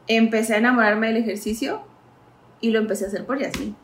[0.06, 1.80] empecé a enamorarme del ejercicio
[2.60, 3.74] y lo empecé a hacer por Yasmin.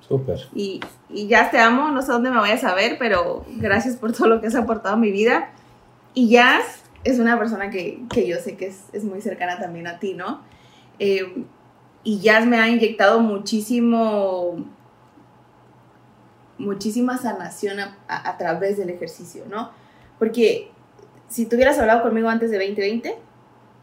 [0.00, 0.40] Súper.
[0.54, 4.12] Y, y ya te amo, no sé dónde me vayas a ver, pero gracias por
[4.12, 5.52] todo lo que has aportado a mi vida.
[6.12, 9.86] Y Jazz es una persona que, que yo sé que es, es muy cercana también
[9.86, 10.40] a ti, ¿no?
[10.98, 11.44] Eh,
[12.02, 14.64] y Jazz me ha inyectado muchísimo,
[16.58, 19.70] muchísima sanación a, a- a través del ejercicio, ¿no?
[20.18, 20.70] Porque
[21.28, 23.16] si tú hubieras hablado conmigo antes de 2020,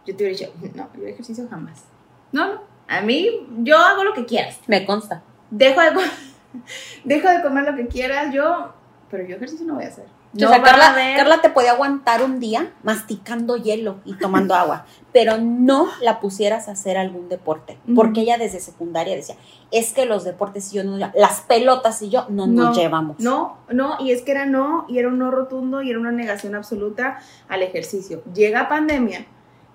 [0.06, 1.84] yo te hubiera dicho, no, yo ejercicio jamás.
[2.32, 5.22] No, no, a mí yo hago lo que quieras Me consta.
[5.50, 5.90] dejo de,
[7.04, 8.74] dejo de comer lo que quieras, yo,
[9.10, 10.06] pero yo ejercicio no voy a hacer.
[10.34, 14.14] O No sea, van a Carla, Carla te puede aguantar un día masticando hielo y
[14.14, 19.36] tomando agua, pero no la pusieras a hacer algún deporte, porque ella desde secundaria decía,
[19.72, 23.20] es que los deportes y yo no, las pelotas y yo no, nos No, llevamos.
[23.20, 26.14] No, no, y es que era no, y era un no rotundo, y era una
[26.14, 28.24] negación absoluta al ejercicio.
[28.34, 29.26] Llega pandemia,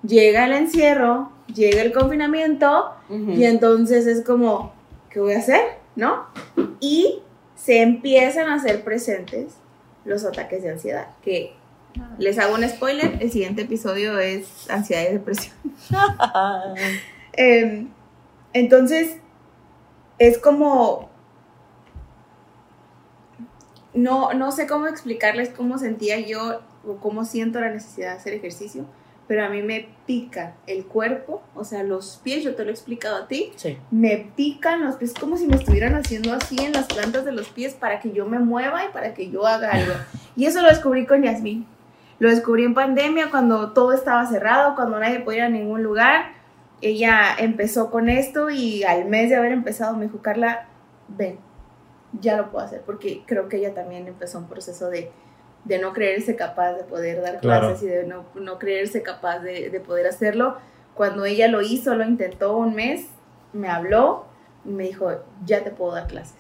[0.02, 4.72] llega el encierro, llega el confinamiento, y entonces es como,
[5.10, 5.60] ¿qué voy a hacer?
[5.96, 6.24] ¿No?
[6.80, 7.20] Y
[7.56, 9.58] se empiezan a hacer presentes
[10.06, 11.52] los ataques de ansiedad, que
[12.18, 15.54] les hago un spoiler, el siguiente episodio es ansiedad y depresión.
[17.38, 17.86] Eh,
[18.54, 19.18] entonces,
[20.18, 21.10] es como...
[23.92, 28.32] No, no sé cómo explicarles cómo sentía yo o cómo siento la necesidad de hacer
[28.32, 28.86] ejercicio,
[29.28, 32.72] pero a mí me pica el cuerpo, o sea, los pies, yo te lo he
[32.72, 33.76] explicado a ti, Sí.
[33.90, 37.48] me pican los pies como si me estuvieran haciendo así en las plantas de los
[37.48, 39.92] pies para que yo me mueva y para que yo haga algo.
[40.36, 41.66] Y eso lo descubrí con Yasmín.
[42.18, 46.32] Lo descubrí en pandemia cuando todo estaba cerrado, cuando nadie podía ir a ningún lugar.
[46.80, 50.66] Ella empezó con esto y al mes de haber empezado me dijo, Carla,
[51.08, 51.38] ven,
[52.20, 55.10] ya lo puedo hacer, porque creo que ella también empezó un proceso de,
[55.66, 57.68] de no creerse capaz de poder dar Claro.
[57.68, 60.56] clases y de no, no creerse capaz de, de poder hacerlo.
[60.94, 63.06] Cuando ella lo hizo, lo intentó un mes,
[63.52, 64.24] me habló
[64.64, 65.10] y me dijo,
[65.44, 66.36] ya te puedo dar clases.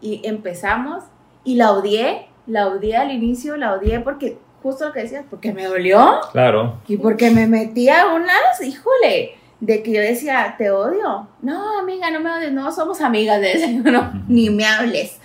[0.00, 1.04] Y empezamos
[1.44, 5.52] y la odié, la odié al inicio, la odié porque, justo lo que decías, porque
[5.52, 6.80] me dolió Claro.
[6.88, 11.28] y porque me metía unas, híjole, de que yo decía, te odio.
[11.42, 15.18] No, amiga, no me odies, no somos amigas de eso, no, ni me hables.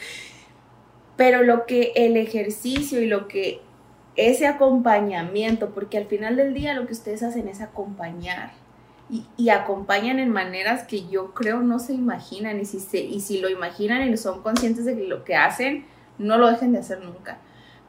[1.18, 3.62] Pero lo que el ejercicio y lo que
[4.16, 8.52] ese acompañamiento, porque al final del día lo que ustedes hacen es acompañar.
[9.10, 12.60] Y, y acompañan en maneras que yo creo no se imaginan.
[12.60, 15.86] Y si, se, y si lo imaginan y son conscientes de que lo que hacen,
[16.18, 17.38] no lo dejen de hacer nunca.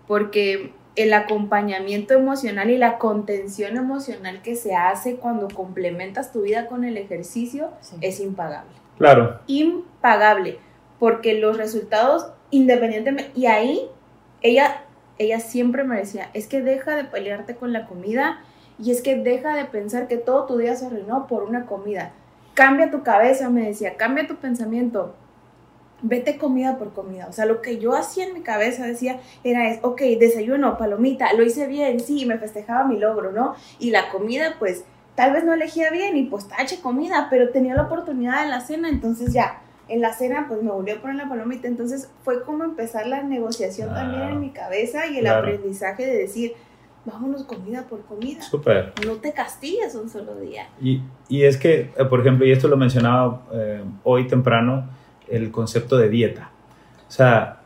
[0.09, 6.67] Porque el acompañamiento emocional y la contención emocional que se hace cuando complementas tu vida
[6.67, 7.97] con el ejercicio Sí.
[8.01, 8.73] es impagable.
[8.99, 9.41] Claro.
[9.47, 10.59] Impagable.
[10.99, 13.89] Porque los resultados, independientemente, y ahí
[14.43, 14.85] ella,
[15.19, 18.41] ella siempre me decía, es que deja de pelearte con la comida
[18.79, 22.13] y es que deja de pensar que todo tu día se arruinó por una comida.
[22.55, 25.15] Cambia tu cabeza, me decía, cambia tu pensamiento.
[26.03, 27.27] Vete comida por comida.
[27.29, 31.33] O sea, lo que yo hacía en mi cabeza decía era, es, ok, desayuno, palomita,
[31.33, 33.55] lo hice bien, sí, me festejaba mi logro, ¿no?
[33.79, 34.85] Y la comida, pues,
[35.15, 38.61] tal vez no elegía bien y pues tache comida, pero tenía la oportunidad en la
[38.61, 42.43] cena, entonces ya, en la cena pues me volvió a poner la palomita, entonces fue
[42.43, 44.11] como empezar la negociación Claro.
[44.11, 45.41] también en mi cabeza y el Claro.
[45.41, 46.53] aprendizaje de decir,
[47.05, 48.93] vámonos comida por comida, Súper.
[49.05, 50.69] no te castigues un solo día.
[50.81, 54.89] Y, y es que, eh, por ejemplo, y esto lo mencionaba eh, hoy temprano,
[55.29, 56.51] el concepto de dieta.
[57.09, 57.61] O sea,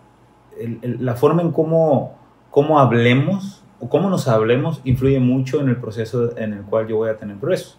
[0.58, 2.16] el- el- la forma en cómo,
[2.50, 6.96] cómo hablemos o cómo nos hablemos influye mucho en el proceso en el cual yo
[6.96, 7.78] voy a tener progresos.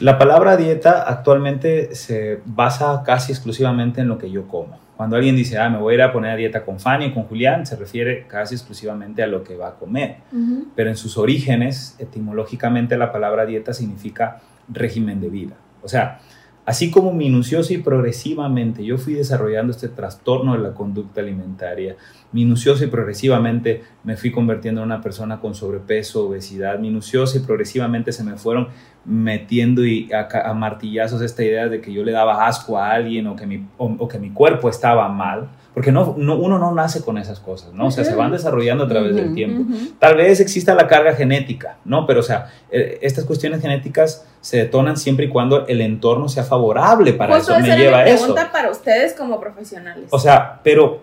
[0.00, 4.78] La palabra dieta actualmente se basa casi exclusivamente en lo que yo como.
[4.96, 7.12] Cuando alguien dice, ah, me voy a ir a poner a dieta con Fanny y
[7.12, 10.16] con Julián, se refiere casi exclusivamente a lo que va a comer
[10.74, 15.54] pero en sus orígenes, etimológicamente, la palabra dieta significa régimen de vida.
[15.82, 16.20] O sea,
[16.64, 21.96] así como minucioso y progresivamente yo fui desarrollando este trastorno de la conducta alimentaria,
[22.30, 28.12] minucioso y progresivamente me fui convirtiendo en una persona con sobrepeso, obesidad, minucioso y progresivamente
[28.12, 28.68] se me fueron
[29.04, 33.36] metiendo y a, martillazos esta idea de que yo le daba asco a alguien o
[33.36, 37.16] que mi, o que mi cuerpo estaba mal, porque no, no, uno no nace con
[37.16, 37.86] esas cosas, ¿no?
[37.86, 39.74] O sea, se van desarrollando a través del tiempo.
[39.98, 42.06] Tal vez exista la carga genética, ¿no?
[42.06, 46.44] Pero, o sea, eh, estas cuestiones genéticas se detonan siempre y cuando el entorno sea
[46.44, 47.58] favorable para eso.
[47.58, 48.24] Me lleva a eso.
[48.24, 50.08] pregunta para ustedes como profesionales.
[50.10, 51.00] O sea, pero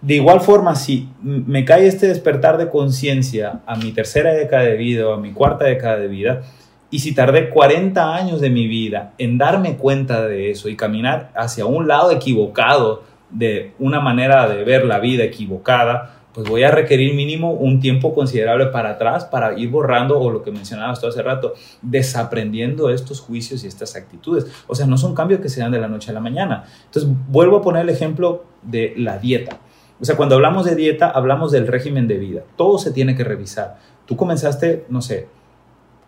[0.00, 4.76] de igual forma, si me cae este despertar de conciencia a mi tercera década de
[4.76, 6.42] vida o a mi cuarta década de vida,
[6.90, 11.30] y si tardé 40 años de mi vida en darme cuenta de eso y caminar
[11.34, 16.70] hacia un lado equivocado de una manera de ver la vida equivocada, pues voy a
[16.70, 21.06] requerir mínimo un tiempo considerable para atrás para ir borrando, o lo que mencionabas tú
[21.06, 24.46] hace rato, desaprendiendo estos juicios y estas actitudes.
[24.66, 26.64] O sea, no son cambios que se dan de la noche a la mañana.
[26.84, 29.58] Entonces, vuelvo a poner el ejemplo de la dieta.
[30.00, 32.42] O sea, cuando hablamos de dieta, hablamos del régimen de vida.
[32.56, 33.78] Todo se tiene que revisar.
[34.06, 35.26] Tú comenzaste, no sé,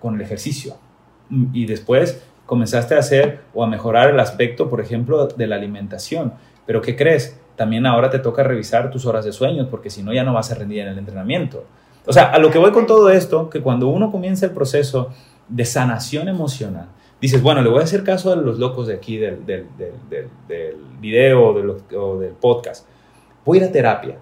[0.01, 0.77] con el ejercicio
[1.53, 6.35] y después comenzaste a hacer o a mejorar el aspecto, por ejemplo, de la alimentación.
[6.71, 7.37] Pero ¿qué crees?
[7.57, 10.53] También ahora te toca revisar tus horas de sueño porque si no ya no vas
[10.53, 11.65] a rendir en el entrenamiento.
[12.07, 15.11] O sea, a lo que voy con todo esto, que cuando uno comienza el proceso
[15.49, 16.87] de sanación emocional,
[17.21, 19.67] dices, bueno, le voy a hacer caso a los locos de aquí del, del,
[20.49, 21.49] del, video
[21.97, 22.87] o del podcast.
[23.45, 24.19] Voy a ir a terapia.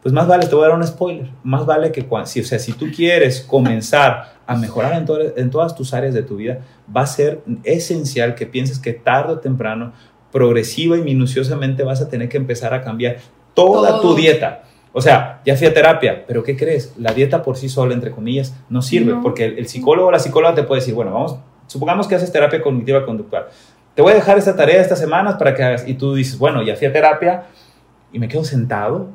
[0.00, 2.44] Pues más vale, te voy a dar un spoiler, más vale que cuando, si, o
[2.44, 6.36] sea, si tú quieres comenzar a mejorar en, to- en todas tus áreas de tu
[6.36, 6.60] vida,
[6.96, 9.92] va a ser esencial que pienses que tarde o temprano,
[10.32, 13.16] progresiva y minuciosamente vas a tener que empezar a cambiar
[13.54, 14.00] toda Todo.
[14.00, 14.62] tu dieta.
[14.92, 16.94] O sea, ya fui a terapia, pero ¿qué crees?
[16.98, 19.22] La dieta por sí sola, entre comillas, no sirve, No.
[19.22, 21.36] porque el, el psicólogo o la psicóloga te puede decir, bueno, vamos,
[21.66, 23.46] supongamos que haces terapia cognitiva conductual.
[23.94, 26.62] Te voy a dejar esta tarea estas semanas para que hagas, y tú dices, bueno,
[26.62, 27.44] ya fui a terapia
[28.12, 29.08] y me quedo sentado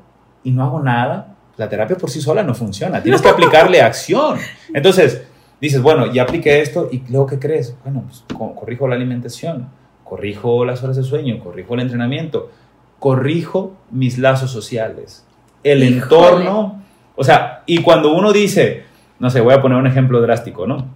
[0.44, 1.35] y no hago nada.
[1.57, 4.38] La terapia por sí sola no funciona, tienes que aplicarle acción.
[4.73, 5.23] Entonces,
[5.60, 7.76] dices, bueno, ya apliqué esto y luego, ¿qué crees?
[7.84, 9.69] Bueno, pues co- corrijo la alimentación,
[10.04, 12.52] corrijo las horas de sueño, corrijo el entrenamiento,
[13.00, 15.26] corrijo mis lazos sociales,
[15.64, 15.98] el Híjole.
[15.98, 16.84] entorno.
[17.16, 18.84] O sea, y cuando uno dice,
[19.20, 20.88] no sé, voy a poner un ejemplo drástico, ¿no?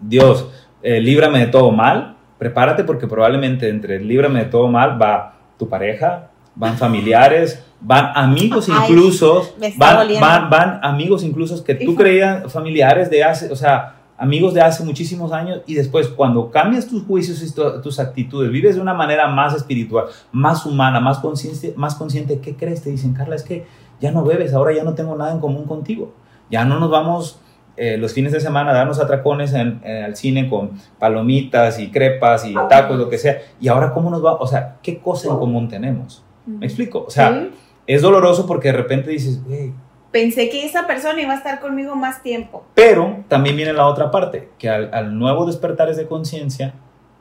[0.00, 0.48] Dios,
[0.82, 5.68] eh, líbrame de todo mal, prepárate porque probablemente entre líbrame de todo mal va tu
[5.68, 13.10] pareja, van familiares, van amigos incluso, van, van, van amigos incluso que tú creías familiares
[13.10, 17.42] de hace, o sea, amigos de hace muchísimos años y después cuando cambias tus juicios
[17.42, 21.94] y tu- tus actitudes, vives de una manera más espiritual, más humana, más consciente, más
[21.94, 22.82] consciente, ¿qué crees?
[22.82, 23.64] Te dicen, Carla, es que
[24.00, 26.12] ya no bebes, ahora ya no tengo nada en común contigo,
[26.50, 27.40] ya no nos vamos
[27.76, 31.90] eh, los fines de semana a darnos atracones en, en el cine con palomitas y
[31.92, 35.28] crepas y tacos, lo que sea, y ahora cómo nos va, o sea, ¿qué cosa
[35.30, 36.24] en común tenemos?
[36.44, 37.04] ¿Me explico?
[37.06, 37.50] O sea, Sí.
[37.86, 39.72] es doloroso porque de repente dices, güey,
[40.10, 42.64] Pensé que esa persona iba a estar conmigo más tiempo.
[42.74, 46.72] pero también viene la otra parte, que al, al nuevo despertares de conciencia,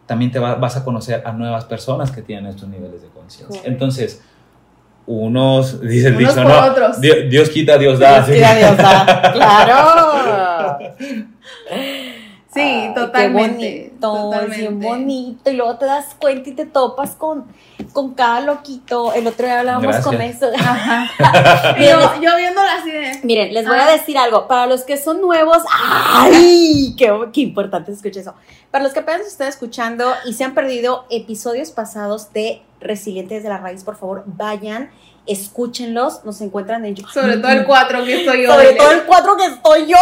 [0.05, 3.61] también te va- vas a conocer a nuevas personas que tienen estos niveles de conciencia.
[3.65, 4.22] Entonces,
[5.05, 7.01] unos, dice el Unos dicho, por no, otros.
[7.01, 8.22] Dios, Dios quita, Dios da.
[8.22, 9.31] Dios quiera, Dios da.
[9.34, 10.77] Claro.
[12.64, 13.60] Sí, totalmente.
[13.60, 14.52] Qué bonito, totalmente.
[14.56, 15.50] es bien bonito.
[15.52, 17.46] Y luego te das cuenta y te topas con,
[17.94, 19.14] con cada loquito.
[19.14, 20.06] El otro día hablábamos Gracias.
[20.06, 20.48] con eso.
[21.78, 23.20] Y yo, yo viéndola así de.
[23.24, 23.88] Miren, les voy Ah.
[23.88, 24.48] a decir algo.
[24.48, 26.96] Para los que son nuevos, ¡ay!
[26.98, 28.34] Qué, qué importante se escucha eso.
[28.72, 33.50] Para los que apenas están escuchando y se han perdido episodios pasados de Resilientes de
[33.50, 34.90] la Raíz, por favor, vayan,
[35.28, 36.24] escúchenlos.
[36.26, 37.14] Nos encuentran en YouTube.
[37.14, 38.52] Sobre todo el 4 que estoy yo.
[38.52, 38.80] Sobre dile.
[38.80, 39.98] todo el 4 que estoy yo.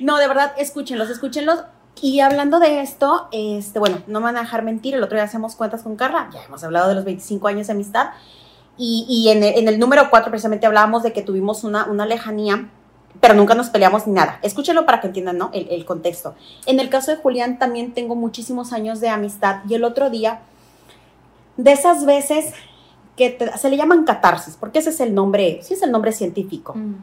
[0.00, 1.64] No, de verdad, escúchenlos, escúchenlos.
[2.02, 5.24] Y hablando de esto, este, bueno, no me van a dejar mentir, el otro día
[5.24, 8.10] hacemos cuentas con Carla, ya hemos hablado de los 25 años de amistad,
[8.76, 12.04] y, y en, el, en el número 4 precisamente hablábamos de que tuvimos una, una
[12.04, 12.68] lejanía,
[13.18, 14.38] pero nunca nos peleamos ni nada.
[14.42, 15.48] Escúchenlo para que entiendan ¿no?
[15.54, 16.34] el, el contexto.
[16.66, 20.40] En el caso de Julián también tengo muchísimos años de amistad, y el otro día,
[21.56, 22.52] de esas veces
[23.16, 26.12] que te- se le llaman catarsis, porque ese es el nombre, sí es el nombre
[26.12, 26.74] científico.
[26.74, 26.94] Mm.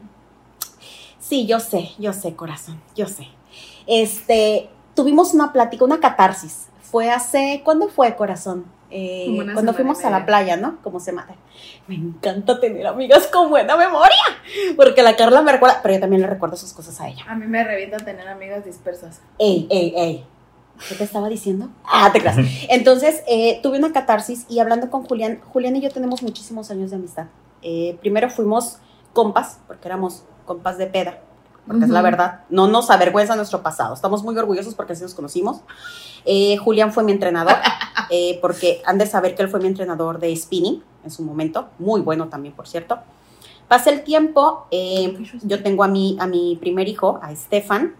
[1.18, 3.28] Sí, yo sé, yo sé, corazón, yo sé.
[3.86, 6.68] Este, tuvimos una plática, una catarsis.
[6.82, 8.66] Fue hace, ¿cuándo fue, corazón?
[8.90, 9.24] Eh,
[9.54, 10.78] cuando fuimos a la playa, ¿no?
[10.82, 11.34] Como se mata.
[11.88, 14.14] Me encanta tener amigas con buena memoria,
[14.76, 17.24] porque la Carla me recuerda, pero yo también le recuerdo sus cosas a ella.
[17.26, 19.20] A mí me revienta tener amigas dispersas.
[19.38, 20.24] Ey, ey, ey.
[20.88, 21.68] ¿Qué te estaba diciendo?
[21.84, 22.36] Ah, te creas.
[22.68, 26.90] Entonces, eh, tuve una catarsis y hablando con Julián, Julián y yo tenemos muchísimos años
[26.90, 27.26] de amistad.
[27.62, 28.78] Eh, primero fuimos
[29.12, 31.20] compas, porque éramos compas de peda,
[31.66, 32.40] porque es la verdad.
[32.50, 33.94] No nos avergüenza nuestro pasado.
[33.94, 35.60] Estamos muy orgullosos porque así nos conocimos.
[36.26, 37.56] Eh, Julián fue mi entrenador,
[38.10, 41.68] eh, porque han de saber que él fue mi entrenador de spinning en su momento.
[41.78, 42.98] Muy bueno también, por cierto.
[43.68, 47.94] Pasa el tiempo, eh, yo tengo a mi, a mi primer hijo, a Estefan,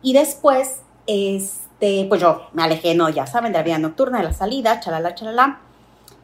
[0.00, 0.80] y después,
[1.82, 4.78] este, pues yo me alejé, no, ya saben, de la vida nocturna, de la salida,
[4.78, 5.58] chalala, chalala.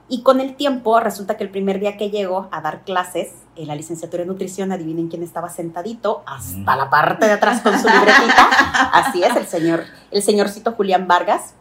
[0.08, 3.66] Y con el tiempo, resulta que el primer día que llego a dar clases en
[3.66, 7.88] la licenciatura en nutrición, adivinen quién estaba sentadito hasta la parte de atrás con su
[7.88, 8.48] libretita.
[8.92, 9.82] Así es, el señor,
[10.12, 11.54] el señorcito Julián Vargas.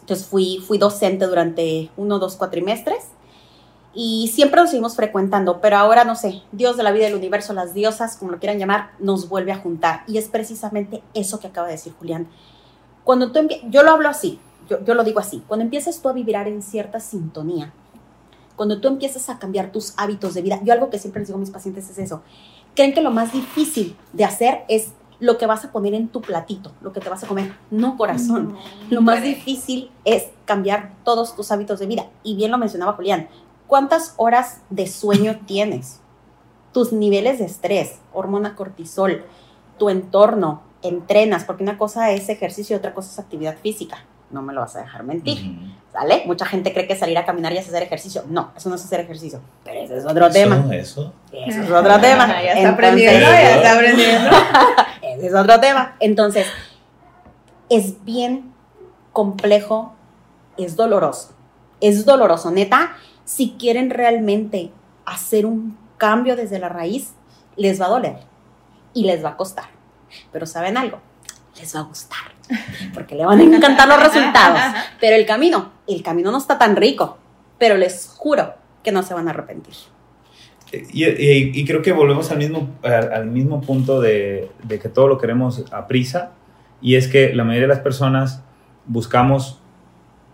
[0.00, 3.06] Entonces fui, fui docente durante uno o dos cuatrimestres
[3.92, 7.54] y siempre nos seguimos frecuentando, pero ahora no sé, Dios de la vida del universo,
[7.54, 10.04] las diosas, como lo quieran llamar, nos vuelve a juntar.
[10.06, 12.28] Y es precisamente eso que acaba de decir Julián.
[13.04, 16.12] Cuando tú yo lo hablo así, yo, yo lo digo así, cuando empiezas tú a
[16.12, 17.72] vibrar en cierta sintonía,
[18.56, 21.38] cuando tú empiezas a cambiar tus hábitos de vida, yo algo que siempre les digo
[21.38, 22.22] a mis pacientes es eso,
[22.74, 26.22] creen que lo más difícil de hacer es lo que vas a poner en tu
[26.22, 28.56] platito, lo que te vas a comer, no corazón.
[28.88, 32.06] Lo más difícil es cambiar todos tus hábitos de vida.
[32.22, 33.28] Y bien lo mencionaba Julián.
[33.66, 36.00] ¿Cuántas horas de sueño tienes?
[36.72, 39.24] Tus niveles de estrés, hormona cortisol,
[39.78, 43.98] tu entorno, entrenas, porque una cosa es ejercicio y otra cosa es actividad física.
[44.30, 45.72] No me lo vas a dejar mentir, Ujú.
[45.92, 46.22] ¿sale?
[46.26, 48.22] Mucha gente cree que salir a caminar y es hacer ejercicio.
[48.28, 49.40] No, eso no es hacer ejercicio.
[49.64, 50.56] Pero ese es otro tema.
[50.72, 51.12] Eso, eso.
[51.32, 52.26] Eso es otro tema.
[52.28, 54.30] Ya está Entonces- aprendiendo, ya está aprendiendo.
[55.02, 55.96] ese es otro tema.
[55.98, 56.46] Entonces,
[57.68, 58.52] es bien
[59.12, 59.94] complejo,
[60.56, 61.32] es doloroso.
[61.80, 62.92] Es doloroso, neta.
[63.24, 64.70] Si quieren realmente
[65.06, 67.14] hacer un cambio desde la raíz,
[67.56, 68.16] les va a doler
[68.94, 69.66] y les va a costar.
[70.32, 71.00] Pero ¿saben algo?
[71.58, 72.18] Les va a gustar.
[72.94, 74.58] Porque le van a encantar los resultados.
[75.00, 77.18] Pero el camino, el camino no está tan rico.
[77.58, 79.74] Pero les juro que no se van a arrepentir.
[80.72, 84.88] Y, y- y creo que volvemos al mismo, al, al mismo punto de, de que
[84.88, 86.30] todo lo queremos a prisa,
[86.80, 88.42] y es que la mayoría de las personas
[88.86, 89.60] buscamos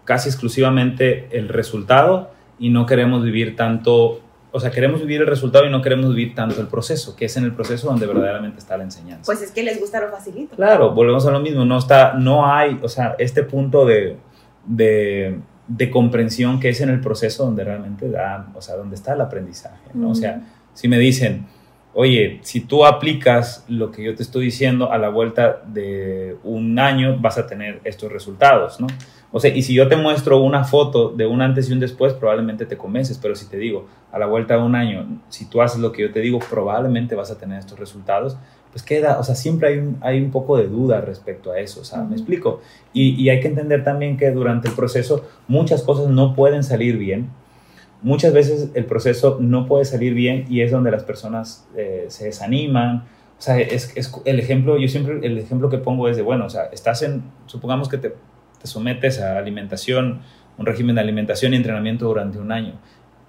[0.05, 4.21] casi exclusivamente el resultado y no queremos vivir tanto,
[4.57, 7.37] o sea, queremos vivir el resultado y no queremos vivir tanto el proceso, que es
[7.37, 9.25] en el proceso donde verdaderamente está la enseñanza.
[9.27, 10.57] Pues es que les gusta lo facilito.
[10.57, 14.17] Claro, volvemos a lo mismo, no está, no hay, o sea, este punto de,
[14.65, 15.39] de,
[15.69, 19.21] de comprensión que es en el proceso donde realmente da, o sea, donde está el
[19.21, 20.11] aprendizaje, ¿no?
[20.11, 20.41] O sea,
[20.73, 21.47] si me dicen,
[21.99, 26.79] oye, si tú aplicas lo que yo te estoy diciendo a la vuelta de un
[26.79, 28.87] año, vas a tener estos resultados, ¿no?
[29.33, 32.13] O sea, y si yo te muestro una foto de un antes y un después,
[32.13, 35.63] probablemente te convences, pero si te digo, a la vuelta de un año, si tú
[35.63, 38.37] haces lo que yo te digo, probablemente vas a tener estos resultados,
[38.73, 41.81] pues queda, o sea, siempre hay un, hay un poco de duda respecto a eso,
[41.81, 42.61] o sea, me explico.
[42.93, 46.99] Y, y hay que entender también que durante el proceso muchas cosas no pueden salir
[46.99, 47.31] bien,
[48.03, 52.27] muchas veces el proceso no puede salir bien y es donde las personas eh, se
[52.27, 53.05] desaniman.
[53.39, 56.47] O sea, es, es, el ejemplo, yo siempre el ejemplo que pongo es de, bueno,
[56.47, 58.15] o sea, estás en, supongamos que te,
[58.61, 60.21] te sometes a alimentación,
[60.59, 62.75] un régimen de alimentación y entrenamiento durante un año.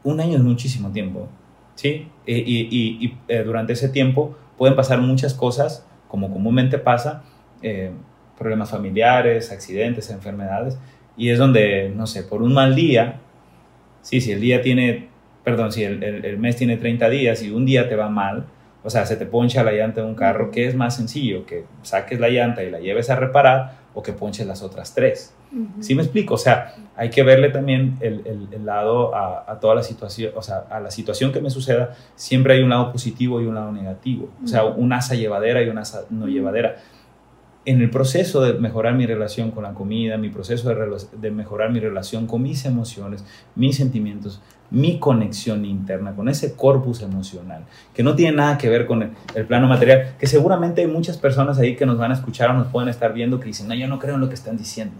[0.03, 1.27] Un año es muchísimo tiempo,
[1.75, 2.07] ¿sí?
[2.25, 7.23] Y, y, y eh, durante ese tiempo pueden pasar muchas cosas, como comúnmente pasa,
[7.61, 7.91] eh,
[8.37, 10.77] problemas familiares, accidentes, enfermedades,
[11.15, 13.19] y es donde, no sé, por un mal día,
[14.07, 15.09] sí, si el día tiene,
[15.43, 18.45] perdón, si el, el, el, mes tiene 30 días y un día te va mal,
[18.81, 21.45] o sea, se te poncha la llanta de un carro, ¿qué es más sencillo?
[21.45, 25.35] Que saques la llanta y la lleves a reparar o que ponches las otras tres.
[25.51, 25.67] Uh -huh.
[25.81, 26.35] ¿Sí me explico?
[26.35, 30.31] O sea, hay que verle también el, el, el lado a, a, toda la situación,
[30.35, 33.55] o sea, a la situación que me suceda, siempre hay un lado positivo y un
[33.55, 34.29] lado negativo.
[34.41, 36.77] O sea, un asa llevadera y un asa no llevadera
[37.67, 41.81] en el proceso de mejorar mi relación con la comida, mi proceso de, mejorar mi
[41.81, 43.25] relación con mis emociones,
[43.55, 44.41] mis sentimientos,
[44.71, 49.09] mi conexión interna, con ese corpus emocional, que no tiene nada que ver con el,
[49.35, 52.53] el, plano material, que seguramente hay muchas personas ahí que nos van a escuchar o
[52.53, 54.95] nos pueden estar viendo que dicen, no, yo no creo en lo que están diciendo.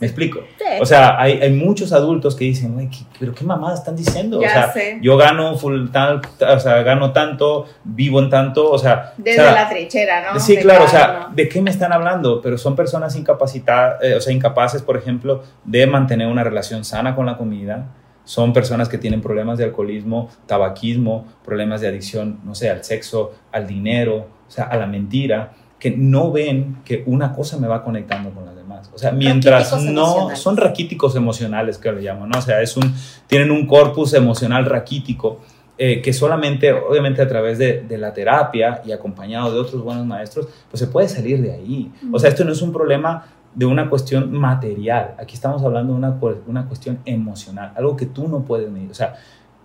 [0.00, 0.40] ¿Me explico?
[0.56, 0.64] Sí.
[0.80, 2.88] O sea, hay, hay, muchos adultos que dicen, güey,
[3.18, 4.40] pero qué mamadas están diciendo.
[4.40, 4.98] Ya o sea, sé.
[5.02, 9.12] yo gano full tal, o sea, gano tanto, vivo en tanto, o sea.
[9.16, 10.38] Desde o sea, la trinchera, ¿no?
[10.38, 11.34] Sí, de claro, o sea, ¿no?
[11.34, 12.40] ¿de qué me están hablando?
[12.40, 17.16] Pero son personas incapacitadas, eh, o sea, incapaces, por ejemplo, de mantener una relación sana
[17.16, 17.88] con la comida.
[18.22, 23.32] Son personas que tienen problemas de alcoholismo, tabaquismo, problemas de adicción, no sé, al sexo,
[23.50, 27.84] al dinero, o sea, a la mentira que no ven que una cosa me va
[27.84, 28.90] conectando con las demás.
[28.92, 32.38] O sea, mientras no son raquíticos emocionales que lo llaman, ¿no?
[32.38, 32.94] O sea, es un
[33.26, 35.40] tienen un corpus emocional raquítico
[35.76, 40.04] eh, que solamente, obviamente a través de, de, la terapia y acompañado de otros buenos
[40.04, 41.92] maestros, pues se puede salir de ahí.
[42.12, 45.14] O sea, esto no es un problema de una cuestión material.
[45.18, 46.18] Aquí estamos hablando de una,
[46.48, 48.90] una cuestión emocional, algo que tú no puedes medir.
[48.90, 49.14] O sea,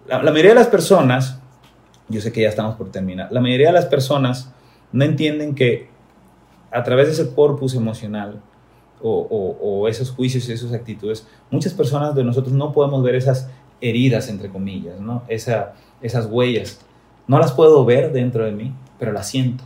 [0.08, 1.40] la, la mayoría de las personas,
[2.10, 4.52] yo sé que ya estamos por terminar, la mayoría de las personas
[4.92, 5.93] no entienden que
[6.74, 8.42] a través de ese corpus emocional
[9.02, 13.16] o, o, o, esos juicios y esas actitudes, muchas personas de nosotros no podemos ver
[13.16, 13.50] esas
[13.82, 15.24] heridas, entre comillas, ¿no?
[15.28, 16.80] Esa, esas huellas.
[17.28, 19.64] No las puedo ver dentro de mí, pero las siento.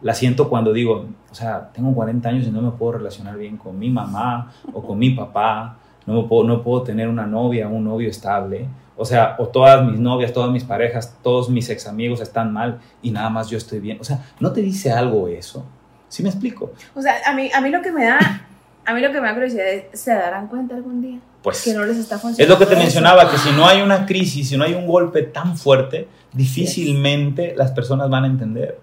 [0.00, 3.56] Las siento cuando digo, o sea, tengo 40 años y no me puedo relacionar bien
[3.56, 7.84] con mi mamá o con mi papá, no puedo, no puedo tener una novia, un
[7.84, 8.66] novio estable.
[8.96, 12.80] O sea, o todas mis novias, todas mis parejas, todos mis ex amigos están mal
[13.02, 13.98] y nada más yo estoy bien.
[14.00, 15.64] O sea, ¿no te dice algo eso?
[16.12, 16.74] ¿Sí me explico?
[16.94, 18.18] O sea, a mí, a mí lo que me da,
[18.84, 21.18] a mí lo que me da curiosidad es, ¿se darán cuenta algún día?
[21.42, 22.42] Pues, que no les está funcionando.
[22.42, 24.86] Es lo que te mencionaba, que si no hay una crisis, si no hay un
[24.86, 27.56] golpe tan fuerte, difícilmente yes.
[27.56, 28.78] las personas van a entender.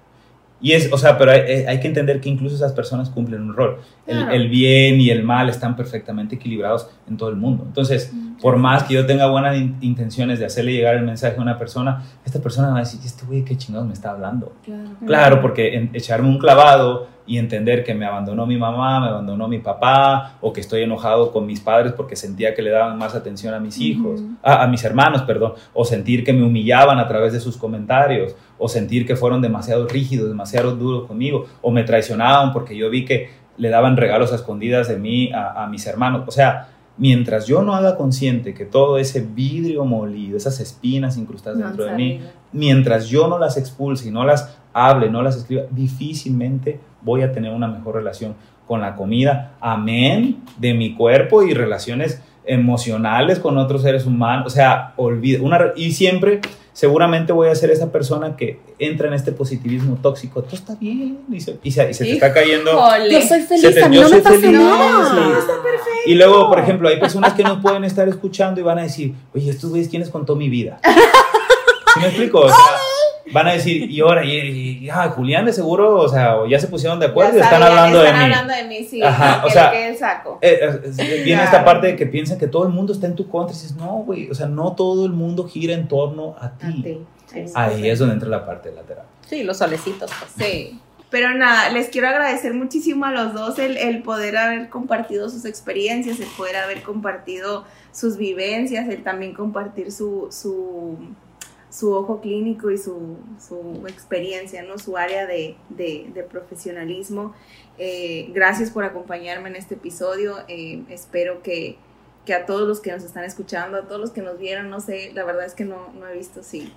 [0.59, 3.53] Y es, o sea, pero hay, hay, que entender que incluso esas personas cumplen un
[3.53, 3.77] rol.
[4.05, 4.31] Claro.
[4.31, 7.63] El, el, bien y el mal están perfectamente equilibrados en todo el mundo.
[7.65, 11.37] Entonces, mm, por más que yo tenga buenas in intenciones de hacerle llegar el mensaje
[11.37, 14.53] a una persona, esta persona va a decir, este güey, ¿qué chingados me está hablando?
[14.63, 19.05] Claro, claro porque en, echarme un clavado y entender que me abandonó mi mamá, me
[19.09, 22.97] abandonó mi papá, o que estoy enojado con mis padres porque sentía que le daban
[22.97, 24.37] más atención a mis hijos, uh -huh.
[24.41, 28.35] a, a, mis hermanos, perdón, o sentir que me humillaban a través de sus comentarios,
[28.57, 33.05] o sentir que fueron demasiado rígidos, demasiado duros conmigo, o me traicionaban porque yo vi
[33.05, 36.23] que le daban regalos a escondidas de mí a, a mis hermanos.
[36.27, 41.59] O sea, mientras yo no haga consciente que todo ese vidrio molido, esas espinas incrustadas
[41.59, 45.35] no, dentro de mí, mientras yo no las expulse y no las hable, no las
[45.37, 48.35] escriba, difícilmente voy a tener una mejor relación
[48.67, 49.53] con la comida.
[49.59, 54.47] Amén de mi cuerpo y relaciones emocionales con otros seres humanos.
[54.47, 55.41] O sea, olvida.
[55.41, 56.41] Una, y siempre,
[56.73, 60.43] seguramente voy a ser esa persona que entra en este positivismo tóxico.
[60.43, 61.19] Todo está bien.
[61.31, 62.71] Y se, y se, y se te está cayendo.
[63.09, 65.09] Yo soy feliz, te, a mí no me pasa feliz, nada.
[65.09, 65.39] Sí.
[65.39, 65.89] Está perfecto.
[66.05, 69.13] Y luego, por ejemplo, hay personas que no pueden estar escuchando y van a decir,
[69.33, 70.79] oye, estos güeyes, ¿quiénes contó mi vida?
[71.93, 72.41] ¿Sí me explico?
[72.41, 72.55] O sea,
[73.31, 76.67] van a decir, y ahora, y, y ah, Julián de seguro, o sea, ya se
[76.67, 78.33] pusieron de acuerdo y están hablando están de mí.
[78.33, 79.01] hablando de mí, sí.
[79.01, 80.39] Ajá, que, o sea, que el saco.
[80.41, 81.43] Eh, eh, viene claro.
[81.43, 83.75] esta parte de que piensan que todo el mundo está en tu contra y dices,
[83.75, 86.67] no, güey, o sea, no todo el mundo gira en torno a ti.
[86.67, 86.99] A ti.
[87.27, 87.89] Sí, Ahí sí.
[87.89, 89.09] es donde entra la parte de la terapia.
[89.27, 90.09] Sí, los solecitos.
[90.19, 90.49] Pues.
[90.49, 90.79] Sí.
[91.11, 95.45] Pero nada, les quiero agradecer muchísimo a los dos el, el, poder haber compartido sus
[95.45, 100.97] experiencias, el poder haber compartido sus vivencias, el también compartir su, su
[101.69, 104.77] su ojo clínico y su, su experiencia, ¿no?
[104.79, 107.33] Su área de, de, de profesionalismo.
[107.77, 110.35] Eh, gracias por acompañarme en este episodio.
[110.47, 111.77] Eh, espero que,
[112.25, 114.79] que, a todos los que nos están escuchando, a todos los que nos vieron, no
[114.79, 116.73] sé, la verdad es que no, no he visto si...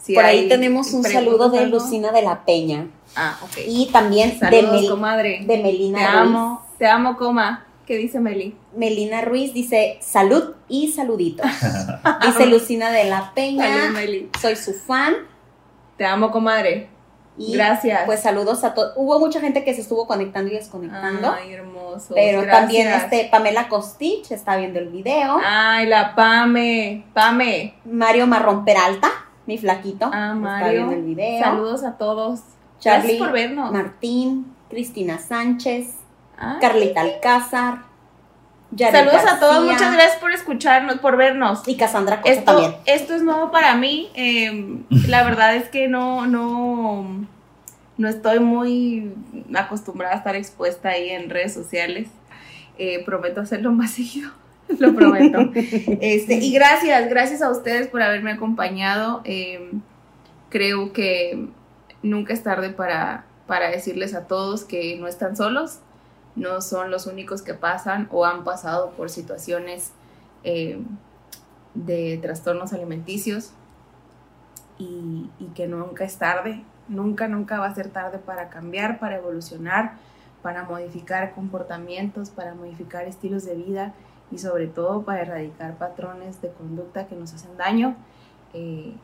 [0.00, 2.88] si por ahí tenemos un saludo de Lucina de la Peña.
[3.16, 3.58] Ah, ok.
[3.66, 5.40] Y también Saludos, de, Mel comadre.
[5.44, 6.20] de Melina Te Ruiz.
[6.20, 7.66] amo, te amo, coma.
[7.86, 8.56] ¿Qué dice Meli?
[8.74, 11.46] Melina Ruiz dice salud y saluditos.
[12.22, 13.64] dice Lucina de la Peña.
[13.82, 14.30] Salud, Meli.
[14.40, 15.14] Soy su fan.
[15.96, 16.88] Te amo, comadre.
[17.38, 18.02] Y Gracias.
[18.06, 18.92] Pues saludos a todos.
[18.96, 21.30] Hubo mucha gente que se estuvo conectando y desconectando.
[21.32, 22.14] Ay, hermoso.
[22.14, 25.38] pero también este Pamela Costich está viendo el video.
[25.44, 27.04] Ay, la Pame.
[27.12, 27.74] Pame.
[27.84, 29.10] Mario Marrón Peralta,
[29.46, 30.72] mi flaquito, Ah, está Mario.
[30.88, 31.44] viendo el video.
[31.44, 32.40] Saludos a todos.
[32.80, 33.70] Charlie Gracias por vernos.
[33.72, 35.88] Martín, Cristina Sánchez,
[36.38, 36.58] Ay.
[36.60, 37.78] Carlita Alcázar,
[38.72, 41.66] Yaret Saludos a todos, muchas gracias por escucharnos, por vernos.
[41.66, 42.74] Y Cassandra Cosa Esto, también.
[42.86, 44.10] esto es nuevo para mí.
[44.14, 47.26] eh, la verdad es que no, no,
[47.96, 49.14] no estoy muy
[49.54, 52.08] acostumbrada a estar expuesta ahí en redes sociales.
[52.78, 54.30] Eh, prometo hacerlo más seguido.
[54.78, 55.38] Lo prometo.
[55.54, 59.22] Este, y gracias, gracias a ustedes por haberme acompañado.
[59.24, 59.70] Eh,
[60.50, 61.46] creo que
[62.02, 65.78] nunca es tarde para, para decirles a todos que no están solos,
[66.36, 69.92] no son los únicos que pasan o han pasado por situaciones
[70.44, 70.80] eh,
[71.74, 73.52] de trastornos alimenticios
[74.78, 79.94] y, que nunca es tarde, nunca, nunca va a ser tarde para cambiar, para evolucionar,
[80.42, 83.94] para modificar comportamientos, para modificar estilos de vida
[84.30, 87.96] y sobre todo para erradicar patrones de conducta que nos hacen daño.
[88.52, 88.94] Eh,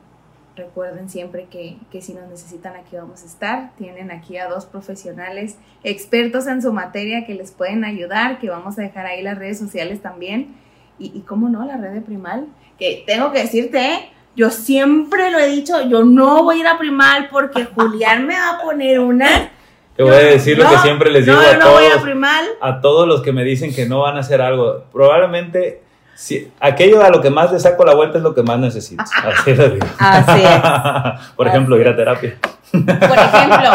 [0.56, 3.72] recuerden siempre que, que, si nos necesitan aquí vamos a estar.
[3.76, 8.78] Tienen aquí a dos profesionales expertos en su materia que les pueden ayudar, que vamos
[8.78, 10.54] a dejar ahí las redes sociales también.
[10.98, 12.46] Y, y cómo no, la red de Primal,
[12.78, 14.10] que tengo que decirte, ¿eh?
[14.34, 18.34] yo siempre lo he dicho, yo no voy a ir a Primal porque Julián me
[18.34, 19.50] va a poner una...
[19.96, 21.74] Te voy a decir lo que siempre les digo no, a no todos.
[21.74, 22.46] voy a Primal.
[22.62, 24.84] a todos los que me dicen que no van a hacer algo.
[24.90, 25.82] Probablemente
[26.22, 29.02] si, aquello a lo que más le saco la vuelta es lo que más necesito.
[29.24, 29.86] Así lo digo.
[29.98, 31.30] Así es.
[31.36, 32.38] Por ejemplo, ir a terapia.
[32.70, 33.70] Por ejemplo,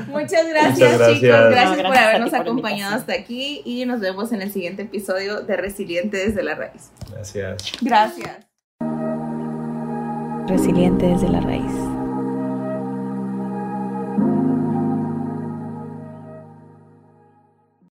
[0.08, 1.20] Muchas gracias, Muchas gracias.
[1.20, 1.20] chicos.
[1.20, 4.82] Gracias, No, gracias por habernos por acompañado hasta aquí y nos vemos en el siguiente
[4.84, 6.90] episodio de Resiliente desde la raíz.
[7.12, 7.72] Gracias.
[7.82, 8.38] Gracias.
[10.48, 11.72] Resiliente desde la raíz.